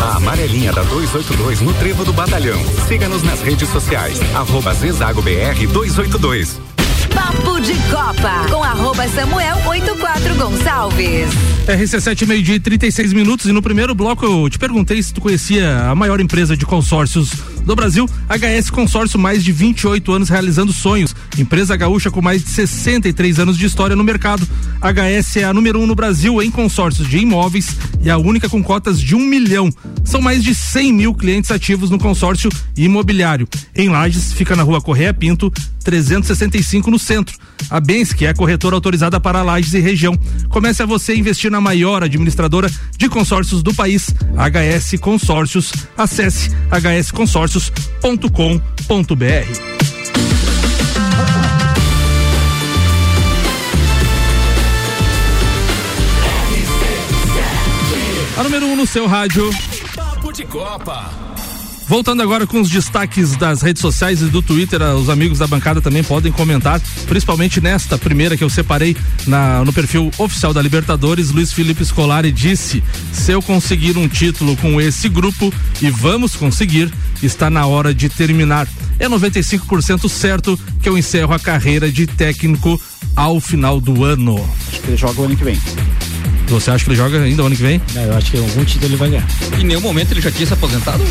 A 0.00 0.16
amarelinha 0.16 0.72
da 0.72 0.82
282 0.82 1.60
no 1.60 1.72
Trevo 1.74 2.04
do 2.04 2.12
Batalhão. 2.12 2.58
Siga-nos 2.86 3.22
nas 3.22 3.40
redes 3.40 3.68
sociais. 3.68 4.20
Arroba 4.34 4.74
Zezago 4.74 5.22
BR 5.22 5.66
282. 5.72 6.60
Papo 7.14 7.60
de 7.60 7.72
Copa 7.90 8.46
com 8.50 8.62
arroba 8.62 9.08
Samuel 9.08 9.56
84 9.66 10.34
Gonçalves. 10.34 11.30
RC7 11.66 12.26
meio-dia 12.26 12.56
e 12.56 12.60
36 12.60 13.12
minutos 13.12 13.46
e 13.46 13.52
no 13.52 13.62
primeiro 13.62 13.94
bloco 13.94 14.24
eu 14.24 14.50
te 14.50 14.58
perguntei 14.58 15.02
se 15.02 15.12
tu 15.12 15.20
conhecia 15.20 15.88
a 15.88 15.94
maior 15.94 16.20
empresa 16.20 16.56
de 16.56 16.66
consórcios 16.66 17.55
do 17.66 17.74
Brasil, 17.74 18.08
HS 18.28 18.70
Consórcio, 18.70 19.18
mais 19.18 19.44
de 19.44 19.50
28 19.50 20.12
anos 20.12 20.28
realizando 20.28 20.72
sonhos. 20.72 21.14
Empresa 21.36 21.76
gaúcha 21.76 22.10
com 22.10 22.22
mais 22.22 22.42
de 22.42 22.50
63 22.50 23.40
anos 23.40 23.58
de 23.58 23.66
história 23.66 23.96
no 23.96 24.04
mercado. 24.04 24.46
HS 24.80 25.38
é 25.38 25.44
a 25.44 25.52
número 25.52 25.80
um 25.80 25.86
no 25.86 25.94
Brasil 25.94 26.40
em 26.40 26.50
consórcios 26.50 27.08
de 27.08 27.18
imóveis 27.18 27.76
e 28.00 28.08
a 28.08 28.16
única 28.16 28.48
com 28.48 28.62
cotas 28.62 29.00
de 29.00 29.16
um 29.16 29.20
milhão. 29.20 29.68
São 30.04 30.20
mais 30.20 30.44
de 30.44 30.54
100 30.54 30.92
mil 30.92 31.12
clientes 31.12 31.50
ativos 31.50 31.90
no 31.90 31.98
consórcio 31.98 32.48
imobiliário. 32.76 33.48
Em 33.74 33.88
Lages, 33.88 34.32
fica 34.32 34.54
na 34.54 34.62
rua 34.62 34.80
Correia 34.80 35.12
Pinto, 35.12 35.52
365 35.82 36.90
no 36.90 36.98
centro. 36.98 37.36
A 37.70 37.80
Bens, 37.80 38.12
que 38.12 38.26
é 38.26 38.28
a 38.28 38.34
corretora 38.34 38.76
autorizada 38.76 39.18
para 39.18 39.42
Lages 39.42 39.74
e 39.74 39.80
região. 39.80 40.16
Comece 40.48 40.82
a 40.82 40.86
você 40.86 41.16
investir 41.16 41.50
na 41.50 41.60
maior 41.60 42.02
administradora 42.02 42.70
de 42.96 43.08
consórcios 43.08 43.62
do 43.62 43.74
país, 43.74 44.14
HS 44.36 45.00
Consórcios. 45.00 45.72
Acesse 45.96 46.50
hsconsórcios.com.br. 47.56 49.16
A 58.38 58.42
número 58.42 58.66
1 58.66 58.72
um 58.72 58.76
no 58.76 58.86
seu 58.86 59.06
rádio. 59.06 59.50
Papo 59.94 60.30
de 60.32 60.44
Copa. 60.44 61.26
Voltando 61.88 62.20
agora 62.20 62.48
com 62.48 62.60
os 62.60 62.68
destaques 62.68 63.36
das 63.36 63.62
redes 63.62 63.80
sociais 63.80 64.20
e 64.20 64.24
do 64.24 64.42
Twitter, 64.42 64.82
ah, 64.82 64.96
os 64.96 65.08
amigos 65.08 65.38
da 65.38 65.46
bancada 65.46 65.80
também 65.80 66.02
podem 66.02 66.32
comentar, 66.32 66.80
principalmente 67.06 67.60
nesta 67.60 67.96
primeira 67.96 68.36
que 68.36 68.42
eu 68.42 68.50
separei 68.50 68.96
na, 69.24 69.64
no 69.64 69.72
perfil 69.72 70.10
oficial 70.18 70.52
da 70.52 70.60
Libertadores. 70.60 71.30
Luiz 71.30 71.52
Felipe 71.52 71.84
Scolari 71.84 72.32
disse: 72.32 72.82
se 73.12 73.30
eu 73.30 73.40
conseguir 73.40 73.96
um 73.96 74.08
título 74.08 74.56
com 74.56 74.80
esse 74.80 75.08
grupo, 75.08 75.54
e 75.80 75.88
vamos 75.88 76.34
conseguir, 76.34 76.92
está 77.24 77.48
na 77.48 77.66
hora 77.66 77.94
de 77.94 78.08
terminar. 78.08 78.68
É 78.98 79.08
95% 79.08 80.08
certo 80.08 80.58
que 80.82 80.88
eu 80.88 80.98
encerro 80.98 81.32
a 81.32 81.38
carreira 81.38 81.90
de 81.90 82.06
técnico 82.06 82.80
ao 83.14 83.40
final 83.40 83.80
do 83.80 84.04
ano. 84.04 84.36
Acho 84.68 84.80
que 84.82 84.88
ele 84.88 84.96
joga 84.96 85.20
o 85.20 85.24
ano 85.24 85.36
que 85.36 85.44
vem. 85.44 85.58
Você 86.48 86.70
acha 86.70 86.84
que 86.84 86.90
ele 86.90 86.96
joga 86.96 87.20
ainda 87.20 87.42
o 87.42 87.46
ano 87.46 87.56
que 87.56 87.62
vem? 87.62 87.80
Não, 87.94 88.02
eu 88.02 88.16
acho 88.16 88.30
que 88.30 88.38
algum 88.38 88.64
título 88.64 88.86
ele 88.86 88.96
vai 88.96 89.10
ganhar. 89.10 89.26
Em 89.58 89.64
nenhum 89.64 89.80
momento 89.80 90.12
ele 90.12 90.20
já 90.20 90.30
tinha 90.30 90.46
se 90.46 90.52
aposentado? 90.52 91.02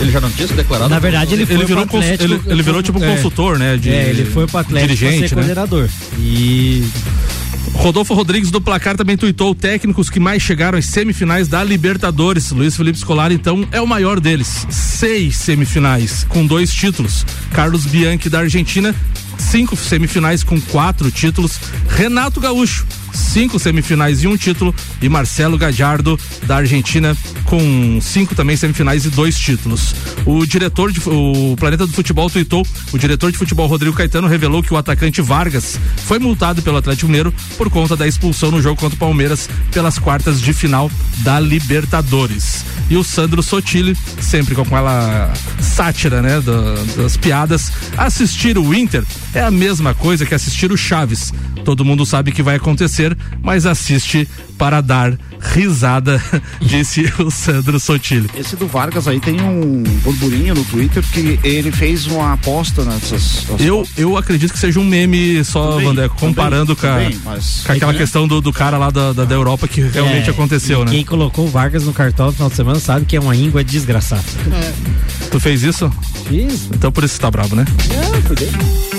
Ele 0.00 0.10
já 0.10 0.20
não 0.20 0.30
tinha 0.30 0.46
se 0.46 0.54
declarado? 0.54 0.90
Na 0.90 0.98
verdade, 0.98 1.34
ele 1.34 1.46
foi 1.46 1.56
ele 1.56 1.64
virou, 1.64 1.82
Atlético, 1.82 2.24
ele, 2.24 2.40
ele, 2.46 2.62
virou 2.62 2.82
tipo 2.82 3.02
é, 3.02 3.14
consultor, 3.16 3.58
né? 3.58 3.76
De, 3.76 3.90
é, 3.90 4.10
ele 4.10 4.24
foi 4.24 4.46
pro 4.46 4.58
Atlético 4.58 4.94
dirigente, 4.94 5.28
ser 5.28 5.34
né? 5.34 5.42
coordenador. 5.42 5.88
E 6.18 6.84
Rodolfo 7.74 8.14
Rodrigues 8.14 8.50
do 8.50 8.60
Placar 8.60 8.96
também 8.96 9.16
tuitou 9.16 9.54
técnicos 9.54 10.08
que 10.08 10.20
mais 10.20 10.42
chegaram 10.42 10.78
às 10.78 10.86
semifinais 10.86 11.48
da 11.48 11.64
Libertadores. 11.64 12.50
Luiz 12.50 12.76
Felipe 12.76 12.98
Scolari, 12.98 13.34
então, 13.34 13.66
é 13.72 13.80
o 13.80 13.86
maior 13.86 14.20
deles. 14.20 14.66
Seis 14.70 15.36
semifinais, 15.36 16.24
com 16.24 16.46
dois 16.46 16.72
títulos. 16.72 17.26
Carlos 17.52 17.86
Bianchi 17.86 18.28
da 18.28 18.40
Argentina, 18.40 18.94
cinco 19.42 19.76
semifinais 19.76 20.42
com 20.42 20.60
quatro 20.60 21.10
títulos. 21.10 21.58
Renato 21.88 22.40
Gaúcho, 22.40 22.86
cinco 23.12 23.58
semifinais 23.58 24.22
e 24.22 24.26
um 24.26 24.36
título, 24.36 24.74
e 25.00 25.08
Marcelo 25.08 25.58
Gajardo, 25.58 26.18
da 26.46 26.56
Argentina, 26.56 27.16
com 27.44 27.98
cinco 28.00 28.34
também 28.34 28.56
semifinais 28.56 29.04
e 29.04 29.10
dois 29.10 29.38
títulos. 29.38 29.94
O 30.24 30.46
diretor 30.46 30.90
de 30.90 31.00
o 31.06 31.56
Planeta 31.58 31.86
do 31.86 31.92
Futebol 31.92 32.30
tweetou, 32.30 32.66
o 32.92 32.98
diretor 32.98 33.30
de 33.30 33.38
futebol 33.38 33.66
Rodrigo 33.66 33.96
Caetano 33.96 34.28
revelou 34.28 34.62
que 34.62 34.72
o 34.72 34.76
atacante 34.76 35.20
Vargas 35.20 35.78
foi 36.06 36.18
multado 36.18 36.62
pelo 36.62 36.76
Atlético 36.76 37.06
Mineiro 37.06 37.34
por 37.58 37.68
conta 37.68 37.96
da 37.96 38.06
expulsão 38.06 38.50
no 38.50 38.62
jogo 38.62 38.80
contra 38.80 38.96
o 38.96 38.98
Palmeiras 38.98 39.48
pelas 39.70 39.98
quartas 39.98 40.40
de 40.40 40.52
final 40.52 40.90
da 41.18 41.40
Libertadores. 41.40 42.64
E 42.88 42.96
o 42.96 43.04
Sandro 43.04 43.42
Sotile, 43.42 43.96
sempre 44.20 44.54
com 44.54 44.62
aquela 44.62 45.32
sátira, 45.60 46.20
né, 46.20 46.42
das 46.96 47.16
piadas, 47.16 47.72
assistir 47.96 48.58
o 48.58 48.74
Inter 48.74 49.04
é 49.34 49.40
a 49.40 49.50
mesma 49.50 49.94
coisa 49.94 50.26
que 50.26 50.34
assistir 50.34 50.72
o 50.72 50.76
Chaves. 50.76 51.32
Todo 51.64 51.84
mundo 51.84 52.04
sabe 52.04 52.32
que 52.32 52.42
vai 52.42 52.56
acontecer, 52.56 53.16
mas 53.40 53.66
assiste 53.66 54.28
para 54.58 54.80
dar 54.80 55.16
risada, 55.40 56.22
disse 56.60 57.12
o 57.18 57.30
Sandro 57.30 57.78
Sotile. 57.80 58.30
Esse 58.36 58.56
do 58.56 58.66
Vargas 58.66 59.08
aí 59.08 59.20
tem 59.20 59.40
um 59.40 59.82
burburinho 60.02 60.54
no 60.54 60.64
Twitter 60.64 61.02
que 61.12 61.38
ele 61.42 61.72
fez 61.72 62.06
uma 62.06 62.34
aposta 62.34 62.84
nessas. 62.84 63.46
Eu, 63.58 63.86
eu 63.96 64.16
acredito 64.16 64.52
que 64.52 64.58
seja 64.58 64.78
um 64.78 64.84
meme 64.84 65.44
só, 65.44 65.72
também, 65.72 65.86
Vandé, 65.86 66.08
comparando 66.08 66.76
também, 66.76 67.12
com, 67.18 67.30
a, 67.30 67.32
também, 67.32 67.48
com 67.66 67.72
aquela 67.72 67.94
questão 67.94 68.28
do, 68.28 68.40
do 68.40 68.52
cara 68.52 68.78
lá 68.78 68.90
da, 68.90 69.12
da, 69.12 69.24
da 69.24 69.34
Europa 69.34 69.66
que 69.66 69.80
realmente 69.80 70.28
é, 70.28 70.32
aconteceu, 70.32 70.84
né? 70.84 70.90
Quem 70.90 71.04
colocou 71.04 71.46
o 71.46 71.48
Vargas 71.48 71.84
no 71.84 71.92
cartão 71.92 72.26
no 72.26 72.32
final 72.32 72.48
de 72.48 72.56
semana 72.56 72.78
sabe 72.78 73.04
que 73.04 73.16
é 73.16 73.20
uma 73.20 73.34
íngua 73.34 73.64
desgraçada. 73.64 74.24
É. 74.52 74.72
Tu 75.28 75.40
fez 75.40 75.62
isso? 75.62 75.90
Fiz. 76.28 76.68
Então 76.72 76.92
por 76.92 77.04
isso 77.04 77.14
você 77.14 77.20
tá 77.20 77.30
bravo, 77.30 77.56
né? 77.56 77.64
Cuidei. 78.26 78.91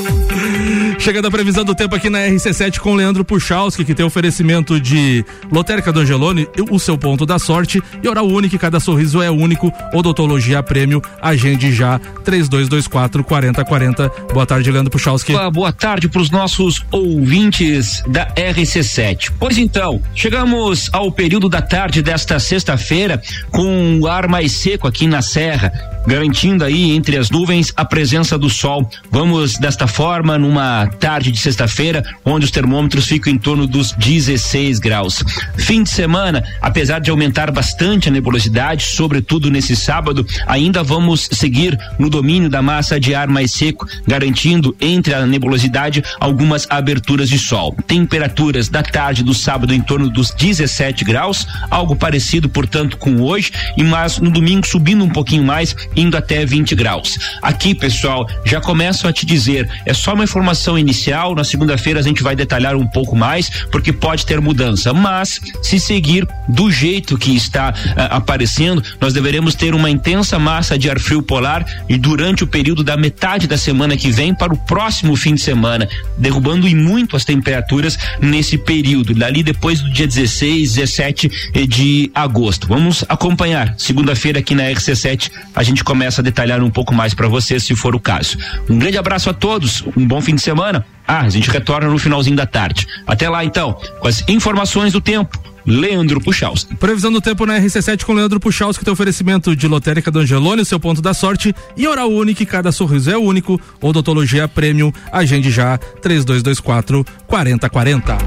Chegando 1.03 1.27
a 1.27 1.31
previsão 1.31 1.65
do 1.65 1.75
tempo 1.75 1.93
aqui 1.93 2.09
na 2.09 2.19
RC7 2.19 2.79
com 2.79 2.95
Leandro 2.95 3.25
Puchalski, 3.25 3.83
que 3.83 3.93
tem 3.93 4.05
oferecimento 4.05 4.79
de 4.79 5.25
Lotérica 5.51 5.91
do 5.91 5.99
Angelone, 5.99 6.47
o 6.71 6.79
seu 6.79 6.97
ponto 6.97 7.25
da 7.25 7.37
sorte 7.37 7.83
e 8.01 8.07
Oral 8.07 8.25
Único, 8.25 8.57
cada 8.57 8.79
sorriso 8.79 9.21
é 9.21 9.29
único, 9.29 9.69
odontologia 9.93 10.63
prêmio, 10.63 11.01
agende 11.21 11.73
já, 11.73 11.99
3224 12.23 13.21
4040. 13.21 14.09
Boa 14.33 14.45
tarde, 14.45 14.71
Leandro 14.71 14.91
Puchalski. 14.91 15.33
Boa 15.51 15.73
tarde 15.73 16.07
para 16.07 16.21
os 16.21 16.31
nossos 16.31 16.81
ouvintes 16.89 18.01
da 18.07 18.33
RC7. 18.35 19.33
Pois 19.37 19.57
então, 19.57 20.01
chegamos 20.15 20.89
ao 20.93 21.11
período 21.11 21.49
da 21.49 21.61
tarde 21.61 22.01
desta 22.01 22.39
sexta-feira 22.39 23.21
com 23.51 23.99
o 23.99 24.07
ar 24.07 24.29
mais 24.29 24.53
seco 24.53 24.87
aqui 24.87 25.05
na 25.05 25.21
Serra 25.21 25.69
garantindo 26.05 26.63
aí 26.63 26.91
entre 26.91 27.17
as 27.17 27.29
nuvens 27.29 27.73
a 27.75 27.85
presença 27.85 28.37
do 28.37 28.49
sol. 28.49 28.89
Vamos 29.09 29.57
desta 29.57 29.87
forma 29.87 30.37
numa 30.37 30.89
tarde 30.93 31.31
de 31.31 31.39
sexta-feira, 31.39 32.03
onde 32.23 32.45
os 32.45 32.51
termômetros 32.51 33.07
ficam 33.07 33.31
em 33.31 33.37
torno 33.37 33.67
dos 33.67 33.91
16 33.91 34.79
graus. 34.79 35.23
Fim 35.57 35.83
de 35.83 35.89
semana, 35.89 36.43
apesar 36.61 36.99
de 36.99 37.09
aumentar 37.09 37.51
bastante 37.51 38.09
a 38.09 38.11
nebulosidade, 38.11 38.85
sobretudo 38.85 39.51
nesse 39.51 39.75
sábado, 39.75 40.25
ainda 40.47 40.83
vamos 40.83 41.29
seguir 41.31 41.77
no 41.99 42.09
domínio 42.09 42.49
da 42.49 42.61
massa 42.61 42.99
de 42.99 43.13
ar 43.13 43.27
mais 43.27 43.51
seco, 43.51 43.87
garantindo 44.07 44.75
entre 44.79 45.13
a 45.13 45.25
nebulosidade 45.25 46.03
algumas 46.19 46.67
aberturas 46.69 47.29
de 47.29 47.37
sol. 47.37 47.75
Temperaturas 47.87 48.69
da 48.69 48.83
tarde 48.83 49.23
do 49.23 49.33
sábado 49.33 49.73
em 49.73 49.81
torno 49.81 50.09
dos 50.09 50.31
17 50.31 51.03
graus, 51.03 51.47
algo 51.69 51.95
parecido, 51.95 52.49
portanto, 52.49 52.97
com 52.97 53.21
hoje, 53.21 53.51
e 53.77 53.83
mas 53.83 54.19
no 54.19 54.29
domingo 54.29 54.65
subindo 54.65 55.03
um 55.03 55.09
pouquinho 55.09 55.43
mais 55.43 55.75
indo 55.95 56.17
até 56.17 56.45
20 56.45 56.75
graus. 56.75 57.17
Aqui, 57.41 57.75
pessoal, 57.75 58.27
já 58.45 58.59
começo 58.61 59.07
a 59.07 59.13
te 59.13 59.25
dizer, 59.25 59.69
é 59.85 59.93
só 59.93 60.13
uma 60.13 60.23
informação 60.23 60.77
inicial, 60.83 61.33
na 61.33 61.43
segunda-feira 61.43 61.99
a 61.99 62.03
gente 62.03 62.21
vai 62.21 62.35
detalhar 62.35 62.75
um 62.75 62.85
pouco 62.85 63.15
mais, 63.15 63.49
porque 63.71 63.91
pode 63.91 64.25
ter 64.25 64.39
mudança, 64.39 64.93
mas 64.93 65.39
se 65.61 65.79
seguir 65.79 66.27
do 66.47 66.69
jeito 66.69 67.17
que 67.17 67.35
está 67.35 67.71
uh, 67.71 68.15
aparecendo, 68.15 68.83
nós 69.01 69.13
deveremos 69.13 69.55
ter 69.55 69.73
uma 69.73 69.89
intensa 69.89 70.37
massa 70.37 70.77
de 70.77 70.89
ar 70.89 70.99
frio 70.99 71.23
polar 71.23 71.65
e 71.89 71.97
durante 71.97 72.43
o 72.43 72.47
período 72.47 72.83
da 72.83 72.95
metade 72.95 73.47
da 73.47 73.57
semana 73.57 73.97
que 73.97 74.11
vem 74.11 74.33
para 74.33 74.53
o 74.53 74.57
próximo 74.57 75.15
fim 75.15 75.35
de 75.35 75.41
semana, 75.41 75.87
derrubando 76.17 76.67
em 76.67 76.75
muito 76.75 77.15
as 77.15 77.25
temperaturas 77.25 77.97
nesse 78.21 78.57
período, 78.57 79.13
dali 79.13 79.41
depois 79.41 79.81
do 79.81 79.89
dia 79.89 80.07
16, 80.07 80.75
17 80.75 81.31
de 81.67 82.11
agosto. 82.13 82.67
Vamos 82.67 83.03
acompanhar. 83.07 83.73
Segunda-feira 83.77 84.39
aqui 84.39 84.53
na 84.53 84.63
RC7 84.63 85.31
a 85.55 85.63
gente 85.63 85.83
começa 85.83 86.21
a 86.21 86.23
detalhar 86.23 86.61
um 86.61 86.69
pouco 86.69 86.93
mais 86.93 87.13
para 87.13 87.27
você, 87.27 87.59
se 87.59 87.75
for 87.75 87.95
o 87.95 87.99
caso. 87.99 88.37
Um 88.69 88.77
grande 88.77 88.97
abraço 88.97 89.29
a 89.29 89.33
todos, 89.33 89.83
um 89.95 90.05
bom 90.05 90.21
fim 90.21 90.35
de 90.35 90.41
semana. 90.41 90.62
Ah, 91.07 91.21
a 91.21 91.29
gente 91.29 91.49
retorna 91.49 91.89
no 91.89 91.97
finalzinho 91.97 92.35
da 92.35 92.45
tarde. 92.45 92.87
Até 93.05 93.29
lá 93.29 93.43
então, 93.43 93.73
com 93.99 94.07
as 94.07 94.23
informações 94.27 94.93
do 94.93 95.01
tempo. 95.01 95.37
Leandro 95.65 96.19
Puchalski. 96.19 96.75
Previsão 96.75 97.11
do 97.11 97.21
tempo 97.21 97.45
na 97.45 97.57
RC7 97.59 98.03
com 98.03 98.13
Leandro 98.13 98.39
Puchalski, 98.39 98.79
que 98.79 98.85
tem 98.85 98.91
oferecimento 98.91 99.55
de 99.55 99.67
lotérica 99.67 100.11
do 100.11 100.19
Angelone, 100.19 100.65
seu 100.65 100.79
ponto 100.79 101.01
da 101.01 101.13
sorte, 101.13 101.55
e 101.77 101.87
Oral 101.87 102.11
Único, 102.11 102.45
cada 102.45 102.71
sorriso 102.71 103.09
é 103.09 103.17
único, 103.17 103.59
odontologia 103.81 104.47
premium, 104.47 104.91
agende 105.11 105.49
já, 105.49 105.77
3224 105.77 107.05
4040. 107.27 108.17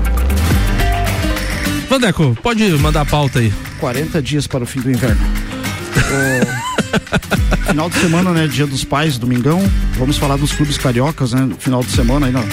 Vandeco, 1.88 2.36
pode 2.42 2.68
mandar 2.78 3.02
a 3.02 3.04
pauta 3.04 3.38
aí. 3.38 3.52
40 3.78 4.22
dias 4.22 4.46
para 4.46 4.64
o 4.64 4.66
fim 4.66 4.80
do 4.80 4.90
inverno. 4.90 5.20
o... 5.94 6.75
final 7.66 7.90
de 7.90 7.98
semana, 7.98 8.32
né? 8.32 8.46
Dia 8.46 8.66
dos 8.66 8.84
Pais, 8.84 9.18
domingão. 9.18 9.62
Vamos 9.98 10.16
falar 10.16 10.36
dos 10.36 10.52
clubes 10.52 10.78
cariocas, 10.78 11.32
né? 11.32 11.48
Final 11.58 11.82
de 11.82 11.90
semana 11.90 12.26
aí, 12.26 12.32
não. 12.32 12.44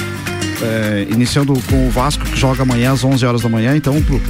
É, 0.61 1.07
iniciando 1.09 1.53
com 1.69 1.87
o 1.87 1.91
Vasco, 1.91 2.23
que 2.23 2.39
joga 2.39 2.63
amanhã 2.63 2.93
às 2.93 3.03
11 3.03 3.25
horas 3.25 3.41
da 3.41 3.49
manhã. 3.49 3.75
Então, 3.75 4.01
pro, 4.01 4.21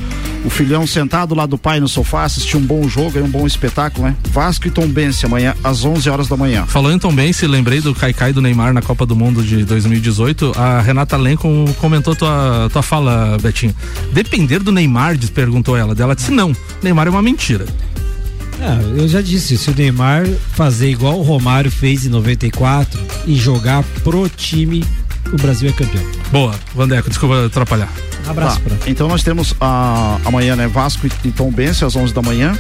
o 0.46 0.50
filhão 0.50 0.86
sentado 0.86 1.34
lá 1.34 1.46
do 1.46 1.58
pai 1.58 1.80
no 1.80 1.88
sofá, 1.88 2.24
assistir 2.24 2.58
um 2.58 2.62
bom 2.62 2.88
jogo, 2.88 3.20
um 3.20 3.30
bom 3.30 3.48
espetáculo, 3.48 4.08
né? 4.08 4.16
Vasco 4.30 4.68
e 4.68 4.72
Tombense 4.72 5.26
amanhã 5.26 5.56
às 5.64 5.86
11 5.86 6.10
horas 6.10 6.28
da 6.28 6.36
manhã. 6.36 6.66
Falando 6.66 6.96
em 6.96 7.00
Tombense, 7.00 7.48
lembrei 7.48 7.80
do 7.82 7.96
Caicai 7.96 8.34
do 8.34 8.42
Neymar 8.42 8.74
na 8.74 8.82
Copa 8.82 9.06
do 9.06 9.16
Mundo 9.16 9.42
de 9.44 9.64
2018. 9.64 10.54
A 10.58 10.82
Renata 10.82 11.16
Lenco 11.18 11.48
comentou 11.80 12.16
tua, 12.16 12.70
tua 12.72 12.82
fala, 12.82 13.38
Betinho. 13.42 13.74
Depender 14.12 14.60
do 14.60 14.72
Neymar, 14.72 15.18
perguntou 15.34 15.78
ela. 15.78 15.96
Dela 15.96 16.16
disse: 16.16 16.32
não, 16.32 16.56
Neymar 16.82 17.08
é 17.08 17.10
uma 17.10 17.22
mentira. 17.22 17.66
Ah, 18.66 18.80
eu 18.96 19.08
já 19.08 19.22
disse, 19.22 19.58
se 19.58 19.70
o 19.70 19.76
Neymar 19.76 20.26
fazer 20.54 20.90
igual 20.90 21.20
o 21.20 21.22
Romário 21.22 21.70
fez 21.70 22.06
em 22.06 22.10
94 22.10 23.00
e 23.28 23.36
jogar 23.36 23.84
pro 24.04 24.30
time, 24.30 24.84
o 25.32 25.36
Brasil 25.36 25.70
é 25.70 25.74
campeão. 25.74 26.04
Boa, 26.32 26.56
Vandeco, 26.74 27.10
desculpa 27.10 27.46
atrapalhar. 27.46 27.92
Um 28.26 28.32
abraço. 28.32 28.62
Tá, 28.62 28.70
pra... 28.70 28.90
Então 28.90 29.08
nós 29.08 29.22
temos 29.22 29.54
a, 29.60 30.18
amanhã, 30.24 30.56
né? 30.56 30.68
Vasco 30.68 31.06
e 31.26 31.32
Tom 31.32 31.52
Bense 31.52 31.84
às 31.84 31.96
11 31.96 32.14
da 32.14 32.22
manhã. 32.22 32.58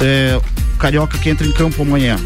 É, 0.00 0.38
Carioca 0.78 1.16
que 1.16 1.30
entra 1.30 1.46
em 1.46 1.52
campo 1.52 1.82
amanhã. 1.82 2.16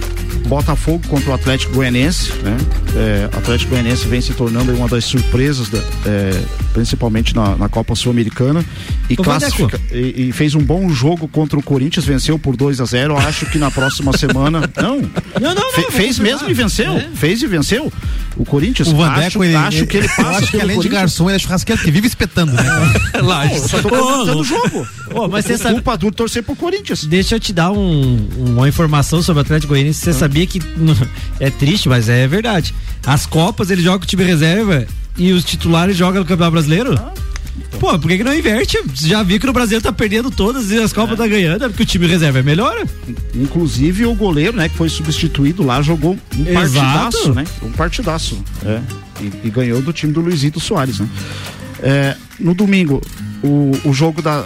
Botafogo 0.49 1.07
contra 1.09 1.31
o 1.31 1.35
Atlético 1.35 1.75
Goianense, 1.75 2.33
né? 2.43 2.57
É, 2.97 3.25
Atlético 3.37 3.71
Goianense 3.71 4.09
vem 4.09 4.21
se 4.21 4.33
tornando 4.33 4.73
uma 4.75 4.89
das 4.89 5.05
surpresas 5.05 5.69
da, 5.69 5.79
é, 6.07 6.43
principalmente 6.79 7.35
na, 7.35 7.57
na 7.57 7.69
Copa 7.69 7.97
Sul-Americana 7.97 8.65
e, 9.11 9.17
classifica, 9.17 9.81
e, 9.91 10.29
e, 10.29 10.33
fez 10.33 10.55
um 10.55 10.61
bom 10.61 10.89
jogo 10.91 11.27
contra 11.27 11.59
o 11.59 11.63
Corinthians, 11.63 12.05
venceu 12.05 12.39
por 12.39 12.57
2 12.57 12.81
a 12.81 12.85
0 12.85 13.17
Acho 13.17 13.47
que 13.47 13.59
na 13.59 13.69
próxima 13.69 14.13
semana. 14.17 14.71
Não, 14.77 15.01
não, 15.41 15.55
não, 15.57 15.73
fe, 15.73 15.91
fez 15.91 16.21
mesmo 16.21 16.49
e 16.49 16.55
venceu. 16.55 16.93
É. 16.93 17.09
Fez 17.15 17.43
e 17.43 17.49
venceu. 17.49 17.93
O 18.37 18.45
Corinthians, 18.45 18.87
o 18.89 18.97
Vandeco, 18.97 19.27
acho, 19.27 19.45
ele, 19.45 19.57
acho 19.57 19.87
que 19.87 19.97
ele 19.97 20.09
passa. 20.09 20.39
Acho 20.39 20.51
que 20.53 20.61
além 20.61 20.79
de 20.79 20.89
garçom, 20.89 21.29
ele 21.29 21.35
é 21.35 21.39
churrasqueiro 21.41 21.83
que 21.83 21.91
vive 21.91 22.07
espetando, 22.07 22.53
né? 22.53 22.63
Lá, 23.21 23.49
só 23.59 23.83
tô 23.83 23.89
comentando 23.89 24.39
o 24.39 24.45
jogo. 24.45 24.87
Ô, 25.13 25.27
mas 25.27 25.45
você 25.45 25.59
sabe. 25.59 25.75
Culpa 25.75 25.99
do 25.99 26.13
torcer 26.13 26.45
pro 26.45 26.55
Corinthians. 26.55 27.05
Deixa 27.05 27.35
eu 27.35 27.41
te 27.41 27.53
dar 27.53 27.73
um, 27.73 28.29
uma 28.37 28.69
informação 28.69 29.21
sobre 29.21 29.41
o 29.41 29.43
Atlético 29.43 29.73
Goianiense. 29.73 29.99
Você 29.99 30.11
ah. 30.11 30.15
sabia 30.15 30.47
que. 30.47 30.61
É 31.41 31.51
triste, 31.51 31.89
mas 31.89 32.09
é 32.09 32.27
verdade. 32.27 32.75
As 33.07 33.25
Copas 33.25 33.71
ele 33.71 33.81
joga 33.81 33.99
com 33.99 34.05
o 34.05 34.07
time 34.07 34.25
reserva 34.25 34.87
e 35.19 35.33
os 35.33 35.45
titulares 35.45 35.97
jogam 35.97 36.21
no 36.21 36.27
Campeonato 36.27 36.53
Brasileiro? 36.53 36.95
Ah. 36.97 37.13
Pô, 37.79 37.99
por 37.99 38.09
que, 38.09 38.19
que 38.19 38.25
não 38.25 38.35
inverte? 38.35 38.79
Já 38.95 39.23
vi 39.23 39.39
que 39.39 39.47
no 39.47 39.53
Brasil 39.53 39.81
tá 39.81 39.93
perdendo 39.93 40.31
todas 40.31 40.71
e 40.71 40.79
as 40.79 40.93
Copas 40.93 41.15
é. 41.15 41.17
tá 41.17 41.27
ganhando, 41.27 41.65
é 41.65 41.69
porque 41.69 41.83
o 41.83 41.87
time 41.87 42.07
reserva 42.07 42.41
é 42.41 42.43
melhor. 42.43 42.85
Inclusive 43.35 44.07
o 44.07 44.15
goleiro, 44.15 44.57
né, 44.57 44.69
que 44.69 44.77
foi 44.77 44.89
substituído 44.89 45.63
lá, 45.63 45.81
jogou 45.83 46.19
um 46.37 46.43
Exato. 46.43 46.55
partidaço, 46.55 47.35
né? 47.35 47.45
Um 47.63 47.73
partidaço. 47.73 48.45
É. 48.65 48.81
E, 49.21 49.47
e, 49.47 49.51
ganhou 49.51 49.81
do 49.83 49.93
time 49.93 50.13
do 50.13 50.21
Luizito 50.21 50.61
Soares, 50.61 50.99
né? 50.99 51.09
É, 51.81 52.17
no 52.39 52.55
domingo, 52.55 53.03
o, 53.43 53.73
o 53.85 53.93
jogo 53.93 54.23
da. 54.23 54.45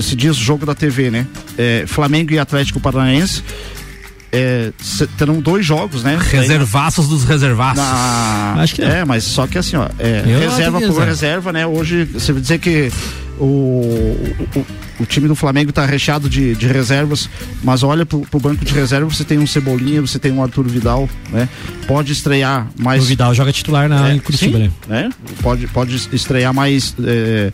Se 0.00 0.16
diz 0.16 0.36
jogo 0.36 0.66
da 0.66 0.74
TV, 0.74 1.10
né? 1.10 1.26
É, 1.56 1.84
Flamengo 1.86 2.32
e 2.32 2.38
Atlético 2.38 2.80
Paranaense 2.80 3.42
é, 4.32 4.72
terão 5.16 5.40
dois 5.40 5.64
jogos, 5.64 6.02
né? 6.02 6.18
Reservaços 6.20 7.08
dos 7.08 7.24
reservaços. 7.24 7.82
Na... 7.82 8.56
Acho 8.58 8.74
que 8.74 8.82
é. 8.82 8.98
é, 8.98 9.04
mas 9.04 9.24
só 9.24 9.46
que 9.46 9.58
assim, 9.58 9.76
ó, 9.76 9.88
é, 9.98 10.22
reserva 10.40 10.80
por 10.80 11.02
reserva, 11.02 11.52
né? 11.52 11.66
Hoje, 11.66 12.04
você 12.04 12.32
vai 12.32 12.42
dizer 12.42 12.58
que 12.58 12.90
o, 13.38 13.44
o, 14.56 14.66
o, 15.00 15.06
time 15.06 15.28
do 15.28 15.34
Flamengo 15.34 15.70
está 15.70 15.84
recheado 15.84 16.28
de, 16.28 16.54
de 16.54 16.66
reservas, 16.66 17.28
mas 17.62 17.82
olha 17.82 18.04
pro, 18.04 18.20
pro 18.20 18.40
banco 18.40 18.64
de 18.64 18.72
reserva, 18.72 19.08
você 19.08 19.24
tem 19.24 19.38
um 19.38 19.46
Cebolinha, 19.46 20.00
você 20.00 20.18
tem 20.18 20.32
um 20.32 20.42
Arthur 20.42 20.66
Vidal, 20.68 21.08
né? 21.30 21.48
Pode 21.86 22.12
estrear 22.12 22.68
mais. 22.78 23.04
O 23.04 23.06
Vidal 23.06 23.34
joga 23.34 23.52
titular 23.52 23.88
na, 23.88 24.10
é, 24.10 24.14
em 24.14 24.18
Curitiba, 24.18 24.58
sim, 24.58 24.64
né? 24.64 24.70
né? 24.88 25.10
Pode, 25.42 25.66
pode 25.68 26.08
estrear 26.12 26.52
mais. 26.52 26.94
É, 27.04 27.52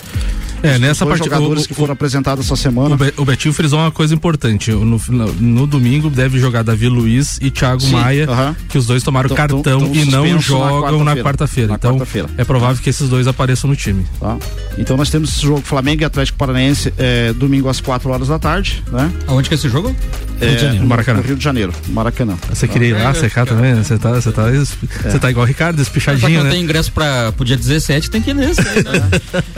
é, 0.62 0.78
nessa 0.78 1.04
parte 1.04 1.24
jogadores 1.24 1.64
o, 1.64 1.68
que 1.68 1.74
foram 1.74 1.92
apresentados 1.92 2.46
essa 2.46 2.54
semana. 2.54 2.96
O, 3.16 3.24
Betinho 3.24 3.52
frisou 3.52 3.80
uma 3.80 3.90
coisa 3.90 4.14
importante. 4.14 4.70
No, 4.70 4.84
no, 4.84 5.32
no, 5.32 5.66
domingo 5.66 6.08
deve 6.08 6.38
jogar 6.38 6.62
Davi 6.62 6.88
Luiz 6.88 7.38
e 7.42 7.50
Thiago 7.50 7.80
Sim, 7.80 7.92
Maia, 7.92 8.30
uh 8.30 8.34
-huh. 8.34 8.56
que 8.68 8.78
os 8.78 8.86
dois 8.86 9.02
tomaram 9.02 9.28
tão, 9.28 9.36
cartão 9.36 9.62
tão, 9.62 9.80
tão 9.80 9.94
e 9.94 10.04
não 10.04 10.40
jogam 10.40 11.02
na 11.02 11.16
quarta-feira. 11.16 11.70
Quarta 11.70 11.88
então 11.88 11.98
quarta 11.98 12.30
é 12.38 12.44
provável 12.44 12.80
que 12.80 12.88
esses 12.88 13.08
dois 13.08 13.26
apareçam 13.26 13.68
no 13.68 13.74
time. 13.74 14.06
Tá. 14.20 14.36
Então 14.78 14.96
nós 14.96 15.10
temos 15.10 15.30
esse 15.30 15.42
jogo 15.42 15.62
Flamengo 15.62 16.02
e 16.02 16.04
Atlético 16.04 16.38
Paranaense 16.38 16.94
é, 16.96 17.31
domingo 17.34 17.68
às 17.68 17.80
4 17.80 18.10
horas 18.10 18.28
da 18.28 18.38
tarde. 18.38 18.82
Né? 18.90 19.10
Aonde 19.26 19.48
que 19.48 19.54
é 19.54 19.56
esse 19.56 19.68
jogo? 19.68 19.94
É, 20.40 20.46
Rio 20.46 20.56
de 20.56 20.62
Janeiro. 20.62 20.86
Maracanã. 20.86 21.20
Rio 21.20 21.36
de 21.36 21.44
Janeiro, 21.44 21.72
Maracanã. 21.88 22.34
Você 22.48 22.66
queria 22.66 22.88
ir 22.88 22.94
lá 22.94 23.10
é, 23.10 23.14
secar 23.14 23.46
também? 23.46 23.74
Né? 23.74 23.82
Você 23.82 23.98
tá, 23.98 24.10
você 24.12 24.32
tá, 24.32 24.44
você 24.50 25.18
tá 25.18 25.30
igual 25.30 25.44
o 25.44 25.48
Ricardo, 25.48 25.80
espichadinho, 25.80 26.44
né? 26.44 26.50
tem 26.50 26.62
ingresso 26.62 26.92
para 26.92 27.32
o 27.38 27.44
dia 27.44 27.56
17, 27.56 28.10
tem 28.10 28.20
que 28.20 28.30
ir 28.30 28.34
nesse. 28.34 28.62
Né? 28.62 29.10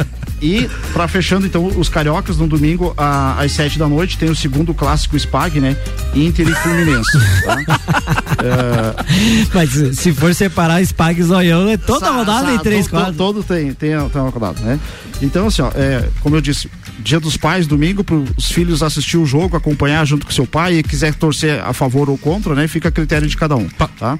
E 0.45 0.69
para 0.93 1.09
fechando 1.09 1.47
então 1.47 1.67
os 1.67 1.89
cariocas 1.89 2.37
no 2.37 2.47
domingo 2.47 2.93
a, 2.99 3.41
às 3.41 3.53
sete 3.53 3.79
da 3.79 3.89
noite 3.89 4.19
tem 4.19 4.29
o 4.29 4.37
segundo 4.37 4.75
clássico 4.75 5.19
Spag, 5.19 5.59
né? 5.59 5.75
Inter 6.15 6.47
e 6.47 6.53
Fluminense. 6.53 7.19
Tá? 7.47 7.57
é... 8.45 9.47
Mas 9.55 9.71
se 9.97 10.13
for 10.13 10.35
separar 10.35 10.85
Spag 10.85 11.19
e 11.19 11.23
Zoião, 11.23 11.67
é 11.71 11.79
toda 11.79 12.07
sa, 12.07 12.13
rodada 12.13 12.49
sa, 12.49 12.53
em 12.53 12.59
três. 12.59 12.87
Todo, 12.87 13.15
todo, 13.15 13.43
tem, 13.43 13.73
tem, 13.73 13.97
tem 14.09 14.21
uma 14.21 14.31
rodada, 14.31 14.61
né? 14.61 14.79
Então 15.23 15.47
assim, 15.47 15.63
ó, 15.63 15.71
é, 15.75 16.07
como 16.21 16.37
eu 16.37 16.43
disse, 16.43 16.69
Dia 16.99 17.21
dos 17.21 17.37
Pais, 17.37 17.67
domingo, 17.67 18.03
para 18.03 18.17
os 18.17 18.51
filhos 18.51 18.83
assistir 18.83 19.17
o 19.17 19.27
jogo, 19.27 19.57
acompanhar 19.57 20.05
junto 20.07 20.25
com 20.25 20.33
seu 20.33 20.47
pai 20.47 20.77
e 20.79 20.83
quiser 20.83 21.15
torcer 21.15 21.61
a 21.61 21.73
favor 21.73 22.09
ou 22.09 22.17
contra, 22.17 22.55
né? 22.55 22.67
Fica 22.67 22.89
a 22.89 22.93
critério 22.93 23.29
de 23.29 23.37
cada 23.37 23.57
um, 23.57 23.69
tá? 23.69 24.19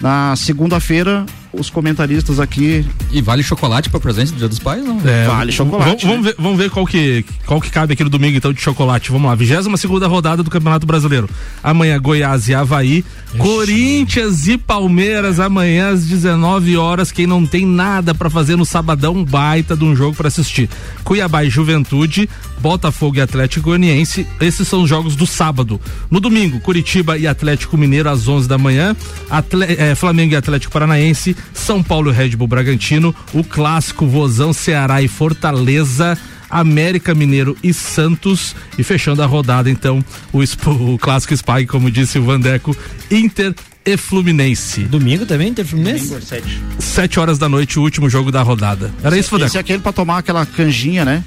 Na 0.00 0.34
segunda-feira, 0.34 1.26
os 1.58 1.70
comentaristas 1.70 2.40
aqui. 2.40 2.84
E 3.10 3.22
vale 3.22 3.42
chocolate 3.42 3.88
para 3.88 4.00
presente 4.00 4.32
do 4.32 4.38
Dia 4.38 4.48
dos 4.48 4.58
Pais, 4.58 4.84
não? 4.84 5.00
É, 5.04 5.26
vale 5.26 5.52
chocolate. 5.52 6.06
Vamos, 6.06 6.24
né? 6.24 6.32
ver, 6.32 6.42
vamos 6.42 6.58
ver 6.58 6.70
qual 6.70 6.86
que, 6.86 7.24
qual 7.46 7.60
que 7.60 7.70
cabe 7.70 7.92
aqui 7.92 8.04
no 8.04 8.10
domingo, 8.10 8.36
então, 8.36 8.52
de 8.52 8.60
chocolate. 8.60 9.10
Vamos 9.10 9.28
lá, 9.28 9.34
22 9.34 9.80
segunda 9.80 10.06
rodada 10.06 10.42
do 10.42 10.50
Campeonato 10.50 10.86
Brasileiro. 10.86 11.28
Amanhã, 11.62 12.00
Goiás 12.00 12.48
e 12.48 12.54
Havaí. 12.54 13.04
Ixi. 13.34 13.38
Corinthians 13.38 14.48
e 14.48 14.56
Palmeiras, 14.56 15.40
amanhã 15.40 15.90
às 15.90 16.06
19 16.06 16.76
horas. 16.76 17.12
Quem 17.12 17.26
não 17.26 17.44
tem 17.46 17.66
nada 17.66 18.14
para 18.14 18.30
fazer 18.30 18.56
no 18.56 18.64
sabadão, 18.64 19.24
baita 19.24 19.76
de 19.76 19.84
um 19.84 19.94
jogo 19.94 20.16
para 20.16 20.28
assistir. 20.28 20.68
Cuiabá 21.02 21.44
e 21.44 21.50
Juventude, 21.50 22.28
Botafogo 22.64 23.18
e 23.18 23.20
Atlético 23.20 23.66
Goianiense. 23.66 24.26
Esses 24.40 24.66
são 24.66 24.84
os 24.84 24.88
jogos 24.88 25.14
do 25.14 25.26
sábado. 25.26 25.78
No 26.10 26.18
domingo, 26.18 26.58
Curitiba 26.60 27.18
e 27.18 27.26
Atlético 27.26 27.76
Mineiro 27.76 28.08
às 28.08 28.26
11 28.26 28.48
da 28.48 28.56
manhã. 28.56 28.96
Atle 29.28 29.64
é, 29.64 29.94
Flamengo 29.94 30.32
e 30.32 30.36
Atlético 30.36 30.72
Paranaense. 30.72 31.36
São 31.52 31.82
Paulo 31.82 32.10
e 32.10 32.14
Red 32.14 32.30
Bull 32.30 32.48
Bragantino. 32.48 33.14
O 33.34 33.44
clássico 33.44 34.06
Vozão, 34.06 34.54
Ceará 34.54 35.02
e 35.02 35.08
Fortaleza. 35.08 36.16
América 36.48 37.14
Mineiro 37.14 37.54
e 37.62 37.74
Santos. 37.74 38.56
E 38.78 38.82
fechando 38.82 39.22
a 39.22 39.26
rodada, 39.26 39.68
então, 39.68 40.02
o, 40.32 40.40
o 40.40 40.98
clássico 40.98 41.36
Spike, 41.36 41.66
como 41.66 41.90
disse 41.90 42.18
o 42.18 42.24
Vandeco, 42.24 42.74
Inter 43.10 43.54
e 43.84 43.94
Fluminense. 43.98 44.84
Domingo 44.84 45.26
também, 45.26 45.48
Inter 45.48 45.66
Fluminense? 45.66 46.06
Domingo, 46.06 46.24
sete. 46.24 46.62
sete 46.78 47.20
horas 47.20 47.36
da 47.36 47.46
noite, 47.46 47.78
o 47.78 47.82
último 47.82 48.08
jogo 48.08 48.32
da 48.32 48.40
rodada. 48.40 48.90
Era 49.02 49.18
esse, 49.18 49.30
Vandeco? 49.30 49.48
Esse 49.48 49.58
é 49.58 49.60
aquele 49.60 49.80
pra 49.80 49.92
tomar 49.92 50.16
aquela 50.16 50.46
canjinha, 50.46 51.04
né? 51.04 51.22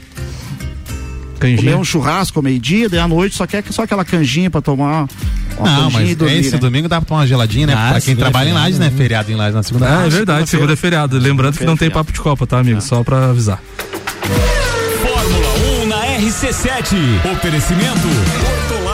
Canjinha. 1.38 1.72
Comer 1.72 1.76
um 1.76 1.84
churrasco 1.84 2.40
ao 2.40 2.44
meio-dia, 2.44 2.90
daí 2.90 3.00
à 3.00 3.08
noite 3.08 3.36
só 3.36 3.46
quer 3.46 3.64
só 3.70 3.84
aquela 3.84 4.04
canjinha 4.04 4.50
pra 4.50 4.62
tomar. 4.62 5.08
Não, 5.60 5.90
mas 5.92 6.16
dormir, 6.16 6.40
esse 6.40 6.54
né? 6.54 6.58
domingo 6.58 6.88
dá 6.88 6.98
pra 7.02 7.08
tomar 7.08 7.22
uma 7.22 7.28
geladinha, 7.28 7.68
né? 7.68 7.74
Ah, 7.76 7.90
pra 7.92 8.02
quem 8.02 8.16
trabalha 8.16 8.50
em 8.50 8.54
Lages, 8.54 8.80
né? 8.80 8.92
Feriado 8.96 9.32
em 9.32 9.36
Lages 9.36 9.56
na 9.56 9.64
segunda. 9.64 10.00
Ah, 10.00 10.06
é 10.06 10.10
verdade, 10.10 10.50
segunda 10.50 10.74
é 10.74 10.76
feriado. 10.76 11.18
Lembrando 11.18 11.58
que 11.58 11.66
não 11.66 11.78
tem 11.78 11.90
papo 11.90 12.12
de 12.12 12.20
Copa, 12.20 12.46
tá, 12.46 12.60
amigo? 12.60 12.82
Só 12.82 13.04
pra 13.04 13.30
avisar. 13.30 13.62
Fórmula 15.02 15.84
1 15.84 15.88
na 15.88 16.06
RC7. 16.20 16.96
Oferecimento 17.34 18.08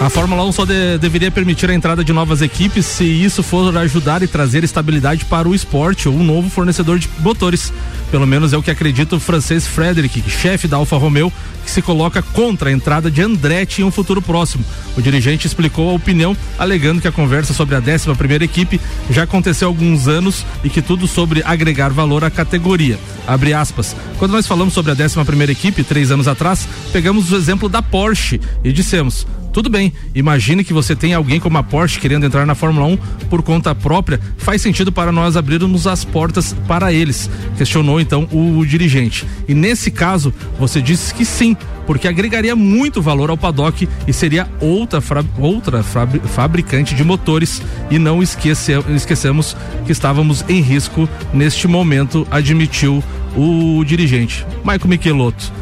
A 0.00 0.08
Fórmula 0.08 0.42
1 0.46 0.52
só 0.52 0.64
de, 0.64 0.96
deveria 0.96 1.30
permitir 1.30 1.68
a 1.68 1.74
entrada 1.74 2.02
de 2.02 2.10
novas 2.10 2.40
equipes 2.40 2.86
se 2.86 3.04
isso 3.04 3.42
for 3.42 3.76
ajudar 3.76 4.22
e 4.22 4.26
trazer 4.26 4.64
estabilidade 4.64 5.26
para 5.26 5.46
o 5.46 5.54
esporte 5.54 6.08
ou 6.08 6.14
um 6.14 6.24
novo 6.24 6.48
fornecedor 6.48 6.98
de 6.98 7.06
motores. 7.18 7.70
Pelo 8.10 8.26
menos 8.26 8.54
é 8.54 8.56
o 8.56 8.62
que 8.62 8.70
acredita 8.70 9.16
o 9.16 9.20
francês 9.20 9.66
Frederic, 9.66 10.24
chefe 10.26 10.66
da 10.66 10.78
Alfa 10.78 10.96
Romeo, 10.96 11.30
que 11.62 11.70
se 11.70 11.82
coloca 11.82 12.22
contra 12.22 12.70
a 12.70 12.72
entrada 12.72 13.10
de 13.10 13.20
Andretti 13.20 13.82
em 13.82 13.84
um 13.84 13.90
futuro 13.90 14.22
próximo. 14.22 14.64
O 14.96 15.02
dirigente 15.02 15.46
explicou 15.46 15.90
a 15.90 15.92
opinião, 15.92 16.34
alegando 16.58 17.02
que 17.02 17.08
a 17.08 17.12
conversa 17.12 17.52
sobre 17.52 17.74
a 17.74 17.78
11 17.78 18.14
primeira 18.16 18.42
equipe 18.42 18.80
já 19.10 19.24
aconteceu 19.24 19.68
há 19.68 19.70
alguns 19.70 20.08
anos 20.08 20.46
e 20.64 20.70
que 20.70 20.80
tudo 20.80 21.06
sobre 21.06 21.42
agregar 21.44 21.90
valor 21.90 22.24
à 22.24 22.30
categoria. 22.30 22.98
Abre 23.26 23.52
aspas. 23.52 23.94
Quando 24.18 24.32
nós 24.32 24.46
falamos 24.46 24.72
sobre 24.72 24.92
a 24.92 24.94
11 24.94 25.22
primeira 25.26 25.52
equipe, 25.52 25.84
três 25.84 26.10
anos 26.10 26.26
atrás, 26.26 26.66
pegamos 26.90 27.30
o 27.30 27.36
exemplo 27.36 27.68
da 27.68 27.82
Porsche 27.82 28.40
e 28.64 28.72
dissemos: 28.72 29.26
tudo 29.52 29.68
bem, 29.68 29.92
imagine 30.14 30.62
que 30.62 30.72
você 30.72 30.94
tem 30.94 31.12
alguém 31.12 31.40
como 31.40 31.58
a 31.58 31.62
Porsche 31.62 31.98
querendo 31.98 32.24
entrar 32.24 32.46
na 32.46 32.54
Fórmula 32.54 32.86
1 32.86 32.96
por 33.28 33.42
conta 33.42 33.74
própria, 33.74 34.20
faz 34.38 34.62
sentido 34.62 34.92
para 34.92 35.10
nós 35.10 35.36
abrirmos 35.36 35.86
as 35.86 36.04
portas 36.04 36.54
para 36.68 36.92
eles, 36.92 37.28
questionou 37.56 38.00
então 38.00 38.28
o, 38.30 38.58
o 38.58 38.66
dirigente. 38.66 39.26
E 39.48 39.54
nesse 39.54 39.90
caso, 39.90 40.32
você 40.58 40.80
disse 40.80 41.12
que 41.12 41.24
sim, 41.24 41.56
porque 41.86 42.06
agregaria 42.06 42.54
muito 42.54 43.02
valor 43.02 43.30
ao 43.30 43.36
paddock 43.36 43.88
e 44.06 44.12
seria 44.12 44.48
outra, 44.60 45.02
outra 45.38 45.82
fabricante 45.82 46.94
de 46.94 47.02
motores 47.02 47.60
e 47.90 47.98
não 47.98 48.22
esquece, 48.22 48.72
esquecemos 48.94 49.56
que 49.84 49.92
estávamos 49.92 50.44
em 50.48 50.60
risco 50.60 51.08
neste 51.34 51.66
momento, 51.66 52.26
admitiu 52.30 53.02
o 53.36 53.84
dirigente. 53.84 54.46
Michael 54.64 54.88
Michelotto 54.88 55.52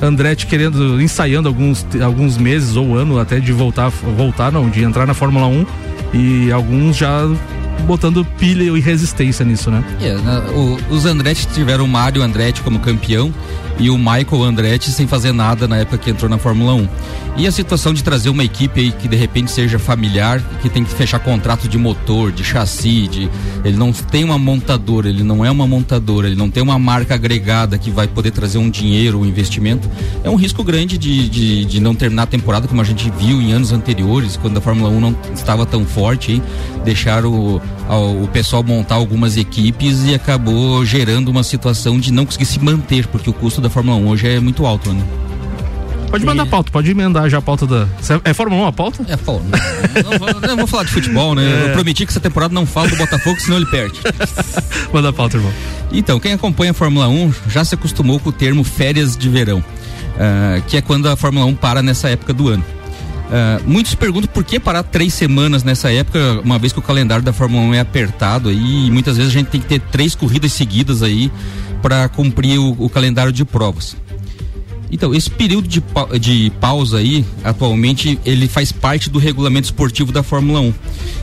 Andretti 0.00 0.46
querendo, 0.46 1.00
ensaiando 1.00 1.48
alguns, 1.48 1.86
alguns 2.02 2.36
meses 2.36 2.76
ou 2.76 2.96
ano 2.96 3.18
até 3.18 3.40
de 3.40 3.52
voltar, 3.52 3.88
voltar 3.88 4.52
não, 4.52 4.68
de 4.68 4.82
entrar 4.82 5.06
na 5.06 5.14
Fórmula 5.14 5.46
1 5.46 5.66
e 6.14 6.52
alguns 6.52 6.96
já 6.96 7.28
botando 7.86 8.24
pilha 8.38 8.64
e 8.64 8.80
resistência 8.80 9.44
nisso, 9.44 9.70
né? 9.70 9.84
É, 10.00 10.14
né, 10.14 10.42
o, 10.54 10.78
os 10.92 11.06
Andretti 11.06 11.46
tiveram 11.48 11.84
o 11.84 11.88
Mário 11.88 12.22
Andretti 12.22 12.60
como 12.62 12.78
campeão 12.78 13.32
e 13.78 13.90
o 13.90 13.96
Michael 13.96 14.42
Andretti 14.42 14.90
sem 14.90 15.06
fazer 15.06 15.32
nada 15.32 15.68
na 15.68 15.78
época 15.78 15.98
que 15.98 16.10
entrou 16.10 16.28
na 16.28 16.38
Fórmula 16.38 16.74
1. 16.74 16.88
E 17.36 17.46
a 17.46 17.52
situação 17.52 17.94
de 17.94 18.02
trazer 18.02 18.28
uma 18.30 18.42
equipe 18.42 18.80
aí 18.80 18.90
que 18.90 19.06
de 19.06 19.14
repente 19.14 19.52
seja 19.52 19.78
familiar, 19.78 20.42
que 20.60 20.68
tem 20.68 20.82
que 20.84 20.90
fechar 20.92 21.20
contrato 21.20 21.68
de 21.68 21.78
motor, 21.78 22.32
de 22.32 22.42
chassi, 22.42 23.06
de 23.06 23.30
ele 23.64 23.76
não 23.76 23.92
tem 23.92 24.24
uma 24.24 24.36
montadora, 24.36 25.08
ele 25.08 25.22
não 25.22 25.44
é 25.44 25.50
uma 25.50 25.66
montadora, 25.66 26.26
ele 26.26 26.34
não 26.34 26.50
tem 26.50 26.62
uma 26.62 26.78
marca 26.78 27.14
agregada 27.14 27.78
que 27.78 27.90
vai 27.90 28.08
poder 28.08 28.32
trazer 28.32 28.58
um 28.58 28.68
dinheiro, 28.68 29.20
um 29.20 29.24
investimento. 29.24 29.88
É 30.24 30.30
um 30.30 30.34
risco 30.34 30.64
grande 30.64 30.98
de, 30.98 31.28
de, 31.28 31.64
de 31.64 31.80
não 31.80 31.94
terminar 31.94 32.24
a 32.24 32.26
temporada 32.26 32.66
como 32.66 32.80
a 32.80 32.84
gente 32.84 33.08
viu 33.10 33.40
em 33.40 33.52
anos 33.52 33.70
anteriores, 33.70 34.36
quando 34.36 34.56
a 34.56 34.60
Fórmula 34.60 34.90
1 34.90 35.00
não 35.00 35.16
estava 35.32 35.64
tão 35.64 35.84
forte, 35.84 36.32
hein? 36.32 36.42
deixar 36.88 37.24
o, 37.26 37.60
o 38.22 38.28
pessoal 38.32 38.62
montar 38.62 38.94
algumas 38.94 39.36
equipes 39.36 40.04
e 40.04 40.14
acabou 40.14 40.84
gerando 40.84 41.28
uma 41.28 41.42
situação 41.42 42.00
de 42.00 42.12
não 42.12 42.24
conseguir 42.24 42.46
se 42.46 42.58
manter, 42.58 43.06
porque 43.06 43.28
o 43.28 43.32
custo 43.32 43.60
da 43.60 43.67
Fórmula 43.70 43.96
1 43.96 44.08
hoje 44.08 44.28
é 44.28 44.40
muito 44.40 44.66
alto, 44.66 44.92
né? 44.92 45.02
Pode 46.10 46.24
mandar 46.24 46.44
a 46.44 46.46
pauta, 46.46 46.72
pode 46.72 46.90
emendar 46.90 47.28
já 47.28 47.38
a 47.38 47.42
pauta 47.42 47.66
da. 47.66 47.86
É 48.24 48.32
Fórmula 48.32 48.62
1 48.62 48.66
a 48.66 48.72
pauta? 48.72 49.04
É 49.08 49.16
Fórmula. 49.16 49.58
não, 50.02 50.40
não, 50.40 50.56
vou 50.56 50.66
falar 50.66 50.84
de 50.84 50.90
futebol, 50.90 51.34
né? 51.34 51.44
É. 51.44 51.68
Eu 51.68 51.72
prometi 51.74 52.06
que 52.06 52.12
essa 52.12 52.20
temporada 52.20 52.54
não 52.54 52.64
falo 52.64 52.88
do 52.88 52.96
Botafogo, 52.96 53.38
senão 53.40 53.58
ele 53.58 53.66
perde. 53.66 54.00
Manda 54.92 55.10
a 55.10 55.12
pauta, 55.12 55.36
irmão. 55.36 55.52
Então, 55.92 56.18
quem 56.18 56.32
acompanha 56.32 56.70
a 56.70 56.74
Fórmula 56.74 57.08
1 57.08 57.34
já 57.48 57.64
se 57.64 57.74
acostumou 57.74 58.18
com 58.18 58.30
o 58.30 58.32
termo 58.32 58.64
férias 58.64 59.16
de 59.16 59.28
verão, 59.28 59.58
uh, 59.58 60.62
que 60.66 60.78
é 60.78 60.80
quando 60.80 61.08
a 61.08 61.16
Fórmula 61.16 61.44
1 61.44 61.54
para 61.56 61.82
nessa 61.82 62.08
época 62.08 62.32
do 62.32 62.48
ano. 62.48 62.64
Uh, 63.28 63.62
muitos 63.66 63.94
perguntam 63.94 64.30
por 64.32 64.42
que 64.42 64.58
parar 64.58 64.82
três 64.82 65.12
semanas 65.12 65.62
nessa 65.62 65.92
época, 65.92 66.40
uma 66.42 66.58
vez 66.58 66.72
que 66.72 66.78
o 66.78 66.82
calendário 66.82 67.22
da 67.22 67.34
Fórmula 67.34 67.62
1 67.64 67.74
é 67.74 67.80
apertado 67.80 68.48
aí, 68.48 68.86
e 68.86 68.90
muitas 68.90 69.18
vezes 69.18 69.30
a 69.30 69.34
gente 69.34 69.48
tem 69.48 69.60
que 69.60 69.66
ter 69.66 69.80
três 69.80 70.14
corridas 70.14 70.54
seguidas 70.54 71.02
aí 71.02 71.30
para 71.82 72.08
cumprir 72.08 72.58
o, 72.58 72.76
o, 72.78 72.88
calendário 72.88 73.32
de 73.32 73.44
provas. 73.44 73.96
Então, 74.90 75.14
esse 75.14 75.30
período 75.30 75.68
de, 75.68 75.82
de 76.18 76.50
pausa 76.60 76.98
aí, 76.98 77.24
atualmente, 77.44 78.18
ele 78.24 78.48
faz 78.48 78.72
parte 78.72 79.10
do 79.10 79.18
regulamento 79.18 79.66
esportivo 79.66 80.10
da 80.10 80.22
Fórmula 80.22 80.60
1. 80.60 80.74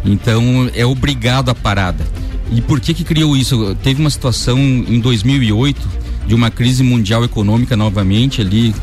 Então, 0.06 0.70
é 0.76 0.86
obrigado 0.86 1.50
a 1.50 1.56
parada. 1.56 2.06
E 2.52 2.62
por 2.62 2.80
que 2.80 2.94
que 2.94 3.04
criou 3.04 3.36
isso? 3.36 3.76
Teve 3.84 4.00
uma 4.00 4.10
situação 4.10 4.58
em 4.60 5.00
2008 5.00 6.06
de 6.28 6.36
uma 6.36 6.52
crise 6.52 6.84
mundial 6.84 7.24
econômica 7.24 7.76
novamente 7.76 8.42
ali 8.42 8.74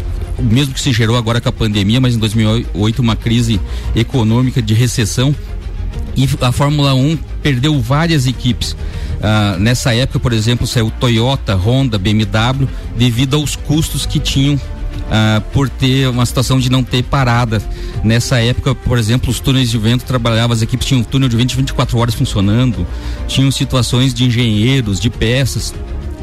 mesmo 0.40 0.74
que 0.74 0.80
se 0.80 0.92
gerou 0.92 1.16
agora 1.16 1.40
com 1.40 1.48
a 1.48 1.52
pandemia, 1.52 2.00
mas 2.00 2.14
em 2.14 2.18
2008 2.18 3.00
uma 3.00 3.16
crise 3.16 3.60
econômica 3.94 4.62
de 4.62 4.74
recessão 4.74 5.34
e 6.16 6.28
a 6.40 6.52
Fórmula 6.52 6.94
1 6.94 7.18
perdeu 7.42 7.80
várias 7.80 8.26
equipes. 8.26 8.76
Ah, 9.22 9.56
nessa 9.58 9.94
época, 9.94 10.18
por 10.18 10.32
exemplo, 10.32 10.66
saiu 10.66 10.90
Toyota, 10.90 11.54
Honda, 11.54 11.98
BMW, 11.98 12.68
devido 12.96 13.36
aos 13.36 13.54
custos 13.54 14.04
que 14.04 14.18
tinham 14.18 14.60
ah, 15.10 15.40
por 15.52 15.68
ter 15.68 16.08
uma 16.08 16.26
situação 16.26 16.58
de 16.58 16.70
não 16.70 16.82
ter 16.82 17.04
parada. 17.04 17.62
Nessa 18.02 18.40
época, 18.40 18.74
por 18.74 18.98
exemplo, 18.98 19.30
os 19.30 19.38
túneis 19.38 19.70
de 19.70 19.78
vento 19.78 20.04
trabalhavam, 20.04 20.54
as 20.54 20.62
equipes 20.62 20.86
tinham 20.86 21.02
um 21.02 21.04
túnel 21.04 21.28
de 21.28 21.36
vento 21.36 21.56
24 21.56 21.96
horas 21.98 22.14
funcionando, 22.14 22.86
tinham 23.28 23.50
situações 23.50 24.12
de 24.12 24.24
engenheiros, 24.24 24.98
de 24.98 25.08
peças, 25.08 25.72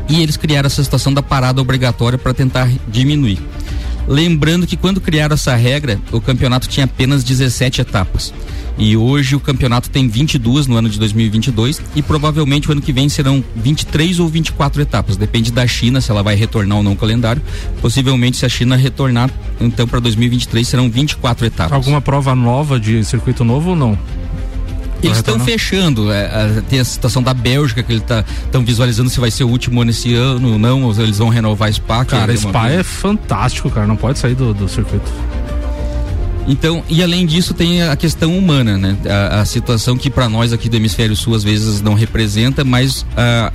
e 0.09 0.21
eles 0.21 0.35
criaram 0.35 0.67
essa 0.67 0.83
situação 0.83 1.13
da 1.13 1.21
parada 1.21 1.61
obrigatória 1.61 2.17
para 2.17 2.33
tentar 2.33 2.69
diminuir. 2.87 3.39
Lembrando 4.09 4.65
que 4.65 4.75
quando 4.75 4.99
criaram 4.99 5.35
essa 5.35 5.55
regra, 5.55 6.01
o 6.11 6.19
campeonato 6.19 6.67
tinha 6.67 6.85
apenas 6.85 7.23
17 7.23 7.81
etapas. 7.81 8.33
E 8.75 8.97
hoje 8.97 9.35
o 9.35 9.39
campeonato 9.39 9.87
tem 9.89 10.07
22 10.07 10.65
no 10.65 10.77
ano 10.77 10.89
de 10.89 10.97
2022 10.97 11.79
e 11.95 12.01
provavelmente 12.01 12.67
o 12.67 12.71
ano 12.71 12.81
que 12.81 12.91
vem 12.91 13.07
serão 13.07 13.43
23 13.55 14.19
ou 14.19 14.27
24 14.27 14.81
etapas. 14.81 15.15
Depende 15.15 15.51
da 15.51 15.67
China 15.67 16.01
se 16.01 16.09
ela 16.09 16.23
vai 16.23 16.33
retornar 16.33 16.77
ou 16.77 16.83
não 16.83 16.93
o 16.93 16.95
calendário. 16.95 17.41
Possivelmente 17.81 18.37
se 18.37 18.45
a 18.47 18.49
China 18.49 18.75
retornar, 18.75 19.29
então 19.61 19.87
para 19.87 19.99
2023 19.99 20.67
serão 20.67 20.89
24 20.89 21.45
etapas. 21.45 21.73
Alguma 21.73 22.01
prova 22.01 22.33
nova 22.33 22.79
de 22.79 23.03
circuito 23.03 23.43
novo 23.43 23.71
ou 23.71 23.75
não? 23.75 23.99
Eles 25.01 25.17
estão 25.17 25.39
fechando. 25.39 26.11
É, 26.11 26.25
a, 26.25 26.61
tem 26.61 26.79
a 26.79 26.85
situação 26.85 27.21
da 27.21 27.33
Bélgica 27.33 27.81
que 27.83 27.91
eles 27.91 28.01
estão 28.01 28.23
tá, 28.51 28.59
visualizando 28.59 29.09
se 29.09 29.19
vai 29.19 29.31
ser 29.31 29.43
o 29.43 29.49
último 29.49 29.81
ano 29.81 29.91
esse 29.91 30.13
ano 30.13 30.53
ou 30.53 30.59
não, 30.59 30.83
ou 30.83 30.93
eles 30.93 31.17
vão 31.17 31.29
renovar 31.29 31.71
Spa. 31.71 32.05
Cara, 32.05 32.35
Spa 32.35 32.69
é 32.69 32.83
fantástico, 32.83 33.69
cara. 33.69 33.87
Não 33.87 33.95
pode 33.95 34.19
sair 34.19 34.35
do, 34.35 34.53
do 34.53 34.67
circuito. 34.67 35.09
Então, 36.47 36.83
e 36.89 37.03
além 37.03 37.25
disso 37.25 37.53
tem 37.53 37.83
a 37.83 37.95
questão 37.95 38.35
humana, 38.35 38.77
né? 38.77 38.97
A, 39.07 39.41
a 39.41 39.45
situação 39.45 39.95
que 39.95 40.09
para 40.09 40.27
nós 40.27 40.51
aqui 40.51 40.67
do 40.67 40.75
hemisfério 40.75 41.15
sul 41.15 41.35
às 41.35 41.43
vezes 41.43 41.79
não 41.81 41.93
representa, 41.93 42.63
mas 42.63 43.05
a, 43.15 43.51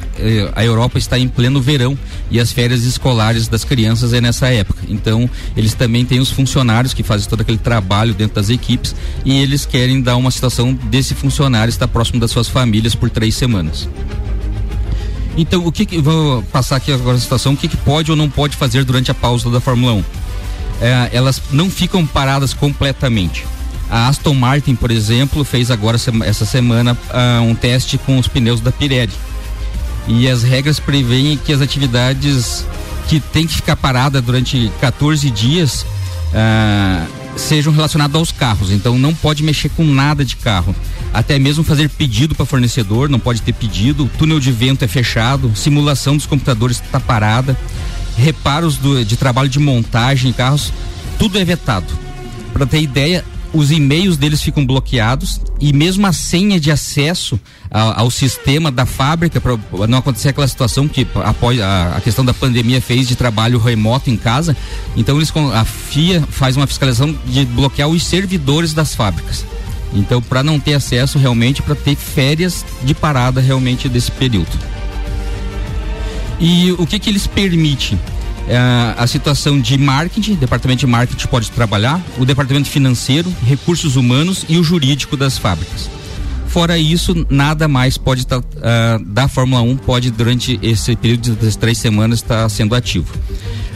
a 0.54 0.64
Europa 0.64 0.96
está 0.98 1.18
em 1.18 1.26
pleno 1.26 1.60
verão 1.60 1.98
e 2.30 2.38
as 2.38 2.52
férias 2.52 2.84
escolares 2.84 3.48
das 3.48 3.64
crianças 3.64 4.12
é 4.12 4.20
nessa 4.20 4.48
época. 4.48 4.82
Então, 4.88 5.28
eles 5.56 5.74
também 5.74 6.04
têm 6.04 6.20
os 6.20 6.30
funcionários 6.30 6.94
que 6.94 7.02
fazem 7.02 7.28
todo 7.28 7.40
aquele 7.40 7.58
trabalho 7.58 8.14
dentro 8.14 8.36
das 8.36 8.48
equipes 8.48 8.94
e 9.24 9.38
eles 9.38 9.66
querem 9.66 10.00
dar 10.00 10.16
uma 10.16 10.30
situação 10.30 10.72
desse 10.72 11.14
funcionário 11.14 11.70
estar 11.70 11.88
próximo 11.88 12.20
das 12.20 12.30
suas 12.30 12.48
famílias 12.48 12.94
por 12.94 13.10
três 13.10 13.34
semanas. 13.34 13.88
Então, 15.36 15.66
o 15.66 15.72
que, 15.72 15.84
que 15.84 16.00
vou 16.00 16.42
passar 16.44 16.76
aqui 16.76 16.92
agora 16.92 17.16
a 17.16 17.20
situação, 17.20 17.54
o 17.54 17.56
que, 17.56 17.66
que 17.66 17.76
pode 17.76 18.10
ou 18.10 18.16
não 18.16 18.30
pode 18.30 18.56
fazer 18.56 18.84
durante 18.84 19.10
a 19.10 19.14
pausa 19.14 19.50
da 19.50 19.60
Fórmula 19.60 19.94
1? 19.94 20.04
É, 20.80 21.10
elas 21.12 21.40
não 21.50 21.70
ficam 21.70 22.06
paradas 22.06 22.52
completamente. 22.52 23.44
A 23.90 24.08
Aston 24.08 24.34
Martin, 24.34 24.74
por 24.74 24.90
exemplo, 24.90 25.44
fez 25.44 25.70
agora 25.70 25.98
essa 26.24 26.44
semana 26.44 26.94
uh, 26.94 27.42
um 27.42 27.54
teste 27.54 27.98
com 27.98 28.18
os 28.18 28.26
pneus 28.26 28.60
da 28.60 28.72
Pirelli. 28.72 29.12
E 30.06 30.28
as 30.28 30.42
regras 30.42 30.80
preveem 30.80 31.36
que 31.36 31.52
as 31.52 31.60
atividades 31.60 32.66
que 33.08 33.20
tem 33.20 33.46
que 33.46 33.54
ficar 33.54 33.76
parada 33.76 34.20
durante 34.20 34.70
14 34.80 35.30
dias 35.30 35.82
uh, 35.82 37.38
sejam 37.38 37.72
relacionadas 37.72 38.16
aos 38.16 38.32
carros. 38.32 38.70
Então 38.70 38.98
não 38.98 39.14
pode 39.14 39.42
mexer 39.42 39.68
com 39.70 39.84
nada 39.84 40.24
de 40.24 40.36
carro. 40.36 40.74
Até 41.12 41.38
mesmo 41.38 41.62
fazer 41.62 41.88
pedido 41.90 42.34
para 42.34 42.44
fornecedor, 42.44 43.08
não 43.08 43.20
pode 43.20 43.42
ter 43.42 43.52
pedido. 43.52 44.10
Túnel 44.18 44.40
de 44.40 44.50
vento 44.50 44.84
é 44.84 44.88
fechado, 44.88 45.54
simulação 45.54 46.16
dos 46.16 46.26
computadores 46.26 46.80
está 46.80 46.98
parada 46.98 47.56
reparos 48.16 48.76
do, 48.76 49.04
de 49.04 49.16
trabalho 49.16 49.48
de 49.48 49.58
montagem 49.58 50.30
em 50.30 50.32
carros, 50.32 50.72
tudo 51.18 51.38
é 51.38 51.44
vetado. 51.44 51.86
Para 52.52 52.66
ter 52.66 52.80
ideia, 52.80 53.24
os 53.54 53.70
e-mails 53.70 54.16
deles 54.16 54.42
ficam 54.42 54.66
bloqueados 54.66 55.40
e 55.60 55.72
mesmo 55.72 56.06
a 56.06 56.12
senha 56.12 56.58
de 56.58 56.70
acesso 56.70 57.38
ao, 57.70 58.00
ao 58.00 58.10
sistema 58.10 58.70
da 58.70 58.84
fábrica 58.84 59.40
para 59.40 59.56
não 59.86 59.98
acontecer 59.98 60.30
aquela 60.30 60.48
situação 60.48 60.88
que 60.88 61.06
após 61.24 61.60
a, 61.60 61.96
a, 61.96 62.00
questão 62.00 62.24
da 62.24 62.34
pandemia 62.34 62.80
fez 62.80 63.06
de 63.06 63.14
trabalho 63.14 63.58
remoto 63.58 64.10
em 64.10 64.16
casa, 64.16 64.56
então 64.96 65.16
eles 65.16 65.32
a 65.52 65.64
FIA 65.64 66.22
faz 66.28 66.56
uma 66.56 66.66
fiscalização 66.66 67.16
de 67.26 67.44
bloquear 67.46 67.88
os 67.88 68.04
servidores 68.04 68.74
das 68.74 68.94
fábricas. 68.94 69.46
Então, 69.92 70.20
para 70.20 70.42
não 70.42 70.58
ter 70.58 70.74
acesso 70.74 71.18
realmente, 71.18 71.62
para 71.62 71.76
ter 71.76 71.94
férias 71.94 72.64
de 72.82 72.92
parada 72.94 73.40
realmente 73.40 73.88
desse 73.88 74.10
período. 74.10 74.50
E 76.40 76.72
o 76.72 76.86
que 76.86 76.98
que 76.98 77.10
eles 77.10 77.26
permitem? 77.26 77.98
É, 78.46 78.58
a 78.98 79.06
situação 79.06 79.58
de 79.58 79.78
marketing, 79.78 80.34
departamento 80.34 80.80
de 80.80 80.86
marketing 80.86 81.26
pode 81.28 81.50
trabalhar, 81.50 82.00
o 82.18 82.26
departamento 82.26 82.68
financeiro, 82.68 83.32
recursos 83.46 83.96
humanos 83.96 84.44
e 84.48 84.58
o 84.58 84.62
jurídico 84.62 85.16
das 85.16 85.38
fábricas. 85.38 85.88
Fora 86.54 86.78
isso, 86.78 87.26
nada 87.30 87.66
mais 87.66 87.98
pode 87.98 88.20
estar 88.20 88.38
uh, 88.38 88.44
da 89.04 89.26
Fórmula 89.26 89.60
1 89.62 89.76
pode 89.78 90.12
durante 90.12 90.56
esse 90.62 90.94
período 90.94 91.34
das 91.34 91.56
três 91.56 91.78
semanas 91.78 92.20
estar 92.20 92.48
sendo 92.48 92.76
ativo. 92.76 93.12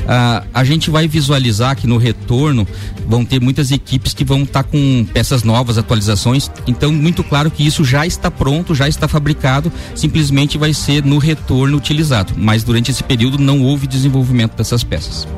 Uh, 0.09 0.49
a 0.55 0.65
gente 0.65 0.89
vai 0.89 1.07
visualizar 1.07 1.77
que 1.77 1.87
no 1.87 1.99
retorno 1.99 2.67
vão 3.07 3.27
ter 3.27 3.43
muitas 3.43 3.71
equipes 3.71 4.15
que 4.15 4.25
vão 4.25 4.43
estar 4.43 4.63
tá 4.63 4.69
com 4.69 5.07
peças 5.13 5.43
novas, 5.43 5.77
atualizações. 5.77 6.51
Então, 6.67 6.91
muito 6.91 7.23
claro 7.23 7.51
que 7.51 7.67
isso 7.67 7.85
já 7.85 8.07
está 8.07 8.31
pronto, 8.31 8.75
já 8.75 8.89
está 8.89 9.07
fabricado, 9.07 9.71
simplesmente 9.95 10.57
vai 10.57 10.73
ser 10.73 11.05
no 11.05 11.19
retorno 11.19 11.77
utilizado. 11.77 12.33
Mas 12.39 12.65
durante 12.65 12.91
esse 12.91 13.05
período 13.05 13.39
não 13.39 13.63
houve 13.63 13.87
desenvolvimento 13.87 14.57
dessas 14.57 14.83
peças. 14.83 15.29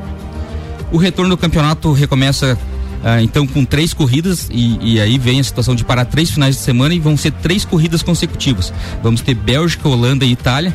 O 0.92 0.98
retorno 0.98 1.30
do 1.30 1.36
campeonato 1.36 1.92
recomeça 1.92 2.56
ah, 3.02 3.22
então 3.22 3.46
com 3.46 3.64
três 3.64 3.94
corridas 3.94 4.48
e, 4.52 4.94
e, 4.94 5.00
aí 5.00 5.18
vem 5.18 5.40
a 5.40 5.44
situação 5.44 5.74
de 5.74 5.84
parar 5.84 6.04
três 6.04 6.30
finais 6.30 6.56
de 6.56 6.62
semana 6.62 6.94
e 6.94 7.00
vão 7.00 7.16
ser 7.16 7.32
três 7.32 7.64
corridas 7.64 8.02
consecutivas. 8.02 8.72
Vamos 9.02 9.20
ter 9.20 9.34
Bélgica, 9.34 9.88
Holanda 9.88 10.24
e 10.24 10.32
Itália 10.32 10.74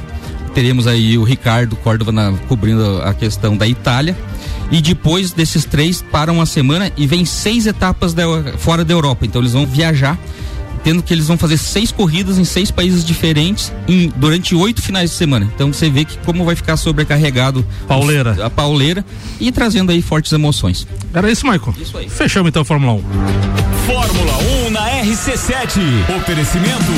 teremos 0.56 0.88
aí 0.88 1.18
o 1.18 1.24
Ricardo 1.24 1.76
Córdova 1.76 2.14
na, 2.14 2.32
cobrindo 2.47 3.01
a 3.03 3.14
questão 3.14 3.58
da 3.58 3.68
Itália. 3.68 4.16
E 4.72 4.82
depois 4.82 5.32
desses 5.32 5.66
três, 5.66 6.01
param 6.01 6.36
uma 6.36 6.45
semana 6.45 6.91
e 6.97 7.06
vem 7.06 7.26
seis 7.26 7.68
etapas 7.68 8.14
da, 8.14 8.24
fora 8.58 8.84
da 8.84 8.93
Europa. 8.93 9.26
Então 9.26 9.41
eles 9.41 9.51
vão 9.51 9.66
viajar 9.66 10.18
tendo 10.86 11.02
que 11.02 11.12
eles 11.12 11.28
vão 11.28 11.36
fazer 11.36 11.58
seis 11.58 11.92
corridas 11.92 12.38
em 12.38 12.46
seis 12.46 12.70
países 12.70 13.04
diferentes 13.04 13.74
em, 13.88 14.14
durante 14.16 14.54
oito 14.54 14.84
finais 14.84 15.10
de 15.10 15.16
semana. 15.16 15.50
Então 15.56 15.74
você 15.74 15.90
vê 15.90 16.06
que 16.06 16.16
como 16.20 16.46
vai 16.46 16.56
ficar 16.56 16.78
sobrecarregado 16.78 17.66
pauleira. 17.88 18.46
a 18.46 18.52
pauleira 18.52 19.04
e 19.40 19.52
trazendo 19.52 19.92
aí 19.92 20.00
fortes 20.04 20.32
emoções. 20.32 20.88
Era 21.12 21.32
isso, 21.32 21.48
Michael? 21.48 21.74
Isso 21.82 21.98
aí. 21.98 22.08
Fechamos 22.08 22.50
então 22.50 22.62
a 22.62 22.66
Fórmula 22.66 22.94
1. 22.94 23.04
Fórmula 23.88 24.38
1 24.68 24.70
na 24.72 24.90
RC7. 25.04 25.80
Oferecimento 26.18 26.92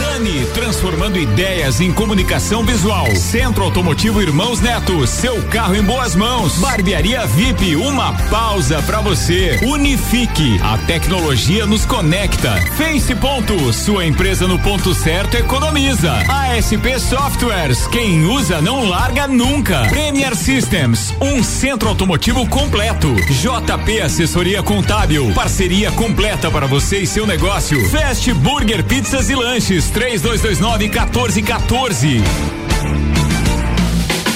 Nani, 0.00 0.46
transformando 0.54 1.18
ideias 1.18 1.80
em 1.80 1.92
comunicação 1.92 2.64
visual. 2.64 3.06
Centro 3.16 3.64
Automotivo 3.64 4.22
Irmãos 4.22 4.60
Neto, 4.60 5.06
seu 5.06 5.40
carro 5.48 5.74
em 5.74 5.82
boas 5.82 6.14
mãos. 6.14 6.56
Barbearia 6.58 7.26
VIP, 7.26 7.74
uma 7.76 8.12
pausa 8.30 8.80
para 8.82 9.00
você. 9.00 9.58
Unifique, 9.64 10.60
a 10.62 10.78
tecnologia 10.78 11.66
nos 11.66 11.84
conecta. 11.84 12.52
Face 12.76 13.14
Ponto, 13.28 13.72
sua 13.74 14.06
empresa 14.06 14.48
no 14.48 14.58
ponto 14.58 14.94
certo 14.94 15.36
economiza. 15.36 16.14
ASP 16.14 16.98
Softwares, 16.98 17.86
quem 17.88 18.24
usa 18.24 18.62
não 18.62 18.88
larga 18.88 19.28
nunca. 19.28 19.86
Premier 19.90 20.34
Systems, 20.34 21.14
um 21.20 21.42
centro 21.42 21.90
automotivo 21.90 22.48
completo. 22.48 23.14
JP 23.14 24.00
Assessoria 24.00 24.62
Contábil, 24.62 25.30
parceria 25.34 25.92
completa 25.92 26.50
para 26.50 26.66
você 26.66 27.00
e 27.00 27.06
seu 27.06 27.26
negócio. 27.26 27.86
Fast 27.90 28.32
Burger 28.32 28.82
Pizzas 28.82 29.28
e 29.28 29.34
Lanches, 29.34 29.90
3229 29.90 30.88
1414. 30.88 32.67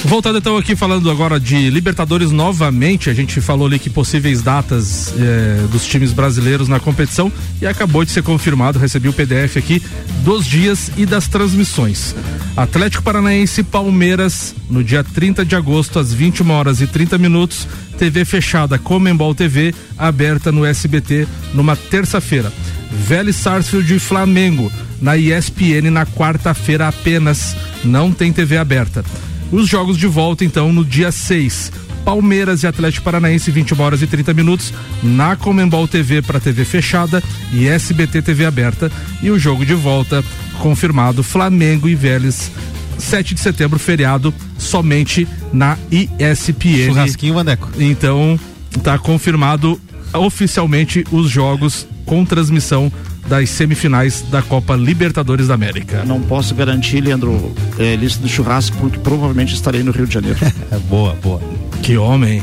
Voltando 0.05 0.37
então 0.37 0.57
aqui 0.57 0.75
falando 0.75 1.09
agora 1.09 1.39
de 1.39 1.69
Libertadores 1.69 2.29
novamente, 2.29 3.09
a 3.09 3.13
gente 3.13 3.39
falou 3.39 3.67
ali 3.67 3.79
que 3.79 3.89
possíveis 3.89 4.41
datas 4.41 5.13
eh, 5.17 5.65
dos 5.71 5.87
times 5.87 6.11
brasileiros 6.11 6.67
na 6.67 6.77
competição 6.77 7.31
e 7.61 7.65
acabou 7.65 8.03
de 8.03 8.11
ser 8.11 8.21
confirmado, 8.21 8.77
recebi 8.77 9.07
o 9.07 9.13
PDF 9.13 9.55
aqui 9.55 9.81
dos 10.23 10.45
dias 10.45 10.91
e 10.97 11.05
das 11.05 11.27
transmissões. 11.29 12.13
Atlético 12.55 13.01
Paranaense 13.01 13.63
Palmeiras 13.63 14.53
no 14.69 14.83
dia 14.83 15.05
30 15.05 15.45
de 15.45 15.55
agosto 15.55 15.97
às 15.97 16.13
21 16.13 16.51
horas 16.51 16.81
e 16.81 16.87
30 16.87 17.17
minutos, 17.17 17.65
TV 17.97 18.25
fechada 18.25 18.77
Comembol 18.77 19.33
TV 19.33 19.73
aberta 19.97 20.51
no 20.51 20.65
SBT 20.65 21.25
numa 21.53 21.77
terça-feira. 21.77 22.51
Vélez 22.91 23.37
Sarsfield 23.37 23.95
e 23.95 23.99
Flamengo 23.99 24.69
na 25.01 25.17
ESPN 25.17 25.89
na 25.89 26.05
quarta-feira 26.05 26.89
apenas, 26.89 27.55
não 27.83 28.11
tem 28.11 28.31
TV 28.31 28.57
aberta. 28.57 29.03
Os 29.51 29.67
jogos 29.67 29.97
de 29.97 30.07
volta, 30.07 30.43
então, 30.43 30.71
no 30.73 30.83
dia 30.83 31.11
6. 31.11 31.71
Palmeiras 32.03 32.63
e 32.63 32.67
Atlético 32.67 33.05
Paranaense, 33.05 33.49
21 33.49 33.81
horas 33.81 34.01
e 34.01 34.07
30 34.07 34.33
minutos, 34.33 34.73
na 35.01 35.35
Comembol 35.35 35.87
TV 35.87 36.21
para 36.21 36.39
TV 36.39 36.65
fechada 36.65 37.23
e 37.51 37.67
SBT 37.67 38.21
TV 38.21 38.45
aberta. 38.45 38.91
E 39.21 39.31
o 39.31 39.39
jogo 39.39 39.65
de 39.65 39.73
volta, 39.73 40.23
confirmado, 40.59 41.23
Flamengo 41.23 41.87
e 41.87 41.95
Vélez, 41.95 42.51
7 42.97 43.33
de 43.33 43.39
setembro, 43.39 43.79
feriado, 43.79 44.33
somente 44.57 45.27
na 45.51 45.77
ESPN. 45.91 46.87
Churrasquinho, 46.87 47.33
Vandeco. 47.35 47.69
Então, 47.79 48.39
tá 48.83 48.97
confirmado 48.97 49.79
oficialmente 50.13 51.03
os 51.11 51.29
jogos 51.29 51.87
com 52.05 52.25
transmissão 52.25 52.91
das 53.27 53.49
semifinais 53.49 54.21
da 54.29 54.41
Copa 54.41 54.75
Libertadores 54.75 55.47
da 55.47 55.53
América. 55.53 56.03
Não 56.05 56.21
posso 56.21 56.53
garantir, 56.53 57.01
Leandro, 57.01 57.53
é, 57.79 57.95
lista 57.95 58.21
do 58.21 58.29
churrasco, 58.29 58.75
porque 58.77 58.97
provavelmente 58.99 59.53
estarei 59.53 59.83
no 59.83 59.91
Rio 59.91 60.07
de 60.07 60.13
Janeiro. 60.13 60.37
boa, 60.89 61.15
boa. 61.21 61.41
Que 61.81 61.97
homem. 61.97 62.41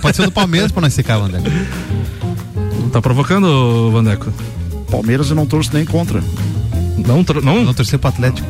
Pode 0.00 0.16
ser 0.16 0.24
do 0.24 0.32
Palmeiras 0.32 0.72
pra 0.72 0.80
nós 0.80 0.94
secar, 0.94 1.18
Vandeco. 1.18 1.44
Tá 2.92 3.02
provocando, 3.02 3.90
Vandeco? 3.90 4.32
Palmeiras 4.90 5.30
eu 5.30 5.36
não 5.36 5.46
torço 5.46 5.70
nem 5.74 5.84
contra. 5.84 6.22
Não, 7.06 7.24
não? 7.42 7.64
Não 7.64 7.74
torcer 7.74 7.98
pro 7.98 8.08
Atlético. 8.08 8.48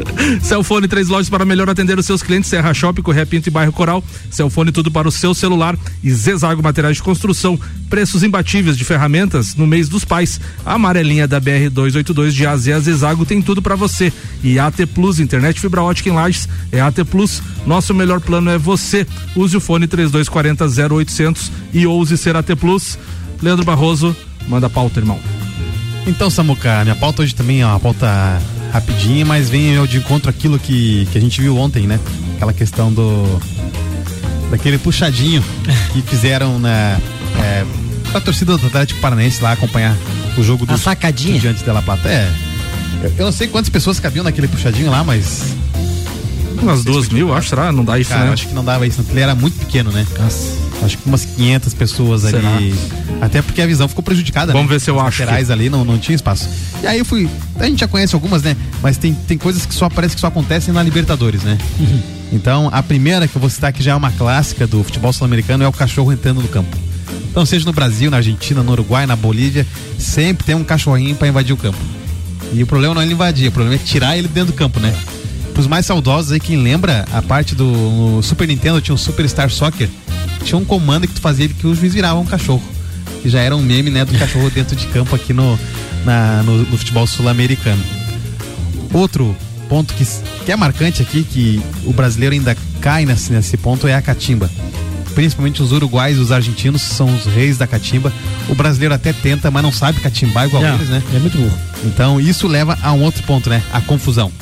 Celfone, 0.42 0.88
três 0.88 1.08
lojas 1.08 1.28
para 1.28 1.44
melhor 1.44 1.68
atender 1.68 1.98
os 1.98 2.06
seus 2.06 2.22
clientes, 2.22 2.48
Serra 2.48 2.72
Shopping, 2.72 3.02
Correia 3.02 3.26
Pinto 3.26 3.48
e 3.48 3.50
Bairro 3.50 3.72
Coral. 3.72 4.02
Celfone, 4.30 4.72
tudo 4.72 4.90
para 4.90 5.08
o 5.08 5.12
seu 5.12 5.34
celular 5.34 5.76
e 6.02 6.10
Zezago 6.10 6.62
Materiais 6.62 6.96
de 6.96 7.02
Construção. 7.02 7.58
Preços 7.88 8.22
imbatíveis 8.22 8.76
de 8.76 8.84
ferramentas 8.84 9.54
no 9.54 9.66
mês 9.66 9.88
dos 9.88 10.04
pais. 10.04 10.40
A 10.64 10.74
amarelinha 10.74 11.26
da 11.26 11.40
BR 11.40 11.68
282 11.70 12.34
de 12.34 12.46
AZ 12.46 12.64
Zezago 12.84 13.26
tem 13.26 13.42
tudo 13.42 13.60
para 13.60 13.76
você. 13.76 14.12
E 14.42 14.58
AT 14.58 14.86
Plus, 14.94 15.20
internet 15.20 15.60
fibra 15.60 15.82
ótica 15.82 16.08
em 16.08 16.12
Lages, 16.12 16.48
é 16.72 16.80
AT 16.80 17.04
Plus. 17.10 17.42
Nosso 17.66 17.92
melhor 17.92 18.20
plano 18.20 18.50
é 18.50 18.58
você. 18.58 19.06
Use 19.34 19.56
o 19.56 19.60
fone 19.60 19.86
3240 19.86 20.94
0800 20.94 21.52
e 21.72 21.86
ouse 21.86 22.16
ser 22.16 22.36
AT 22.36 22.48
Plus. 22.56 22.98
Leandro 23.42 23.64
Barroso, 23.64 24.14
manda 24.48 24.68
pauta, 24.68 25.00
irmão. 25.00 25.18
Então, 26.06 26.30
Samuca, 26.30 26.82
minha 26.82 26.96
pauta 26.96 27.22
hoje 27.22 27.34
também 27.34 27.60
é 27.60 27.66
uma 27.66 27.78
pauta 27.78 28.40
rapidinha, 28.72 29.24
mas 29.24 29.48
vem 29.50 29.74
eu 29.74 29.86
de 29.86 29.98
encontro 29.98 30.30
aquilo 30.30 30.58
que, 30.58 31.06
que 31.12 31.18
a 31.18 31.20
gente 31.20 31.40
viu 31.40 31.56
ontem, 31.56 31.86
né? 31.86 32.00
Aquela 32.36 32.52
questão 32.52 32.92
do. 32.92 33.40
daquele 34.50 34.78
puxadinho 34.78 35.42
que 35.92 36.02
fizeram 36.02 36.58
na. 36.58 36.98
É, 37.38 37.64
a 38.14 38.20
torcida 38.20 38.56
do 38.56 38.66
Atlético 38.66 39.00
Paranaense 39.00 39.42
lá 39.42 39.52
acompanhar 39.52 39.96
o 40.36 40.42
jogo 40.42 40.66
do. 40.66 40.72
A 40.72 40.78
sacadinha. 40.78 41.38
Diante 41.38 41.62
dela 41.64 41.82
Plata. 41.82 42.08
É. 42.08 42.30
Eu, 43.02 43.12
eu 43.18 43.24
não 43.26 43.32
sei 43.32 43.48
quantas 43.48 43.70
pessoas 43.70 44.00
cabiam 44.00 44.24
naquele 44.24 44.48
puxadinho 44.48 44.90
lá, 44.90 45.04
mas. 45.04 45.54
Umas 46.60 46.84
duas 46.84 47.08
mil, 47.08 47.32
acho, 47.32 47.48
será? 47.48 47.72
Não 47.72 47.84
dá 47.84 47.98
isso, 47.98 48.10
Cara, 48.10 48.26
né? 48.26 48.32
acho 48.32 48.46
que 48.46 48.52
não 48.52 48.64
dava 48.64 48.86
isso. 48.86 49.04
Ele 49.08 49.20
era 49.20 49.34
muito 49.34 49.58
pequeno, 49.58 49.90
né? 49.90 50.06
Nossa. 50.18 50.59
Acho 50.82 50.96
que 50.98 51.06
umas 51.06 51.24
500 51.24 51.74
pessoas 51.74 52.22
Será? 52.22 52.56
ali. 52.56 52.74
Até 53.20 53.42
porque 53.42 53.60
a 53.60 53.66
visão 53.66 53.86
ficou 53.86 54.02
prejudicada. 54.02 54.52
Vamos 54.52 54.68
né? 54.68 54.74
ver 54.74 54.80
se 54.80 54.90
eu 54.90 54.96
Os 54.96 55.02
acho 55.02 55.20
laterais 55.20 55.50
ali 55.50 55.68
não, 55.68 55.84
não 55.84 55.98
tinha 55.98 56.16
espaço. 56.16 56.48
E 56.82 56.86
aí 56.86 56.98
eu 56.98 57.04
fui. 57.04 57.28
A 57.58 57.66
gente 57.66 57.80
já 57.80 57.88
conhece 57.88 58.14
algumas, 58.14 58.42
né? 58.42 58.56
Mas 58.82 58.96
tem, 58.96 59.12
tem 59.12 59.36
coisas 59.36 59.66
que 59.66 59.74
só 59.74 59.90
parece 59.90 60.14
que 60.14 60.20
só 60.20 60.28
acontecem 60.28 60.72
na 60.72 60.82
Libertadores, 60.82 61.42
né? 61.42 61.58
Então, 62.32 62.70
a 62.72 62.80
primeira 62.80 63.26
que 63.26 63.36
eu 63.36 63.40
vou 63.40 63.50
citar 63.50 63.72
que 63.72 63.82
já 63.82 63.90
é 63.90 63.94
uma 63.94 64.12
clássica 64.12 64.64
do 64.64 64.84
futebol 64.84 65.12
sul-americano 65.12 65.64
é 65.64 65.68
o 65.68 65.72
cachorro 65.72 66.12
entrando 66.12 66.40
no 66.40 66.46
campo. 66.46 66.76
Então, 67.28 67.44
seja 67.44 67.64
no 67.66 67.72
Brasil, 67.72 68.10
na 68.10 68.18
Argentina, 68.18 68.62
no 68.62 68.70
Uruguai, 68.72 69.04
na 69.04 69.16
Bolívia, 69.16 69.66
sempre 69.98 70.44
tem 70.44 70.54
um 70.54 70.62
cachorrinho 70.62 71.16
para 71.16 71.26
invadir 71.26 71.52
o 71.52 71.56
campo. 71.56 71.78
E 72.52 72.62
o 72.62 72.66
problema 72.66 72.94
não 72.94 73.02
é 73.02 73.04
ele 73.04 73.14
invadir, 73.14 73.48
o 73.48 73.52
problema 73.52 73.76
é 73.76 73.78
tirar 73.78 74.16
ele 74.16 74.28
dentro 74.28 74.52
do 74.52 74.56
campo, 74.56 74.80
né? 74.80 74.94
Pros 75.52 75.66
mais 75.66 75.86
saudosos 75.86 76.32
aí, 76.32 76.40
quem 76.40 76.56
lembra, 76.56 77.04
a 77.12 77.20
parte 77.20 77.54
do 77.54 78.20
Super 78.22 78.48
Nintendo 78.48 78.80
tinha 78.80 78.94
um 78.94 78.98
Superstar 78.98 79.50
Soccer, 79.50 79.88
tinha 80.44 80.58
um 80.58 80.64
comando 80.64 81.06
que 81.06 81.14
tu 81.14 81.20
fazia 81.20 81.48
que 81.48 81.66
o 81.66 81.74
juiz 81.74 81.92
virava 81.94 82.18
um 82.18 82.24
cachorro. 82.26 82.62
Que 83.22 83.28
já 83.28 83.40
era 83.40 83.54
um 83.56 83.60
meme, 83.62 83.90
né, 83.90 84.04
do 84.04 84.16
cachorro 84.18 84.48
dentro 84.54 84.74
de 84.76 84.86
campo 84.88 85.14
aqui 85.14 85.32
no, 85.32 85.58
na- 86.04 86.42
no, 86.42 86.58
no 86.64 86.78
futebol 86.78 87.06
sul-americano. 87.06 87.82
Outro 88.92 89.36
ponto 89.68 89.94
que, 89.94 90.04
que 90.44 90.50
é 90.50 90.56
marcante 90.56 91.00
aqui, 91.02 91.22
que 91.22 91.62
o 91.84 91.92
brasileiro 91.92 92.34
ainda 92.34 92.56
cai 92.80 93.04
nesse, 93.06 93.32
nesse 93.32 93.56
ponto, 93.56 93.86
é 93.86 93.94
a 93.94 94.02
catimba. 94.02 94.50
Principalmente 95.14 95.62
os 95.62 95.72
uruguais 95.72 96.16
e 96.16 96.20
os 96.20 96.32
argentinos 96.32 96.82
são 96.82 97.12
os 97.14 97.24
reis 97.26 97.58
da 97.58 97.66
catimba. 97.66 98.12
O 98.48 98.54
brasileiro 98.54 98.94
até 98.94 99.12
tenta, 99.12 99.50
mas 99.50 99.62
não 99.62 99.72
sabe 99.72 100.00
catimbar 100.00 100.46
igual 100.46 100.62
Não, 100.62 100.74
eles, 100.74 100.88
né? 100.88 101.02
É 101.14 101.18
muito 101.18 101.36
burro. 101.36 101.56
Então 101.84 102.20
isso 102.20 102.46
leva 102.48 102.78
a 102.82 102.92
um 102.92 103.02
outro 103.02 103.22
ponto, 103.24 103.50
né? 103.50 103.62
A 103.72 103.80
confusão. 103.80 104.32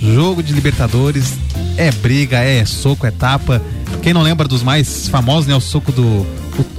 Jogo 0.00 0.42
de 0.42 0.52
Libertadores 0.52 1.34
é 1.76 1.90
briga, 1.92 2.38
é 2.38 2.64
soco, 2.64 3.06
é 3.06 3.10
tapa. 3.10 3.60
Quem 4.02 4.12
não 4.14 4.22
lembra 4.22 4.48
dos 4.48 4.62
mais 4.62 5.08
famosos, 5.08 5.46
né? 5.46 5.54
O 5.54 5.60
soco 5.60 5.92
do. 5.92 6.02
o- 6.02 6.26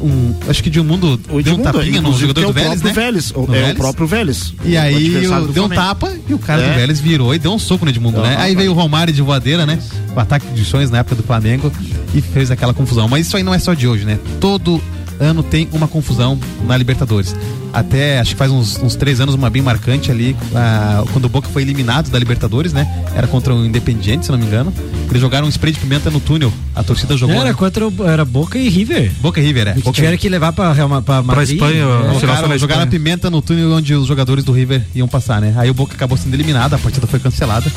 um- 0.05 0.35
acho 0.49 0.61
que 0.63 0.69
de 0.69 0.79
um 0.79 0.83
mundo 0.83 1.19
deu 1.43 1.55
um 1.55 1.59
tapinha 1.59 2.01
no 2.01 2.13
jogador 2.17 2.41
é 2.41 2.43
do 2.45 2.49
o 2.49 2.53
Vélez, 2.53 2.81
né? 2.81 2.91
próprio 2.91 2.93
Vélez, 3.05 3.31
o- 3.35 3.47
No 3.47 3.55
é 3.55 3.71
o 3.71 3.75
próprio 3.75 4.07
Vélez. 4.07 4.53
E 4.65 4.75
o 4.75 4.79
aí 4.81 5.27
o- 5.27 5.47
deu 5.47 5.65
um 5.65 5.69
tapa 5.69 6.11
e 6.27 6.33
o 6.33 6.39
cara 6.39 6.61
É. 6.61 6.69
do 6.69 6.75
Vélez 6.75 6.99
virou 6.99 7.33
e 7.33 7.39
deu 7.39 7.51
um 7.53 7.59
soco 7.59 7.85
no 7.85 7.91
Edmundo, 7.91 8.21
né? 8.21 8.33
Aham, 8.35 8.43
Aí 8.43 8.55
veio 8.55 8.71
o 8.71 8.73
Romário 8.73 9.13
de 9.13 9.21
voadeira, 9.21 9.65
né? 9.65 9.79
O 10.15 10.19
ataque 10.19 10.47
de 10.53 10.65
sonhos 10.65 10.89
na 10.91 10.99
época 10.99 11.15
do 11.15 11.23
Flamengo 11.23 11.71
e 12.13 12.21
fez 12.21 12.49
aquela 12.51 12.73
confusão. 12.73 13.07
Mas 13.07 13.27
isso 13.27 13.37
aí 13.37 13.43
não 13.43 13.53
é 13.53 13.59
só 13.59 13.73
de 13.73 13.87
hoje, 13.87 14.03
né? 14.05 14.19
Todo 14.39 14.81
ano 15.21 15.43
tem 15.43 15.67
uma 15.71 15.87
confusão 15.87 16.37
na 16.65 16.75
Libertadores. 16.75 17.35
Até 17.71 18.19
acho 18.19 18.31
que 18.31 18.37
faz 18.37 18.51
uns, 18.51 18.77
uns 18.81 18.95
três 18.95 19.21
anos 19.21 19.33
uma 19.33 19.49
bem 19.49 19.61
marcante 19.61 20.11
ali, 20.11 20.35
ah, 20.53 21.03
quando 21.13 21.25
o 21.25 21.29
Boca 21.29 21.47
foi 21.47 21.61
eliminado 21.61 22.09
da 22.09 22.19
Libertadores, 22.19 22.73
né? 22.73 23.05
Era 23.15 23.27
contra 23.27 23.53
o 23.53 23.65
Independiente, 23.65 24.25
se 24.25 24.31
não 24.31 24.37
me 24.37 24.45
engano. 24.45 24.73
Eles 25.09 25.21
jogaram 25.21 25.47
um 25.47 25.49
spray 25.49 25.71
de 25.73 25.79
pimenta 25.79 26.09
no 26.09 26.19
túnel. 26.19 26.51
A 26.75 26.83
torcida 26.83 27.15
jogou. 27.15 27.35
Era 27.35 27.45
né? 27.45 27.53
contra 27.53 27.87
o, 27.87 28.07
era 28.07 28.25
Boca 28.25 28.57
e 28.57 28.67
River. 28.67 29.11
Boca 29.21 29.39
e 29.39 29.43
River, 29.43 29.67
é. 29.69 29.73
Boca 29.75 29.89
e 29.89 29.93
tiveram 29.93 30.17
que 30.17 30.27
levar 30.27 30.51
pra, 30.51 30.73
pra 31.01 31.21
Madrid. 31.21 31.51
Espanha, 31.51 31.85
É. 31.85 32.47
na 32.47 32.57
jogaram 32.57 32.83
a 32.83 32.87
pimenta 32.87 33.29
no 33.29 33.41
túnel 33.41 33.71
onde 33.71 33.93
os 33.93 34.07
jogadores 34.07 34.43
do 34.43 34.51
River 34.51 34.81
iam 34.93 35.07
passar, 35.07 35.39
né? 35.39 35.53
Aí 35.55 35.69
o 35.69 35.73
Boca 35.73 35.93
acabou 35.93 36.17
sendo 36.17 36.33
eliminado, 36.33 36.73
a 36.73 36.77
partida 36.77 37.07
foi 37.07 37.19
cancelada, 37.19 37.71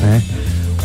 né? 0.00 0.22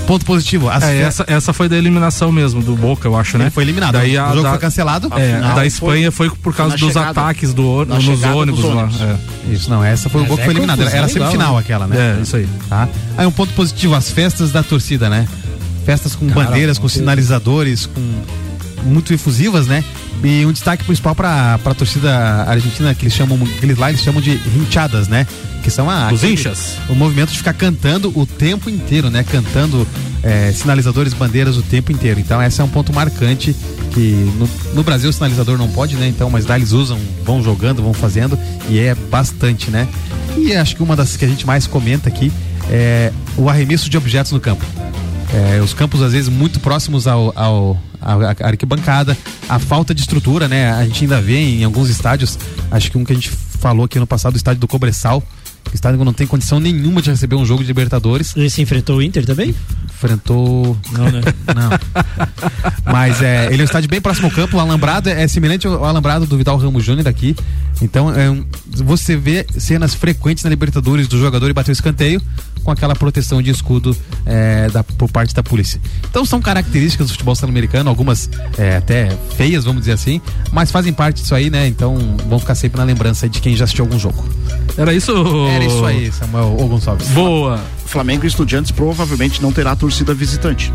Ponto 0.08 0.26
positivo, 0.26 0.70
as 0.70 0.84
É, 0.84 1.02
essa, 1.02 1.26
essa 1.28 1.52
foi 1.54 1.68
da 1.68 1.78
eliminação 1.78 2.32
mesmo, 2.32 2.64
do 2.64 2.76
Boca, 2.76 3.08
eu 3.08 3.16
acho, 3.16 3.38
né? 3.38 3.46
Ele 3.46 3.52
foi 3.52 3.64
eliminado. 3.64 3.94
Daí 3.94 4.18
O 4.18 4.24
a, 4.24 4.30
jogo 4.30 4.44
da, 4.44 4.50
foi 4.52 4.60
cancelado. 4.60 5.12
É, 5.16 5.36
a 5.44 5.54
da 5.54 5.66
Espanha 5.66 6.12
foi, 6.12 6.30
por 6.30 6.56
causa 6.56 6.78
dos 6.78 6.94
chegada. 6.94 7.10
ataques 7.12 7.54
do, 7.54 7.86
nos 7.86 8.24
ônibus 8.24 8.62
dos 8.62 8.74
lá. 8.74 8.84
ônibus. 8.84 9.02
É. 9.02 9.18
Isso, 9.52 9.70
não, 9.70 9.84
essa 9.84 10.10
foi 10.10 10.22
o 10.22 10.26
Boca 10.26 10.42
é 10.42 10.46
foi 10.46 10.54
eliminado. 10.54 10.82
Era, 10.82 10.92
era 10.92 11.08
semifinal 11.10 11.48
igual, 11.48 11.58
aquela, 11.58 11.88
né? 11.88 12.18
É, 12.18 12.22
isso 12.22 12.38
aí. 12.38 12.48
Tá? 12.70 12.88
Aí 13.18 13.28
um 13.28 13.32
ponto 13.32 13.54
positivo, 13.54 13.96
as 13.96 14.10
festas 14.10 14.52
da 14.52 14.64
torcida, 14.64 15.10
né? 15.10 15.28
Festas 15.86 16.16
com 16.16 16.28
Cara, 16.28 16.46
bandeiras, 16.46 16.78
com 16.80 16.88
sinalizadores, 16.88 17.86
com 17.86 18.02
muito 18.88 19.14
efusivas, 19.14 19.68
né? 19.68 19.84
E 20.24 20.46
um 20.46 20.52
destaque 20.52 20.84
principal 20.84 21.14
para 21.14 21.60
a 21.64 21.74
torcida 21.74 22.44
argentina 22.48 22.94
que 22.96 23.04
eles 23.04 23.14
chamam, 23.14 23.40
eles 23.62 23.78
lá 23.78 23.90
eles 23.90 24.02
chamam 24.02 24.22
de 24.22 24.32
hinchadas, 24.56 25.08
né? 25.08 25.28
Que 25.64 25.70
são 25.70 25.90
a, 25.90 26.12
Os 26.12 26.24
hinchas. 26.24 26.78
O 26.90 26.96
movimento 26.96 27.32
de 27.32 27.38
ficar 27.38 27.54
cantando 27.54 28.12
o 28.18 28.26
tempo 28.26 28.70
inteiro, 28.70 29.10
né? 29.10 29.24
Cantando 29.24 29.88
é, 30.24 30.52
sinalizadores, 30.52 31.14
bandeiras 31.14 31.58
o 31.58 31.62
tempo 31.62 31.92
inteiro. 31.92 32.20
Então, 32.20 32.42
esse 32.42 32.60
é 32.62 32.64
um 32.64 32.70
ponto 32.70 32.94
marcante 32.94 33.56
que 33.94 34.32
no, 34.38 34.50
no, 34.74 34.84
Brasil 34.84 35.10
o 35.10 35.14
sinalizador 35.14 35.58
não 35.58 35.68
pode, 35.70 35.96
né? 35.96 36.08
Então, 36.08 36.30
mas 36.30 36.46
lá 36.46 36.56
eles 36.56 36.72
usam, 36.72 37.00
vão 37.24 37.44
jogando, 37.44 37.82
vão 37.82 37.94
fazendo 37.94 38.38
e 38.70 38.80
é 38.80 38.96
bastante, 38.96 39.70
né? 39.70 39.88
E 40.38 40.54
acho 40.56 40.76
que 40.76 40.84
uma 40.84 40.96
das 40.96 41.16
que 41.16 41.26
a 41.26 41.28
gente 41.28 41.46
mais 41.46 41.68
comenta 41.68 42.10
aqui 42.10 42.32
é 42.70 43.12
o 43.38 43.50
arremesso 43.50 43.90
de 43.90 43.98
objetos 43.98 44.32
no 44.32 44.40
campo. 44.40 44.66
É, 45.34 45.62
os 45.62 45.74
campos 45.74 46.02
às 46.02 46.14
vezes 46.14 46.30
muito 46.30 46.60
próximos 46.60 47.08
ao, 47.08 47.34
ao 47.36 47.82
à 48.02 48.48
arquibancada, 48.48 49.18
a 49.50 49.60
falta 49.60 49.94
de 49.94 50.02
estrutura, 50.02 50.48
né? 50.48 50.72
A 50.72 50.86
gente 50.86 51.04
ainda 51.04 51.22
vê 51.22 51.38
em 51.38 51.64
alguns 51.64 51.90
estádios, 51.90 52.38
acho 52.72 52.92
que 52.92 52.98
um 52.98 53.04
que 53.04 53.12
a 53.12 53.16
gente 53.16 53.30
falou 53.30 53.86
aqui 53.86 54.00
no 54.00 54.08
passado, 54.08 54.36
o 54.36 54.38
estádio 54.38 54.62
do 54.62 54.68
Cobressal, 54.68 55.22
o 55.72 55.76
estádio 55.76 56.04
não 56.04 56.14
tem 56.14 56.26
condição 56.26 56.60
nenhuma 56.60 57.02
de 57.02 57.10
receber 57.10 57.36
um 57.36 57.46
jogo 57.46 57.62
de 57.62 57.68
Libertadores. 57.68 58.34
E 58.36 58.50
se 58.50 58.62
enfrentou 58.62 58.98
o 58.98 59.02
Inter 59.02 59.26
também? 59.26 59.54
Enfrentou. 59.86 60.78
Não, 60.92 61.12
né? 61.12 61.22
Não. 61.54 61.70
Mas 62.86 63.22
é, 63.22 63.48
ele 63.48 63.62
é 63.62 63.62
um 63.62 63.66
estádio 63.66 63.90
bem 63.90 64.00
próximo 64.00 64.28
ao 64.28 64.32
campo. 64.32 64.58
O 64.58 64.60
Alambrado 64.60 65.10
é 65.10 65.28
semelhante 65.28 65.68
ao 65.68 65.84
Alambrado 65.84 66.26
do 66.26 66.38
Vidal 66.38 66.58
Ramos 66.58 66.86
Júnior 66.86 67.04
daqui. 67.04 67.36
Então, 67.82 68.14
é 68.14 68.30
um, 68.30 68.46
você 68.84 69.16
vê 69.16 69.46
cenas 69.58 69.94
frequentes 69.94 70.44
na 70.44 70.50
Libertadores 70.50 71.08
do 71.08 71.20
jogador 71.20 71.50
e 71.50 71.54
bater 71.54 71.72
o 71.72 71.74
escanteio 71.74 72.22
com 72.68 72.72
aquela 72.72 72.94
proteção 72.94 73.42
de 73.42 73.50
escudo 73.50 73.96
é, 74.26 74.70
da, 74.70 74.84
por 74.84 75.10
parte 75.10 75.34
da 75.34 75.42
polícia. 75.42 75.80
Então 76.10 76.26
são 76.26 76.42
características 76.42 77.08
do 77.08 77.14
futebol 77.14 77.34
sul-americano, 77.34 77.90
algumas 77.90 78.30
é, 78.58 78.76
até 78.76 79.10
feias, 79.38 79.64
vamos 79.64 79.84
dizer 79.84 79.94
assim, 79.94 80.20
mas 80.52 80.70
fazem 80.70 80.92
parte 80.92 81.22
disso 81.22 81.34
aí, 81.34 81.50
né? 81.50 81.66
Então 81.66 81.98
vão 82.28 82.38
ficar 82.40 82.56
sempre 82.56 82.78
na 82.78 82.84
lembrança 82.84 83.30
de 83.30 83.40
quem 83.40 83.56
já 83.56 83.64
assistiu 83.64 83.86
algum 83.86 83.98
jogo. 83.98 84.28
Era 84.78 84.94
isso? 84.94 85.14
Era 85.48 85.64
isso 85.64 85.86
aí, 85.86 86.12
Samuel 86.12 86.58
ou 86.60 86.68
Gonçalves. 86.68 87.08
Boa. 87.10 87.58
Flamengo 87.86 88.26
e 88.26 88.28
Estudiantes 88.28 88.72
provavelmente 88.72 89.42
não 89.42 89.54
terá 89.54 89.74
torcida 89.74 90.14
visitante. 90.14 90.74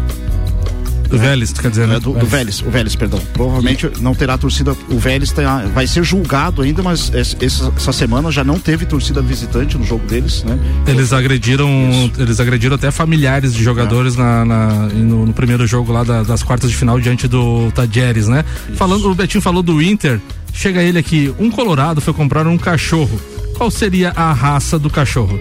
Do 1.13 1.19
Vélez, 1.19 1.53
quer 1.53 1.71
dizer, 1.71 1.87
né? 1.87 1.97
É, 1.97 2.01
do, 2.01 2.15
do 2.15 2.25
Vélez, 2.25 2.63
o 2.63 2.71
Vélez, 2.71 2.97
perdão. 2.97 3.21
Provavelmente 3.35 3.91
não 4.01 4.15
terá 4.15 4.39
torcida. 4.39 4.75
O 4.89 4.99
Vélez 4.99 5.35
vai 5.75 5.87
ser 5.87 6.03
julgado 6.03 6.63
ainda, 6.63 6.83
mas 6.83 7.13
essa, 7.15 7.37
essa, 7.45 7.93
semana 7.93 8.31
já 8.31 8.43
não 8.43 8.59
teve 8.59 8.87
torcida 8.87 9.21
visitante 9.21 9.77
no 9.77 9.85
jogo 9.85 10.07
deles, 10.07 10.43
né? 10.43 10.59
Eles 10.87 11.13
agrediram, 11.13 11.69
Isso. 11.91 12.23
eles 12.23 12.41
agrediram 12.41 12.77
até 12.77 12.91
familiares 12.91 13.53
de 13.53 13.63
jogadores 13.63 14.15
é. 14.15 14.19
na, 14.19 14.45
na 14.47 14.69
no, 14.89 15.27
no, 15.27 15.35
primeiro 15.35 15.67
jogo 15.67 15.93
lá 15.93 16.03
da, 16.03 16.23
das 16.23 16.43
quartas 16.43 16.71
de 16.71 16.77
final 16.77 16.99
diante 16.99 17.29
do 17.29 17.71
Tadjeres, 17.73 18.27
né? 18.27 18.43
Isso. 18.69 18.79
Falando, 18.79 19.11
o 19.11 19.15
Betinho 19.15 19.43
falou 19.43 19.63
do 19.63 19.83
Inter. 19.83 20.19
Chega 20.55 20.83
ele 20.83 20.99
aqui, 20.99 21.35
um 21.39 21.51
colorado 21.51 22.01
foi 22.01 22.15
comprar 22.15 22.47
um 22.47 22.57
cachorro. 22.57 23.21
Qual 23.57 23.71
seria 23.71 24.13
a 24.17 24.33
raça 24.33 24.79
do 24.79 24.89
cachorro? 24.89 25.39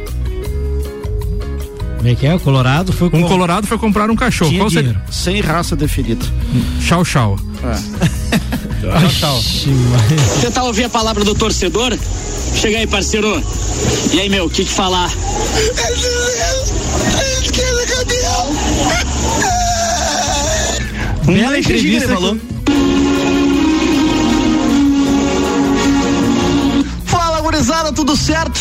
Como 2.01 2.11
é 2.11 2.15
que 2.15 2.25
é? 2.25 2.33
O 2.33 2.39
Colorado 2.39 2.91
foi. 2.91 3.11
Um 3.13 3.21
Colorado 3.27 3.67
foi 3.67 3.77
comprar 3.77 4.09
um 4.09 4.15
cachorro. 4.15 4.49
Tinha 4.49 4.63
Qual 4.63 4.71
seria? 4.71 4.99
Sem 5.11 5.39
raça 5.39 5.75
definida. 5.75 6.25
Chau, 6.81 7.05
chau. 7.05 7.37
É. 7.63 7.75
tchau, 8.81 9.39
tchau. 9.39 9.39
Tentar 10.41 10.63
ouvir 10.63 10.85
a 10.85 10.89
palavra 10.89 11.23
do 11.23 11.35
torcedor? 11.35 11.95
Chega 12.55 12.79
aí, 12.79 12.87
parceiro. 12.87 13.39
E 14.13 14.19
aí, 14.19 14.29
meu, 14.29 14.45
o 14.45 14.49
que 14.49 14.65
que 14.65 14.71
falar? 14.71 15.11
Esquerda, 17.43 17.85
campeão! 17.85 18.55
Bela 21.27 21.59
entrevista. 21.59 22.07
Falou. 22.07 22.35
gurizada, 27.51 27.91
tudo 27.91 28.15
certo? 28.15 28.57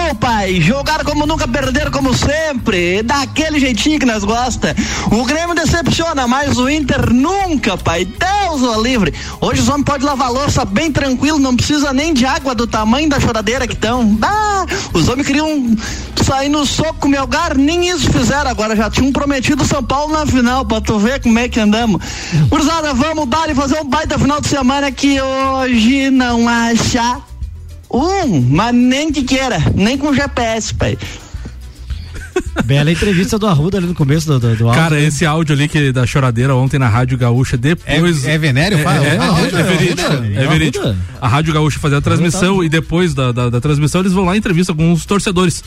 Sextou, 0.00 0.14
pai. 0.16 0.60
Jogar 0.60 1.04
como 1.04 1.26
nunca, 1.26 1.46
perder 1.46 1.90
como 1.90 2.14
sempre. 2.14 3.02
Daquele 3.02 3.60
jeitinho 3.60 3.98
que 3.98 4.06
nós 4.06 4.24
gosta. 4.24 4.74
O 5.10 5.24
Grêmio 5.24 5.54
decepciona, 5.54 6.26
mas 6.26 6.56
o 6.56 6.68
Inter 6.68 7.12
nunca, 7.12 7.76
pai. 7.76 8.04
Deus 8.04 8.62
o 8.62 8.82
livre. 8.82 9.12
Hoje 9.40 9.60
os 9.60 9.68
homens 9.68 9.84
podem 9.84 10.06
lavar 10.06 10.32
louça 10.32 10.64
bem 10.64 10.90
tranquilo, 10.90 11.38
não 11.38 11.54
precisa 11.54 11.92
nem 11.92 12.14
de 12.14 12.24
água 12.24 12.54
do 12.54 12.66
tamanho 12.66 13.08
da 13.08 13.20
choradeira 13.20 13.66
que 13.66 13.74
estão. 13.74 14.18
Os 14.92 15.08
homens 15.08 15.26
queriam 15.26 15.76
sair 16.24 16.48
no 16.48 16.64
soco 16.66 17.00
com 17.00 17.08
meu 17.08 17.26
gar, 17.26 17.56
nem 17.56 17.88
isso 17.88 18.10
fizeram 18.10 18.50
agora. 18.50 18.74
Já 18.74 18.90
tinham 18.90 19.12
prometido 19.12 19.64
São 19.64 19.82
Paulo 19.82 20.12
na 20.12 20.26
final, 20.26 20.64
pra 20.64 20.80
tu 20.80 20.98
ver 20.98 21.20
como 21.20 21.38
é 21.38 21.48
que 21.48 21.60
andamos. 21.60 22.02
Gurizada, 22.48 22.94
vamos 22.94 23.28
dar 23.28 23.50
e 23.50 23.54
fazer 23.54 23.80
um 23.80 23.84
baita 23.84 24.18
final 24.18 24.40
de 24.40 24.48
semana 24.48 24.90
que 24.90 25.20
hoje 25.20 26.10
não 26.10 26.48
acha 26.48 27.29
um, 27.90 28.40
mas 28.48 28.74
nem 28.74 29.12
que 29.12 29.22
queira, 29.22 29.58
nem 29.74 29.98
com 29.98 30.14
GPS, 30.14 30.74
pai. 30.74 30.96
Bela 32.64 32.90
entrevista 32.90 33.38
do 33.38 33.46
Arruda 33.46 33.78
ali 33.78 33.86
no 33.86 33.94
começo 33.94 34.26
do, 34.26 34.38
do, 34.38 34.56
do 34.56 34.68
áudio. 34.68 34.82
Cara, 34.82 35.00
esse 35.00 35.24
áudio 35.24 35.54
ali 35.54 35.68
que 35.68 35.92
da 35.92 36.06
choradeira 36.06 36.54
ontem 36.54 36.78
na 36.78 36.88
Rádio 36.88 37.16
Gaúcha, 37.16 37.56
depois. 37.56 38.24
É, 38.24 38.34
é 38.34 38.38
Venério? 38.38 38.78
É, 38.78 38.82
é, 38.82 38.86
é, 38.86 39.60
é, 39.60 39.62
verídico. 39.62 40.12
É, 40.12 40.46
verídico. 40.46 40.96
A 41.20 41.28
Rádio 41.28 41.52
Gaúcha 41.52 41.78
fazia 41.78 41.98
a 41.98 42.00
transmissão 42.00 42.62
e 42.62 42.68
depois 42.68 43.14
da, 43.14 43.32
da, 43.32 43.50
da, 43.50 43.60
transmissão 43.60 44.00
eles 44.00 44.12
vão 44.12 44.24
lá 44.24 44.34
em 44.34 44.38
entrevista 44.38 44.74
com 44.74 44.92
os 44.92 45.04
torcedores. 45.04 45.62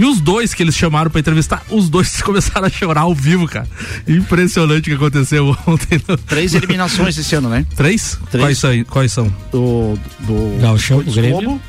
E 0.00 0.04
os 0.06 0.18
dois 0.18 0.54
que 0.54 0.62
eles 0.62 0.74
chamaram 0.74 1.10
para 1.10 1.20
entrevistar, 1.20 1.62
os 1.68 1.90
dois 1.90 2.20
começaram 2.24 2.66
a 2.66 2.70
chorar 2.70 3.02
ao 3.02 3.14
vivo, 3.14 3.46
cara. 3.46 3.68
Impressionante 4.08 4.80
o 4.80 4.82
que 4.84 4.94
aconteceu 4.94 5.54
ontem. 5.68 6.00
No... 6.08 6.16
Três 6.16 6.54
eliminações 6.54 7.18
esse 7.18 7.34
ano, 7.34 7.50
né? 7.50 7.66
Três? 7.76 8.18
Três. 8.30 8.42
Quais, 8.42 8.58
são, 8.58 8.84
quais 8.84 9.12
são? 9.12 9.26
Do. 9.52 9.98
do 10.20 10.58
Gauchão, 10.58 11.02
do 11.02 11.12
Grêmio. 11.12 11.60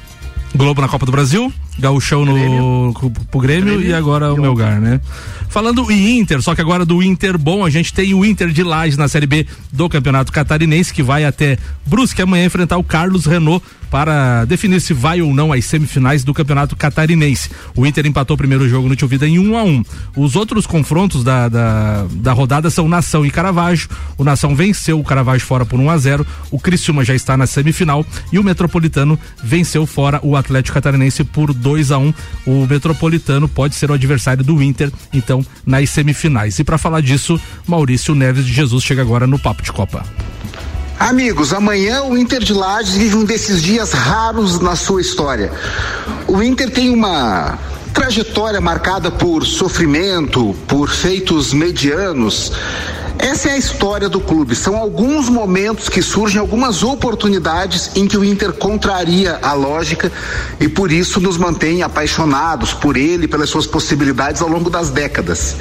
Globo 0.56 0.82
na 0.82 0.88
Copa 0.88 1.06
do 1.06 1.12
Brasil, 1.12 1.52
Gauchão 1.80 2.26
no, 2.26 2.34
Grêmio. 2.34 2.94
pro 3.30 3.40
Grêmio, 3.40 3.66
Grêmio 3.76 3.90
e 3.90 3.94
agora 3.94 4.28
e 4.28 4.30
o 4.32 4.38
Melgar, 4.38 4.80
né? 4.82 5.00
Falando 5.50 5.90
em 5.90 6.20
Inter, 6.20 6.42
só 6.42 6.54
que 6.54 6.60
agora 6.60 6.86
do 6.86 7.02
Inter 7.02 7.38
bom, 7.38 7.66
a 7.66 7.70
gente 7.70 7.94
tem 7.94 8.14
o 8.14 8.26
Inter 8.26 8.50
de 8.50 8.62
Lages 8.62 8.98
na 8.98 9.08
Série 9.08 9.28
B 9.28 9.48
do 9.72 9.88
Campeonato 9.88 10.30
Catarinense, 10.30 10.94
que 10.94 11.02
vai 11.02 11.24
até 11.24 11.58
Brusque 11.86 12.22
amanhã 12.22 12.46
enfrentar 12.46 12.78
o 12.78 12.84
Carlos 12.84 13.26
Renault 13.26 13.66
para 13.92 14.46
definir 14.46 14.80
se 14.80 14.94
vai 14.94 15.22
ou 15.22 15.34
não 15.34 15.52
às 15.52 15.66
semifinais 15.66 16.24
do 16.24 16.34
Campeonato 16.34 16.78
Catarinense. 16.78 17.50
O 17.76 17.86
Inter 17.86 18.08
empatou 18.08 18.36
o 18.36 18.38
primeiro 18.38 18.68
jogo 18.68 18.88
no 18.88 18.96
Tio 18.96 19.08
Vida 19.08 19.28
em 19.28 19.38
1 19.38 19.52
um 19.52 19.58
a 19.58 19.64
1 19.64 19.68
um. 19.68 19.84
Os 20.16 20.38
outros 20.38 20.66
confrontos 20.66 21.26
da, 21.26 21.50
da, 21.50 22.06
da, 22.10 22.32
rodada 22.32 22.70
são 22.70 22.88
Nação 22.88 23.26
e 23.26 23.30
Caravaggio. 23.30 23.90
O 24.18 24.24
Nação 24.24 24.56
venceu 24.56 24.98
o 24.98 25.04
Caravaggio 25.04 25.46
fora 25.46 25.66
por 25.66 25.78
1 25.78 25.84
um 25.84 25.90
a 25.90 25.98
0 25.98 26.26
O 26.50 26.58
Criciúma 26.58 27.04
já 27.04 27.14
está 27.14 27.36
na 27.36 27.46
semifinal 27.46 28.06
e 28.32 28.40
o 28.40 28.44
Metropolitano 28.44 29.20
venceu 29.44 29.86
fora 29.86 30.22
o 30.24 30.38
Atlético 30.38 30.76
Catarinense 30.76 31.26
por 31.26 31.54
2 31.54 31.92
a 31.92 31.98
1 31.98 32.14
O 32.48 32.66
Metropolitano 32.66 33.50
pode 33.50 33.76
ser 33.76 33.92
o 33.92 33.94
adversário 33.94 34.44
do 34.44 34.64
Inter, 34.64 34.90
então, 35.12 35.46
nas 35.66 35.90
semifinais. 35.90 36.58
E 36.60 36.64
para 36.64 36.78
falar 36.78 37.02
disso, 37.02 37.40
Maurício 37.68 38.16
Neves 38.16 38.46
de 38.46 38.54
Jesus 38.54 38.86
chega 38.86 39.02
agora 39.02 39.28
no 39.28 39.38
Papo 39.38 39.62
de 39.62 39.72
Copa. 39.72 40.06
Amigos, 41.02 41.52
amanhã 41.52 42.04
o 42.04 42.16
Inter 42.16 42.44
de 42.44 42.54
Lages 42.54 42.94
vive 42.94 43.16
um 43.16 43.26
desses 43.26 43.60
dias 43.60 43.92
raros 43.92 44.60
na 44.60 44.76
sua 44.76 45.02
história. 45.02 45.52
O 46.28 46.44
Inter 46.44 46.70
tem 46.70 46.94
uma 46.94 47.58
trajetória 47.92 48.62
marcada 48.62 49.10
por 49.10 49.44
sofrimento, 49.44 50.56
por 50.68 50.90
feitos 50.90 51.54
medianos. 51.54 52.52
Essa 53.22 53.50
é 53.50 53.52
a 53.52 53.58
história 53.58 54.10
do 54.10 54.20
clube. 54.20 54.56
São 54.56 54.76
alguns 54.76 55.30
momentos 55.30 55.88
que 55.88 56.02
surgem, 56.02 56.40
algumas 56.42 56.82
oportunidades 56.82 57.92
em 57.96 58.08
que 58.08 58.18
o 58.18 58.26
Inter 58.26 58.52
contraria 58.52 59.38
a 59.44 59.54
lógica 59.54 60.12
e 60.60 60.68
por 60.68 60.92
isso 60.92 61.20
nos 61.22 61.38
mantém 61.38 61.84
apaixonados 61.84 62.74
por 62.74 62.98
ele, 62.98 63.28
pelas 63.28 63.48
suas 63.48 63.68
possibilidades 63.68 64.42
ao 64.42 64.50
longo 64.50 64.72
das 64.72 64.90
décadas. 64.90 65.56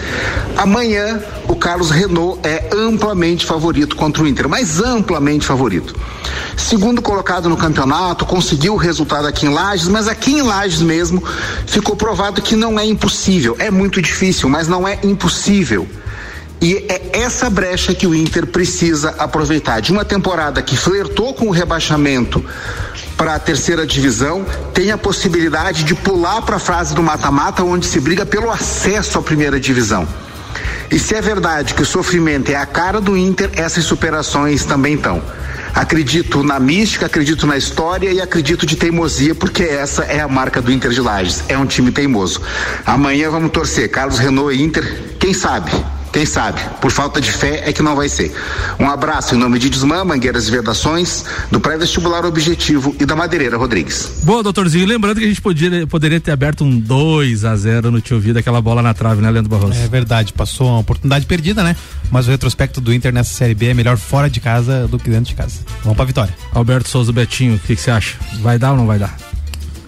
Amanhã, 0.57 1.23
o 1.47 1.55
Carlos 1.55 1.91
Renault 1.91 2.41
é 2.43 2.71
amplamente 2.75 3.45
favorito 3.45 3.95
contra 3.95 4.23
o 4.23 4.27
Inter, 4.27 4.49
mas 4.49 4.81
amplamente 4.81 5.45
favorito. 5.45 5.95
Segundo 6.57 7.03
colocado 7.03 7.47
no 7.51 7.59
campeonato, 7.59 8.25
conseguiu 8.25 8.73
o 8.73 8.79
resultado 8.79 9.27
aqui 9.27 9.45
em 9.45 9.51
Lages, 9.51 9.89
mas 9.89 10.09
aqui 10.09 10.33
em 10.33 10.43
Lages 10.43 10.81
mesmo 10.81 11.23
ficou 11.67 11.95
provado 11.95 12.41
que 12.41 12.57
não 12.57 12.81
é 12.81 12.87
impossível. 12.87 13.55
É 13.59 13.71
muito 13.71 14.01
difícil, 14.01 14.49
mas 14.49 14.67
não 14.67 14.89
é 14.89 14.99
impossível. 15.03 15.87
E 16.61 16.85
é 16.89 17.21
essa 17.21 17.49
brecha 17.49 17.95
que 17.95 18.07
o 18.07 18.15
Inter 18.15 18.47
precisa 18.47 19.15
aproveitar. 19.19 19.81
De 19.81 19.93
uma 19.93 20.05
temporada 20.05 20.61
que 20.61 20.77
flertou 20.77 21.33
com 21.33 21.47
o 21.47 21.51
rebaixamento 21.51 22.45
para 23.17 23.35
a 23.35 23.39
terceira 23.39 23.87
divisão, 23.87 24.45
tem 24.75 24.91
a 24.91 24.99
possibilidade 24.99 25.85
de 25.85 25.95
pular 25.95 26.43
para 26.43 26.57
a 26.57 26.61
fase 26.61 26.95
do 26.95 27.03
mata-mata, 27.03 27.63
onde 27.63 27.87
se 27.87 27.99
briga 27.99 28.27
pelo 28.27 28.51
acesso 28.51 29.19
à 29.19 29.23
primeira 29.23 29.59
divisão. 29.59 30.07
E 30.91 30.99
se 30.99 31.15
é 31.15 31.23
verdade 31.23 31.73
que 31.73 31.83
o 31.83 31.87
sofrimento 31.87 32.51
é 32.51 32.57
a 32.57 32.67
cara 32.67 33.01
do 33.01 33.17
Inter, 33.17 33.51
essas 33.55 33.85
superações 33.85 34.65
também 34.65 34.95
estão. 34.95 35.23
Acredito 35.73 36.43
na 36.43 36.59
mística, 36.59 37.07
acredito 37.07 37.47
na 37.47 37.57
história 37.57 38.13
e 38.13 38.21
acredito 38.21 38.67
de 38.67 38.77
teimosia, 38.77 39.35
porque 39.35 39.63
essa 39.63 40.03
é 40.03 40.21
a 40.21 40.29
marca 40.29 40.61
do 40.61 40.73
Inter 40.73 40.91
de 40.91 41.01
Lages. 41.01 41.45
É 41.49 41.57
um 41.57 41.65
time 41.65 41.93
teimoso. 41.93 42.43
Amanhã 42.85 43.31
vamos 43.31 43.53
torcer. 43.53 43.89
Carlos 43.89 44.19
Renault 44.19 44.55
e 44.55 44.63
Inter, 44.63 45.15
quem 45.19 45.33
sabe? 45.33 45.71
Quem 46.13 46.27
sabe? 46.27 46.61
Por 46.81 46.91
falta 46.91 47.21
de 47.21 47.31
fé 47.31 47.63
é 47.67 47.73
que 47.73 47.83
não 47.83 47.95
vai 47.95 48.09
ser. 48.09 48.35
Um 48.79 48.89
abraço 48.89 49.35
em 49.35 49.39
nome 49.39 49.59
de 49.59 49.71
Desmã, 49.71 50.05
Mangueiras 50.05 50.49
e 50.49 50.51
Vedações, 50.51 51.25
do 51.51 51.61
pré-vestibular 51.61 52.25
Objetivo 52.25 52.95
e 52.99 53.07
da 53.07 53.15
Madeireira 53.15 53.57
Rodrigues. 53.57 54.21
Boa, 54.25 54.43
doutorzinho. 54.43 54.87
Lembrando 54.87 55.19
que 55.19 55.25
a 55.25 55.29
gente 55.29 55.41
podia, 55.41 55.87
poderia 55.87 56.21
ter 56.21 56.33
aberto 56.33 56.65
um 56.65 56.79
2 56.79 57.45
a 57.45 57.55
0 57.57 57.91
no 57.91 58.01
Tio 58.01 58.19
Vida, 58.19 58.41
aquela 58.41 58.61
bola 58.61 58.83
na 58.83 58.93
trave, 58.93 59.23
né, 59.23 59.31
Leandro 59.31 59.51
Barroso? 59.51 59.79
É 59.79 59.87
verdade, 59.89 60.33
passou 60.33 60.69
uma 60.69 60.81
oportunidade 60.81 61.27
perdida, 61.27 61.63
né? 61.63 61.77
Mas 62.11 62.27
o 62.27 62.31
retrospecto 62.31 62.81
do 62.81 62.93
Inter 62.93 63.13
nessa 63.13 63.33
Série 63.33 63.55
B 63.55 63.67
é 63.67 63.75
melhor 63.75 63.97
fora 63.97 64.29
de 64.29 64.41
casa 64.41 64.89
do 64.89 64.99
que 64.99 65.09
dentro 65.09 65.27
de 65.27 65.35
casa. 65.35 65.61
Vamos 65.83 65.97
pra 65.97 66.05
vitória. 66.05 66.35
Alberto 66.53 66.89
Souza 66.89 67.13
Betinho, 67.13 67.55
o 67.55 67.59
que 67.59 67.77
você 67.77 67.91
acha? 67.91 68.17
Vai 68.41 68.59
dar 68.59 68.73
ou 68.73 68.77
não 68.77 68.87
vai 68.87 68.99
dar? 68.99 69.30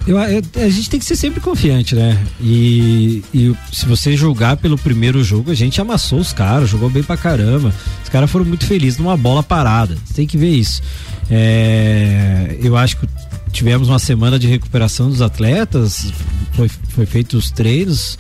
Eu, 0.07 0.19
eu, 0.19 0.43
a 0.57 0.69
gente 0.69 0.91
tem 0.91 0.99
que 0.99 1.07
ser 1.07 1.17
sempre 1.17 1.41
confiante, 1.41 1.95
né? 1.95 2.21
E, 2.41 3.23
e, 3.33 3.55
se 3.73 3.87
você 3.87 4.17
julgar 4.17 4.57
pelo 4.57 4.77
primeiro 4.77 5.23
jogo, 5.23 5.51
a 5.51 5.55
gente 5.55 5.81
amassou 5.81 6.19
os 6.19 6.33
caras, 6.33 6.69
jogou 6.69 6.91
bem 6.91 7.03
pra 7.03 7.17
caramba. 7.17 7.73
Os 8.03 8.09
caras 8.09 8.31
foram 8.31 8.45
muito 8.45 8.67
felizes 8.67 8.99
numa 8.99 9.17
bola 9.17 9.43
parada. 9.43 9.97
Você 10.05 10.15
tem 10.15 10.27
que 10.27 10.37
ver 10.37 10.51
isso. 10.51 10.83
É, 11.31 12.59
eu 12.61 12.77
acho 12.77 12.97
que 12.97 13.07
tivemos 13.53 13.89
uma 13.89 13.99
semana 13.99 14.39
de 14.39 14.49
recuperação 14.49 15.09
dos 15.09 15.23
atletas, 15.23 16.13
foi, 16.53 16.69
foi 16.69 17.07
feito 17.07 17.37
os 17.37 17.51
treinos. 17.51 18.19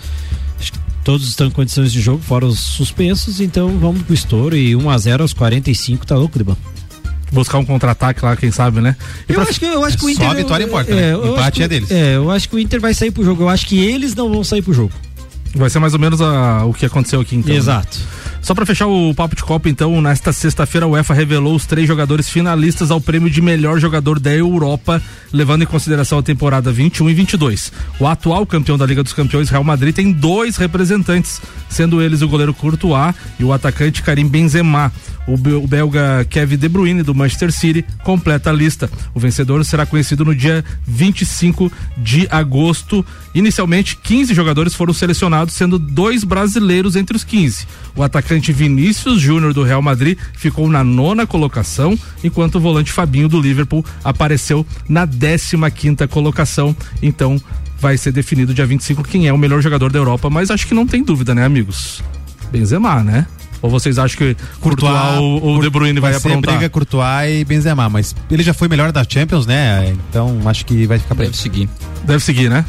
Todos 1.02 1.28
estão 1.28 1.48
em 1.48 1.50
condições 1.50 1.90
de 1.90 2.00
jogo, 2.00 2.22
fora 2.22 2.46
os 2.46 2.60
suspensos, 2.60 3.40
então 3.40 3.76
vamos 3.78 4.02
pro 4.02 4.14
estouro 4.14 4.56
e 4.56 4.76
1 4.76 4.88
a 4.88 4.98
0 4.98 5.24
aos 5.24 5.32
45, 5.32 6.06
tá 6.06 6.14
louco, 6.14 6.38
Ribão? 6.38 6.56
Buscar 7.32 7.58
um 7.58 7.64
contra-ataque 7.64 8.24
lá, 8.24 8.36
quem 8.36 8.50
sabe, 8.50 8.80
né? 8.80 8.94
E 9.28 9.32
eu, 9.32 9.40
pra... 9.40 9.48
acho 9.48 9.58
que, 9.58 9.64
eu 9.64 9.84
acho 9.84 9.98
que 9.98 10.04
o 10.04 10.10
Inter. 10.10 10.26
Só 10.26 10.32
a 10.32 10.34
vitória 10.34 10.64
importa, 10.64 10.94
né? 10.94 11.10
É, 11.10 11.14
Empate 11.14 11.56
que, 11.56 11.62
é 11.62 11.68
deles. 11.68 11.90
É, 11.90 12.16
eu 12.16 12.30
acho 12.30 12.48
que 12.48 12.56
o 12.56 12.58
Inter 12.58 12.80
vai 12.80 12.94
sair 12.94 13.10
pro 13.10 13.24
jogo. 13.24 13.44
Eu 13.44 13.48
acho 13.48 13.66
que 13.66 13.82
eles 13.82 14.14
não 14.14 14.30
vão 14.30 14.44
sair 14.44 14.62
pro 14.62 14.72
jogo. 14.72 14.92
Vai 15.54 15.68
ser 15.68 15.78
mais 15.78 15.92
ou 15.92 15.98
menos 15.98 16.20
a, 16.20 16.64
o 16.64 16.72
que 16.72 16.86
aconteceu 16.86 17.20
aqui 17.20 17.36
então. 17.36 17.52
Né? 17.52 17.58
Exato. 17.58 17.98
Né? 17.98 18.04
Só 18.42 18.56
para 18.56 18.66
fechar 18.66 18.88
o 18.88 19.14
papo 19.14 19.36
de 19.36 19.42
Copa, 19.44 19.68
então, 19.68 20.00
nesta 20.02 20.32
sexta-feira 20.32 20.84
a 20.84 20.88
UEFA 20.88 21.14
revelou 21.14 21.54
os 21.54 21.64
três 21.64 21.86
jogadores 21.86 22.28
finalistas 22.28 22.90
ao 22.90 23.00
prêmio 23.00 23.30
de 23.30 23.40
melhor 23.40 23.78
jogador 23.78 24.18
da 24.18 24.32
Europa, 24.32 25.00
levando 25.32 25.62
em 25.62 25.66
consideração 25.66 26.18
a 26.18 26.22
temporada 26.24 26.72
21 26.72 27.08
e 27.08 27.14
22. 27.14 27.72
O 28.00 28.06
atual 28.06 28.44
campeão 28.44 28.76
da 28.76 28.84
Liga 28.84 29.00
dos 29.00 29.12
Campeões, 29.12 29.48
Real 29.48 29.62
Madrid, 29.62 29.94
tem 29.94 30.10
dois 30.10 30.56
representantes, 30.56 31.40
sendo 31.68 32.02
eles 32.02 32.20
o 32.20 32.28
goleiro 32.28 32.52
Courtois 32.52 33.14
e 33.38 33.44
o 33.44 33.52
atacante 33.52 34.02
Karim 34.02 34.26
Benzema. 34.26 34.92
O 35.26 35.36
belga 35.66 36.26
Kevin 36.28 36.56
De 36.56 36.68
Bruyne 36.68 37.02
do 37.02 37.14
Manchester 37.14 37.52
City 37.52 37.84
completa 38.02 38.50
a 38.50 38.52
lista. 38.52 38.90
O 39.14 39.20
vencedor 39.20 39.64
será 39.64 39.86
conhecido 39.86 40.24
no 40.24 40.34
dia 40.34 40.64
25 40.86 41.70
de 41.96 42.26
agosto. 42.30 43.04
Inicialmente, 43.34 43.96
15 43.96 44.34
jogadores 44.34 44.74
foram 44.74 44.92
selecionados, 44.92 45.54
sendo 45.54 45.78
dois 45.78 46.24
brasileiros 46.24 46.96
entre 46.96 47.16
os 47.16 47.24
15. 47.24 47.66
O 47.94 48.02
atacante 48.02 48.52
Vinícius 48.52 49.20
Júnior 49.20 49.54
do 49.54 49.62
Real 49.62 49.82
Madrid 49.82 50.18
ficou 50.34 50.68
na 50.68 50.82
nona 50.82 51.26
colocação, 51.26 51.98
enquanto 52.24 52.56
o 52.56 52.60
volante 52.60 52.90
Fabinho 52.90 53.28
do 53.28 53.40
Liverpool 53.40 53.84
apareceu 54.02 54.66
na 54.88 55.06
15 55.06 55.70
quinta 55.70 56.08
colocação. 56.08 56.74
Então, 57.00 57.40
vai 57.78 57.96
ser 57.96 58.12
definido 58.12 58.54
dia 58.54 58.66
25 58.66 59.02
quem 59.02 59.26
é 59.26 59.32
o 59.32 59.38
melhor 59.38 59.60
jogador 59.60 59.90
da 59.90 59.98
Europa, 59.98 60.30
mas 60.30 60.50
acho 60.50 60.66
que 60.66 60.74
não 60.74 60.86
tem 60.86 61.02
dúvida, 61.02 61.34
né, 61.34 61.44
amigos? 61.44 62.02
Benzema, 62.50 63.02
né? 63.02 63.26
Ou 63.62 63.70
vocês 63.70 63.98
acham 63.98 64.18
que 64.18 64.36
Courtois, 64.60 64.92
Courtois 64.92 65.18
ou, 65.20 65.42
ou 65.44 65.60
De 65.62 65.70
Bruyne 65.70 66.00
vai, 66.00 66.10
vai 66.12 66.20
ser 66.20 66.28
aprontar? 66.28 66.54
briga 66.56 66.68
Courtois 66.68 67.40
e 67.40 67.44
Benzema, 67.44 67.88
mas 67.88 68.14
ele 68.30 68.42
já 68.42 68.52
foi 68.52 68.66
melhor 68.68 68.90
da 68.92 69.04
Champions, 69.08 69.46
né? 69.46 69.94
Então 70.10 70.40
acho 70.46 70.66
que 70.66 70.84
vai 70.86 70.98
ficar 70.98 71.14
Deve 71.14 71.28
ele. 71.28 71.36
seguir. 71.36 71.68
Deve 72.04 72.20
seguir, 72.20 72.50
né? 72.50 72.64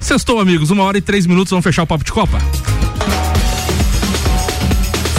Sextou, 0.00 0.40
amigos. 0.40 0.70
Uma 0.70 0.82
hora 0.82 0.98
e 0.98 1.00
três 1.00 1.26
minutos. 1.26 1.50
Vamos 1.50 1.62
fechar 1.62 1.84
o 1.84 1.86
papo 1.86 2.04
de 2.04 2.10
Copa. 2.12 2.38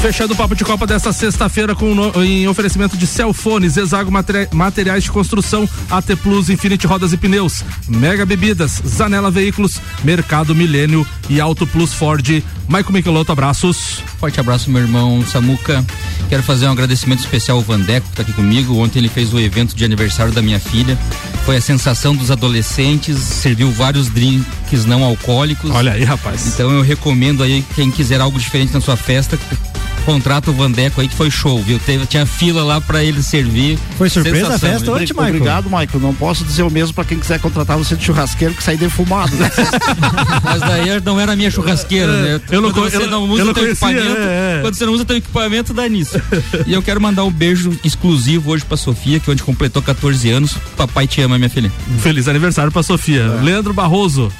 Fechando 0.03 0.33
o 0.33 0.35
papo 0.35 0.53
de 0.53 0.65
Copa 0.65 0.85
desta 0.85 1.13
sexta-feira 1.13 1.73
com 1.73 1.95
no, 1.95 2.21
em 2.21 2.45
oferecimento 2.45 2.97
de 2.97 3.07
Celfones, 3.07 3.77
Exago 3.77 4.11
Materiais 4.51 5.05
de 5.05 5.09
Construção, 5.09 5.67
AT 5.89 6.17
Plus, 6.21 6.49
Infinity 6.49 6.85
Rodas 6.85 7.13
e 7.13 7.17
Pneus, 7.17 7.63
Mega 7.87 8.25
Bebidas, 8.25 8.81
Zanela 8.85 9.31
Veículos, 9.31 9.79
Mercado 10.03 10.53
Milênio 10.53 11.07
e 11.29 11.39
Auto 11.39 11.65
Plus 11.65 11.93
Ford. 11.93 12.43
Maico 12.67 12.91
Michelotto, 12.91 13.31
abraços. 13.31 14.03
Forte 14.19 14.41
abraço, 14.41 14.69
meu 14.69 14.81
irmão 14.81 15.25
Samuca. 15.25 15.85
Quero 16.27 16.43
fazer 16.43 16.67
um 16.67 16.71
agradecimento 16.73 17.19
especial 17.19 17.59
ao 17.59 17.63
Vandeco, 17.63 18.09
que 18.09 18.15
tá 18.17 18.23
aqui 18.23 18.33
comigo. 18.33 18.77
Ontem 18.77 18.99
ele 18.99 19.07
fez 19.07 19.33
o 19.33 19.39
evento 19.39 19.73
de 19.73 19.85
aniversário 19.85 20.33
da 20.33 20.41
minha 20.41 20.59
filha. 20.59 20.99
Foi 21.45 21.55
a 21.55 21.61
sensação 21.61 22.13
dos 22.13 22.29
adolescentes, 22.29 23.19
serviu 23.19 23.71
vários 23.71 24.09
drinks 24.09 24.83
não 24.85 25.01
alcoólicos. 25.01 25.71
Olha 25.71 25.93
aí, 25.93 26.03
rapaz. 26.03 26.45
Então 26.47 26.69
eu 26.71 26.81
recomendo 26.81 27.41
aí, 27.41 27.63
quem 27.73 27.89
quiser 27.89 28.19
algo 28.19 28.37
diferente 28.37 28.73
na 28.73 28.81
sua 28.81 28.97
festa, 28.97 29.39
contrata 30.03 30.51
o 30.51 30.53
Vandeco 30.53 31.01
aí 31.01 31.07
que 31.07 31.15
foi 31.15 31.31
show, 31.31 31.61
viu? 31.61 31.79
Teve, 31.79 32.05
tinha 32.05 32.25
fila 32.25 32.63
lá 32.63 32.79
para 32.79 33.03
ele 33.03 33.21
servir. 33.21 33.77
Foi 33.97 34.09
surpresa 34.09 34.45
Sensação, 34.45 34.69
a 34.69 34.73
festa 34.73 34.91
hoje, 34.91 35.13
Michael? 35.13 35.29
Obrigado, 35.29 35.65
Michael. 35.65 35.99
Não 35.99 36.13
posso 36.13 36.43
dizer 36.43 36.63
o 36.63 36.69
mesmo 36.69 36.93
para 36.93 37.05
quem 37.05 37.19
quiser 37.19 37.39
contratar 37.39 37.77
você 37.77 37.95
de 37.95 38.05
churrasqueiro 38.05 38.53
que 38.53 38.63
sai 38.63 38.77
defumado. 38.77 39.35
Né? 39.35 39.49
Mas 40.43 40.61
daí 40.61 41.01
não 41.01 41.19
era 41.19 41.33
a 41.33 41.35
minha 41.35 41.49
churrasqueira, 41.49 42.11
né? 42.21 42.41
Eu 42.51 42.61
não, 42.61 42.71
quando 42.71 42.91
você 42.91 43.07
não 43.07 43.23
usa 43.29 43.53
teu 43.53 43.69
equipamento, 43.69 44.17
é, 44.17 44.57
é. 44.57 44.61
quando 44.61 44.75
você 44.75 44.85
não 44.85 44.93
usa 44.93 45.05
teu 45.05 45.17
equipamento, 45.17 45.73
dá 45.73 45.87
nisso. 45.87 46.21
e 46.67 46.73
eu 46.73 46.81
quero 46.81 47.01
mandar 47.01 47.23
um 47.23 47.31
beijo 47.31 47.77
exclusivo 47.83 48.51
hoje 48.51 48.65
pra 48.65 48.77
Sofia, 48.77 49.19
que 49.19 49.29
onde 49.29 49.43
completou 49.43 49.81
14 49.81 50.29
anos. 50.29 50.55
Papai 50.75 51.07
te 51.07 51.21
ama, 51.21 51.37
minha 51.37 51.49
filha. 51.49 51.71
Feliz 51.99 52.27
aniversário 52.27 52.71
pra 52.71 52.83
Sofia. 52.83 53.21
É. 53.21 53.43
Leandro 53.43 53.73
Barroso. 53.73 54.31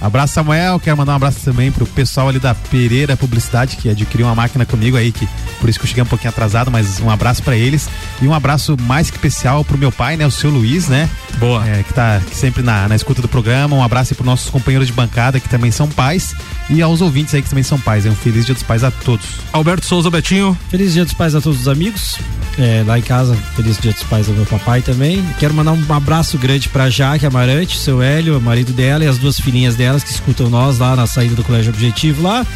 Abraço, 0.00 0.34
Samuel. 0.34 0.80
Quero 0.80 0.96
mandar 0.96 1.12
um 1.12 1.16
abraço 1.16 1.40
também 1.44 1.70
pro 1.70 1.86
pessoal 1.86 2.28
ali 2.28 2.38
da 2.38 2.54
Pereira 2.54 3.16
Publicidade, 3.16 3.76
que 3.76 3.88
adquiriu 3.88 4.26
uma 4.26 4.34
máquina 4.34 4.64
comigo 4.64 4.96
aí, 4.96 5.12
que 5.12 5.28
por 5.60 5.68
isso 5.68 5.78
que 5.78 5.84
eu 5.84 5.88
cheguei 5.88 6.02
um 6.02 6.06
pouquinho 6.06 6.30
atrasado, 6.30 6.70
mas 6.70 7.00
um 7.00 7.10
abraço 7.10 7.42
para 7.42 7.56
eles. 7.56 7.88
E 8.22 8.26
um 8.26 8.34
abraço 8.34 8.76
mais 8.82 9.10
que 9.10 9.16
especial 9.16 9.64
pro 9.64 9.76
meu 9.76 9.92
pai, 9.92 10.16
né? 10.16 10.26
O 10.26 10.30
seu 10.30 10.50
Luiz, 10.50 10.88
né? 10.88 11.08
Boa. 11.38 11.66
É, 11.68 11.82
que 11.82 11.92
tá 11.92 12.20
sempre 12.32 12.62
na, 12.62 12.88
na 12.88 12.96
escuta 12.96 13.20
do 13.20 13.28
programa. 13.28 13.76
Um 13.76 13.82
abraço 13.82 14.12
aí 14.12 14.16
pros 14.16 14.26
nossos 14.26 14.50
companheiros 14.50 14.86
de 14.86 14.92
bancada, 14.92 15.38
que 15.38 15.48
também 15.48 15.70
são 15.70 15.88
pais. 15.88 16.34
E 16.68 16.80
aos 16.80 17.00
ouvintes 17.00 17.34
aí 17.34 17.42
que 17.42 17.48
também 17.48 17.64
são 17.64 17.78
pais. 17.78 18.06
É 18.06 18.10
um 18.10 18.14
feliz 18.14 18.46
dia 18.46 18.54
dos 18.54 18.62
pais 18.62 18.82
a 18.82 18.90
todos. 18.90 19.26
Alberto 19.52 19.84
Souza 19.84 20.10
Betinho. 20.10 20.56
Feliz 20.70 20.92
dia 20.92 21.04
dos 21.04 21.14
pais 21.14 21.34
a 21.34 21.40
todos 21.40 21.60
os 21.60 21.68
amigos. 21.68 22.18
É, 22.58 22.82
lá 22.86 22.98
em 22.98 23.02
casa, 23.02 23.36
feliz 23.56 23.78
dia 23.78 23.92
dos 23.92 24.02
pais 24.04 24.28
ao 24.28 24.34
meu 24.34 24.46
papai 24.46 24.82
também. 24.82 25.24
Quero 25.38 25.54
mandar 25.54 25.72
um 25.72 25.94
abraço 25.94 26.36
grande 26.38 26.68
pra 26.68 26.90
Jaque 26.90 27.26
Amarante, 27.26 27.78
seu 27.78 28.02
Hélio, 28.02 28.38
o 28.38 28.40
marido 28.40 28.72
dela 28.72 29.04
e 29.04 29.06
as 29.06 29.18
duas 29.18 29.38
filhinhas 29.38 29.74
delas 29.90 30.04
que 30.04 30.10
escutam 30.10 30.48
nós 30.48 30.78
lá 30.78 30.94
na 30.94 31.04
saída 31.04 31.34
do 31.34 31.42
Colégio 31.42 31.72
Objetivo 31.72 32.22
lá. 32.22 32.46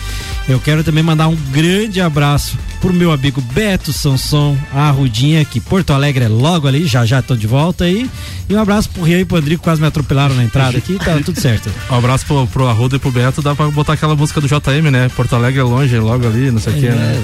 Eu 0.48 0.60
quero 0.60 0.84
também 0.84 1.02
mandar 1.02 1.26
um 1.26 1.34
grande 1.50 2.00
abraço 2.00 2.56
pro 2.84 2.92
meu 2.92 3.10
amigo 3.10 3.40
Beto 3.40 3.94
Sanson, 3.94 4.58
a 4.70 4.90
Rudinha, 4.90 5.42
que 5.42 5.58
Porto 5.58 5.94
Alegre 5.94 6.24
é 6.24 6.28
logo 6.28 6.68
ali, 6.68 6.86
já 6.86 7.06
já 7.06 7.20
estão 7.20 7.34
de 7.34 7.46
volta 7.46 7.84
aí. 7.84 8.10
E 8.46 8.54
um 8.54 8.60
abraço 8.60 8.90
pro 8.90 9.02
Rio 9.02 9.20
e 9.20 9.24
pro 9.24 9.38
Andrico, 9.38 9.64
quase 9.64 9.80
me 9.80 9.86
atropelaram 9.86 10.34
na 10.34 10.44
entrada 10.44 10.76
aqui, 10.76 10.98
tá 10.98 11.18
tudo 11.24 11.40
certo. 11.40 11.70
Um 11.90 11.96
abraço 11.96 12.26
pro, 12.26 12.46
pro 12.48 12.66
Arruda 12.66 12.96
e 12.96 12.98
pro 12.98 13.10
Beto, 13.10 13.40
dá 13.40 13.54
pra 13.54 13.68
botar 13.68 13.94
aquela 13.94 14.14
música 14.14 14.38
do 14.38 14.46
JM, 14.46 14.90
né? 14.90 15.08
Porto 15.16 15.34
Alegre 15.34 15.60
é 15.60 15.62
longe, 15.62 15.98
logo 15.98 16.26
ali, 16.26 16.50
não 16.50 16.58
sei 16.58 16.74
o 16.74 16.76
é, 16.76 16.80
que, 16.80 16.88
né? 16.90 17.22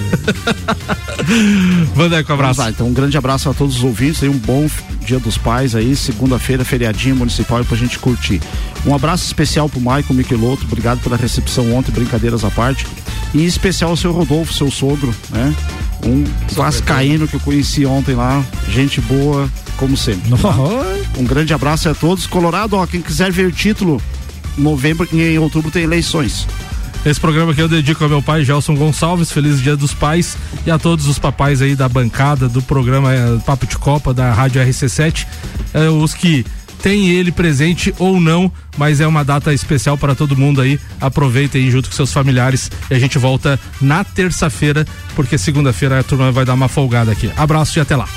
Vandeco, 1.95 2.33
um 2.33 2.35
abraço. 2.35 2.61
Lá, 2.61 2.71
então 2.71 2.87
um 2.87 2.95
grande 2.95 3.19
abraço 3.19 3.51
a 3.51 3.53
todos 3.53 3.77
os 3.77 3.85
ouvintes 3.85 4.23
aí, 4.23 4.31
um 4.31 4.39
bom 4.39 4.67
dia 5.05 5.19
dos 5.19 5.37
pais 5.37 5.75
aí, 5.75 5.95
segunda-feira, 5.95 6.65
feriadinho 6.65 7.17
municipal 7.17 7.63
pra 7.67 7.77
gente 7.77 7.99
curtir. 7.99 8.41
Um 8.87 8.95
abraço 8.95 9.27
especial 9.27 9.69
pro 9.69 9.81
Maicon 9.81 10.15
Michelotto, 10.15 10.65
obrigado 10.65 11.01
pela 11.01 11.19
recepção 11.19 11.75
ontem, 11.75 11.93
brincadeiras 11.93 12.45
à 12.45 12.51
parte. 12.51 12.87
Em 13.35 13.45
especial 13.45 13.91
ao 13.91 13.97
seu 13.97 14.13
Rodolfo, 14.13 14.53
seu 14.53 14.71
sogro, 14.71 15.15
né? 15.31 15.55
Um 16.05 16.25
vascaíno 16.53 17.29
que 17.29 17.35
eu 17.35 17.41
conheci 17.41 17.85
ontem 17.87 18.15
lá, 18.15 18.45
gente 18.69 19.01
boa, 19.01 19.49
como 19.77 19.97
sempre. 19.97 20.31
Tá? 20.31 20.55
Um 21.19 21.25
grande 21.25 21.53
abraço 21.53 21.89
a 21.89 21.95
todos. 21.95 22.27
Colorado, 22.27 22.77
ó, 22.77 22.87
quem 22.87 23.01
quiser 23.01 23.31
ver 23.31 23.47
o 23.47 23.53
título, 23.53 24.01
novembro 24.57 25.09
e 25.13 25.23
em 25.23 25.39
outubro 25.39 25.71
tem 25.71 25.83
eleições. 25.83 26.47
Esse 27.05 27.19
programa 27.19 27.53
aqui 27.53 27.63
eu 27.63 27.69
dedico 27.69 28.05
ao 28.05 28.11
meu 28.11 28.21
pai, 28.21 28.45
Gelson 28.45 28.75
Gonçalves. 28.75 29.33
Feliz 29.33 29.61
Dia 29.61 29.75
dos 29.75 29.95
Pais 29.95 30.37
e 30.67 30.71
a 30.71 30.79
todos 30.79 31.07
os 31.07 31.19
papais 31.19 31.63
aí 31.63 31.75
da 31.75 31.89
bancada 31.89 32.47
do 32.47 32.61
programa 32.61 33.13
é, 33.15 33.39
Papo 33.39 33.67
de 33.67 33.79
Copa 33.79 34.13
da 34.13 34.33
Rádio 34.33 34.63
RC7. 34.63 35.27
É, 35.73 35.89
os 35.89 36.13
que 36.13 36.45
tem 36.83 37.11
ele 37.11 37.33
presente 37.33 37.95
ou 37.99 38.21
não, 38.21 38.51
mas 38.77 39.01
é 39.01 39.07
uma 39.07 39.25
data 39.25 39.53
especial 39.53 39.97
para 39.97 40.15
todo 40.15 40.37
mundo 40.37 40.61
aí. 40.61 40.79
Aproveitem 41.01 41.71
junto 41.71 41.89
com 41.89 41.97
seus 41.97 42.13
familiares 42.13 42.71
e 42.91 42.95
a 42.95 42.99
gente 42.99 43.19
volta 43.19 43.59
na 43.81 44.05
terça-feira, 44.05 44.87
porque 45.15 45.39
segunda-feira 45.39 46.01
a 46.01 46.03
turma 46.03 46.33
vai 46.33 46.45
dar 46.45 46.55
uma 46.55 46.69
folgada 46.69 47.13
aqui. 47.13 47.31
Abraço 47.37 47.79
e 47.79 47.81
até 47.81 47.97
lá. 47.97 48.09